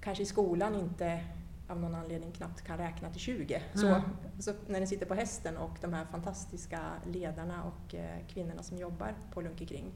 kanske 0.00 0.22
i 0.22 0.26
skolan 0.26 0.74
inte 0.74 1.24
av 1.68 1.80
någon 1.80 1.94
anledning 1.94 2.32
knappt 2.32 2.62
kan 2.62 2.78
räkna 2.78 3.10
till 3.10 3.20
20. 3.20 3.54
Mm. 3.54 3.62
Så, 3.74 4.02
så, 4.42 4.52
när 4.66 4.80
ni 4.80 4.86
sitter 4.86 5.06
på 5.06 5.14
hästen 5.14 5.56
och 5.56 5.76
de 5.80 5.92
här 5.92 6.04
fantastiska 6.04 6.80
ledarna 7.06 7.64
och 7.64 7.94
eh, 7.94 8.18
kvinnorna 8.28 8.62
som 8.62 8.78
jobbar 8.78 9.14
på 9.32 9.40
Lunke 9.40 9.66
Kring 9.66 9.92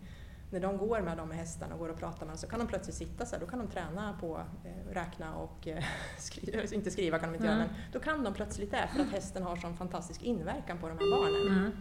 när 0.52 0.60
de 0.60 0.78
går 0.78 1.00
med 1.00 1.16
de 1.16 1.30
hästarna 1.30 1.74
och 1.74 1.80
går 1.80 1.88
och 1.88 1.98
pratar 1.98 2.26
med 2.26 2.28
dem 2.28 2.38
så 2.38 2.46
kan 2.46 2.58
de 2.58 2.68
plötsligt 2.68 2.96
sitta 2.96 3.26
så 3.26 3.34
här, 3.36 3.40
då 3.40 3.46
kan 3.46 3.58
de 3.58 3.68
träna 3.68 4.16
på 4.20 4.40
eh, 4.64 4.94
räkna 4.94 5.34
och 5.34 5.68
eh, 5.68 5.84
skriva, 6.18 6.62
inte 6.72 6.90
skriva 6.90 7.18
kan 7.18 7.28
de 7.28 7.34
inte 7.34 7.46
mm. 7.48 7.58
göra, 7.58 7.68
men 7.68 7.92
då 7.92 8.00
kan 8.00 8.24
de 8.24 8.34
plötsligt 8.34 8.70
det 8.70 8.88
för 8.94 9.02
att 9.02 9.10
hästen 9.10 9.42
har 9.42 9.56
sån 9.56 9.76
fantastisk 9.76 10.22
inverkan 10.22 10.78
på 10.78 10.88
de 10.88 10.98
här 10.98 11.10
barnen. 11.10 11.58
Mm. 11.58 11.72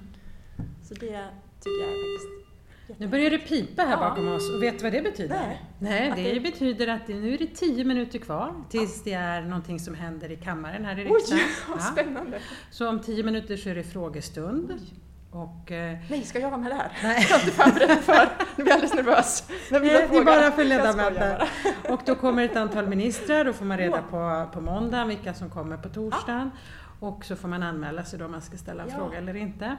Så 0.84 0.94
det 0.94 1.28
tycker 1.60 1.82
jag 1.82 1.90
är 1.90 1.98
faktiskt 2.04 3.00
Nu 3.00 3.08
börjar 3.08 3.30
det 3.30 3.38
pipa 3.38 3.82
här 3.82 3.92
Ja. 3.92 4.10
bakom 4.10 4.28
oss 4.28 4.52
och 4.56 4.64
vet 4.64 4.78
du 4.78 4.84
vad 4.84 4.94
det 4.94 5.02
betyder? 5.02 5.36
Nej. 5.36 5.62
Nej 5.80 6.14
det 6.16 6.34
det- 6.34 6.40
betyder 6.40 6.88
att 6.88 7.08
det, 7.08 7.14
nu 7.14 7.34
är 7.34 7.38
det 7.38 7.48
tio 7.48 7.84
minuter 7.86 8.20
kvar 8.20 8.54
tills 8.70 9.04
det 9.04 9.14
är 9.14 9.42
någonting 9.42 9.80
som 9.80 9.96
händer 9.96 10.32
i 10.32 10.36
kammaren 10.36 10.86
här 10.86 11.00
i 11.00 11.08
Oj, 11.08 11.14
riksdagen. 11.14 11.44
vad 11.68 11.78
Ja. 11.80 11.84
spännande! 11.84 12.40
Så 12.72 12.90
om 12.90 13.00
tio 13.00 13.24
minuter 13.24 13.58
så 13.58 13.70
är 13.70 13.76
det 13.76 13.84
frågestund. 13.84 14.72
Oj. 14.72 14.94
Och, 15.32 15.72
eh, 15.72 15.98
Nej, 16.10 16.24
ska 16.24 16.40
jag 16.40 16.50
vara 16.50 16.62
med 16.62 16.72
där? 16.72 16.92
nej, 17.04 17.28
Jag 17.30 17.40
är 17.40 17.44
inte 17.44 17.52
förberedd 17.56 17.98
för. 18.00 18.30
Nu 18.56 18.64
blir 18.64 18.68
jag 18.68 18.74
alldeles 18.74 18.94
nervös. 18.96 19.44
Nej, 19.72 20.08
får 20.08 20.14
det 20.16 20.18
är 20.22 20.26
bara 20.26 20.52
för 20.52 20.64
ledamöter. 20.64 21.50
och 21.90 22.02
då 22.06 22.16
kommer 22.16 22.44
ett 22.46 22.56
antal 22.56 22.88
ministrar, 22.88 23.46
då 23.46 23.54
får 23.54 23.66
man 23.66 23.78
reda 23.78 24.02
på, 24.02 24.50
på 24.54 24.62
måndagen 24.62 25.08
vilka 25.08 25.34
som 25.34 25.50
kommer 25.50 25.78
på 25.78 25.90
torsdagen. 25.90 26.52
Och 27.00 27.26
så 27.26 27.36
får 27.36 27.48
man 27.48 27.64
anmäla 27.64 28.04
sig 28.04 28.20
då 28.20 28.26
om 28.26 28.32
man 28.32 28.42
ska 28.42 28.58
ställa 28.58 28.84
en 28.84 28.90
Ja. 28.90 28.96
fråga 28.98 29.18
eller 29.18 29.36
inte. 29.36 29.78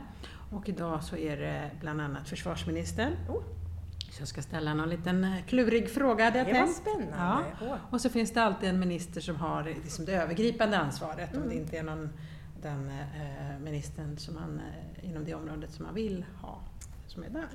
Och 0.52 0.68
idag 0.68 1.02
så 1.02 1.16
är 1.16 1.36
det 1.36 1.70
bland 1.80 2.00
annat 2.00 2.28
försvarsministern. 2.28 3.12
Oh. 3.28 3.42
Så 4.10 4.20
jag 4.22 4.28
ska 4.28 4.42
ställa 4.42 4.74
någon 4.74 4.88
liten 4.90 5.24
eh, 5.24 5.44
klurig 5.46 5.90
fråga 5.94 6.24
hade 6.24 6.38
jag 6.38 6.46
Det 6.46 6.60
var 6.60 6.66
spännande. 6.66 7.44
Åh. 7.62 7.74
Och 7.90 8.00
så 8.00 8.08
finns 8.10 8.32
det 8.32 8.42
alltid 8.42 8.68
en 8.68 8.78
minister 8.80 9.20
som 9.20 9.36
har 9.36 9.62
liksom 9.64 10.04
det 10.04 10.12
övergripande 10.12 10.78
ansvaret 10.78 11.30
om 11.32 11.36
Mm. 11.36 11.48
det 11.48 11.54
inte 11.54 11.76
är 11.76 11.82
någon, 11.82 12.10
den 12.62 12.88
eh, 12.88 13.58
ministern 13.64 14.16
som 14.18 14.34
man, 14.34 14.60
eh, 15.00 15.08
inom 15.10 15.24
det 15.24 15.34
området 15.34 15.70
som 15.72 15.84
man 15.84 15.94
vill 15.94 16.24
ha 16.40 16.58
som 17.06 17.22
är 17.22 17.28
där. 17.28 17.48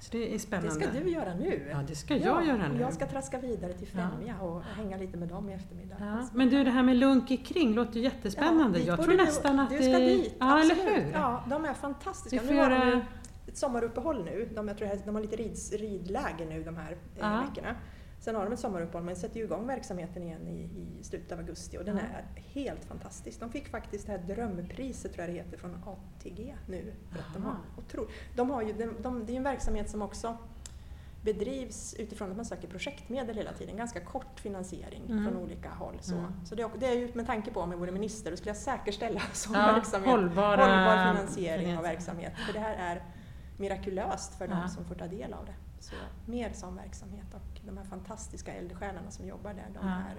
Så 0.00 0.08
det 0.12 0.28
är 0.28 0.32
Det 0.32 0.38
spännande. 0.38 0.70
ska 0.70 0.90
du 1.00 1.10
göra 1.10 1.34
nu. 1.34 1.68
Ja, 1.70 1.82
det 1.88 1.94
ska 1.94 2.16
jag 2.16 2.46
göra 2.46 2.64
och 2.66 2.74
nu. 2.74 2.80
Jag 2.80 2.92
ska 2.94 3.06
traska 3.06 3.38
vidare 3.40 3.72
till 3.72 3.86
Främja 3.86 4.40
och 4.40 4.62
hänga 4.62 4.96
lite 4.96 5.16
med 5.16 5.28
dem 5.28 5.48
i 5.48 5.52
eftermiddag. 5.52 5.96
Ja, 6.00 6.28
men 6.34 6.48
du, 6.50 6.64
det 6.64 6.70
här 6.70 6.82
med 6.82 6.96
Lunky 6.96 7.36
kring 7.36 7.74
låter 7.74 7.96
ju 7.96 8.02
jättespännande. 8.02 8.78
dit 8.78 8.86
jag 8.86 8.98
tror 9.02 9.10
du- 9.10 9.16
nästan 9.24 9.58
att 9.58 9.70
Du 9.70 9.78
det... 9.78 9.82
ska 9.84 9.98
dit, 9.98 10.34
Ja, 10.38 10.60
eller 10.60 10.74
absolut. 10.74 11.04
hur? 11.06 11.12
Ja, 11.12 11.44
de 11.48 11.64
är 11.64 11.74
fantastiska. 11.74 12.40
Nu 12.46 12.58
har 12.58 12.70
de 12.70 12.76
göra- 12.76 12.94
ju 12.94 13.00
ett 13.48 13.56
sommaruppehåll 13.56 14.24
nu. 14.24 14.48
De, 14.54 14.68
jag 14.68 14.76
tror 14.78 14.88
det 14.88 15.02
de 15.06 15.14
har 15.14 15.22
lite 15.22 15.36
rids, 15.36 15.72
ridläger 15.72 16.46
nu 16.48 16.62
de 16.62 16.76
här 16.76 16.92
eh, 16.92 16.96
Ja. 17.18 17.44
veckorna. 17.48 17.74
Sen 18.24 18.34
har 18.34 18.44
de 18.44 18.52
ett 18.52 18.58
sommaruppehåll 18.60 19.04
men 19.04 19.16
sätter 19.16 19.36
ju 19.38 19.44
igång 19.44 19.66
verksamheten 19.66 20.22
igen 20.22 20.48
i, 20.48 20.62
i 21.00 21.04
slutet 21.04 21.32
av 21.32 21.38
augusti 21.38 21.78
och 21.78 21.84
den 21.84 21.96
Ja. 21.96 22.02
är 22.02 22.42
helt 22.42 22.84
fantastisk. 22.84 23.40
De 23.40 23.50
fick 23.50 23.68
faktiskt 23.68 24.06
det 24.06 24.12
här 24.12 24.18
drömpriset 24.18 25.12
tror 25.12 25.26
jag 25.26 25.34
det 25.34 25.38
heter 25.42 25.58
från 25.58 25.82
ATG 25.86 26.54
nu. 26.68 26.92
De, 27.34 27.42
har, 27.44 27.56
otro, 27.78 28.06
de, 28.36 28.50
har 28.50 28.62
ju, 28.62 28.72
de, 28.72 29.02
de, 29.02 29.26
det 29.26 29.32
är 29.32 29.36
en 29.36 29.42
verksamhet 29.42 29.90
som 29.90 30.02
också 30.02 30.36
bedrivs 31.22 31.94
utifrån 31.94 32.30
att 32.30 32.36
man 32.36 32.44
söker 32.46 32.68
projektmedel 32.68 33.36
hela 33.36 33.52
tiden, 33.52 33.76
ganska 33.76 34.00
kort 34.00 34.40
finansiering 34.40 35.02
Mm. 35.10 35.24
från 35.24 35.42
olika 35.42 35.70
håll. 35.70 35.94
Så, 36.00 36.14
Mm. 36.14 36.32
så 36.44 36.54
det, 36.54 36.62
är- 36.62 36.70
det 36.78 36.86
är 36.86 36.94
ju 36.98 37.10
med 37.14 37.26
tanke 37.26 37.50
på 37.50 37.60
om 37.60 37.70
jag 37.70 37.78
vore 37.78 37.90
minister, 37.92 38.30
då 38.30 38.36
skulle 38.36 38.50
jag 38.50 38.56
säkerställa 38.56 39.20
sån 39.32 39.54
Ja, 39.54 39.72
verksamhet. 39.72 40.10
hållbara 40.10 40.56
hållbar 40.56 41.14
finansiering 41.14 41.76
av 41.76 41.82
verksamhet. 41.82 42.32
För 42.46 42.52
det 42.52 42.58
här 42.58 42.76
är 42.76 43.02
mirakulöst 43.58 44.34
för 44.38 44.48
Ja. 44.48 44.54
de 44.54 44.68
som 44.68 44.84
får 44.84 44.94
ta 44.94 45.06
del 45.06 45.32
av 45.32 45.44
det. 45.46 45.54
Så 45.82 45.94
mer 46.26 46.52
sån 46.52 46.76
verksamhet 46.76 47.26
och 47.34 47.60
de 47.66 47.76
här 47.78 47.84
fantastiska 47.84 48.52
eldsjälarna 48.54 49.10
som 49.10 49.26
jobbar 49.26 49.54
där, 49.54 49.66
de, 49.74 49.88
Ja. 49.88 49.94
är, 49.94 50.14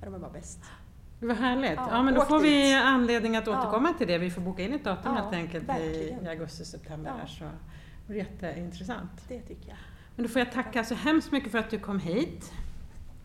ja, 0.00 0.04
de 0.04 0.14
är 0.14 0.18
bara 0.18 0.30
bäst. 0.30 0.58
Vad 1.20 1.36
härligt. 1.36 1.72
Ja, 1.76 1.88
Ja, 1.90 2.02
men 2.02 2.14
då 2.14 2.20
får 2.20 2.38
vi 2.40 2.62
dit. 2.62 2.82
anledning 2.82 3.36
att 3.36 3.46
Ja. 3.46 3.58
återkomma 3.60 3.92
till 3.92 4.06
det. 4.06 4.18
Vi 4.18 4.30
får 4.30 4.40
boka 4.42 4.62
in 4.62 4.72
ett 4.74 4.84
datum 4.84 5.14
Ja, 5.14 5.22
helt 5.22 5.34
enkelt 5.34 5.64
i, 5.64 5.66
verkligen. 5.66 6.26
i 6.26 6.28
augusti-september. 6.28 7.12
Ja. 7.20 7.26
Så 7.26 7.44
det 8.06 8.14
jätteintressant. 8.16 9.24
Det 9.28 9.40
tycker 9.40 9.68
jag. 9.68 9.78
Men 10.16 10.22
då 10.26 10.28
får 10.32 10.38
jag 10.38 10.52
tacka 10.52 10.84
så 10.84 10.94
hemskt 10.94 11.32
mycket 11.32 11.50
för 11.52 11.58
att 11.58 11.70
du 11.70 11.78
kom 11.78 11.98
hit. 12.00 12.52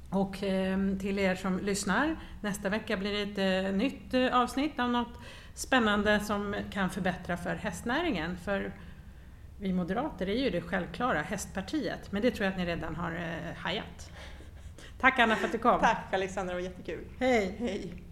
Och 0.09 0.43
ehm, 0.43 0.99
till 0.99 1.19
er 1.19 1.35
som 1.35 1.59
lyssnar, 1.59 2.15
nästa 2.41 2.69
vecka 2.69 2.97
blir 2.97 3.25
det 3.25 3.41
ett 3.41 3.65
eh, 3.71 3.77
nytt 3.77 4.13
eh, 4.13 4.41
avsnitt 4.41 4.79
av 4.79 4.89
något 4.89 5.13
spännande 5.53 6.19
som 6.19 6.55
kan 6.71 6.89
förbättra 6.89 7.37
för 7.37 7.55
hästnäringen. 7.55 8.37
För 8.37 8.73
vi 9.59 9.73
moderater 9.73 10.29
är 10.29 10.43
ju 10.43 10.49
det 10.49 10.61
självklara 10.61 11.21
hästpartiet, 11.21 12.11
men 12.11 12.21
det 12.21 12.31
tror 12.31 12.45
jag 12.45 12.51
att 12.51 12.57
ni 12.57 12.65
redan 12.65 12.95
har 12.95 13.11
eh, 13.11 13.55
hajat. 13.57 14.11
Tack 14.99 15.19
Anna 15.19 15.35
för 15.35 15.45
att 15.45 15.51
du 15.51 15.57
kom. 15.57 15.79
Tack 15.79 16.13
Alexandra, 16.13 16.55
det 16.55 16.61
var 16.61 16.69
jättekul. 16.69 17.03
Hej! 17.19 17.55
Hej! 17.59 18.03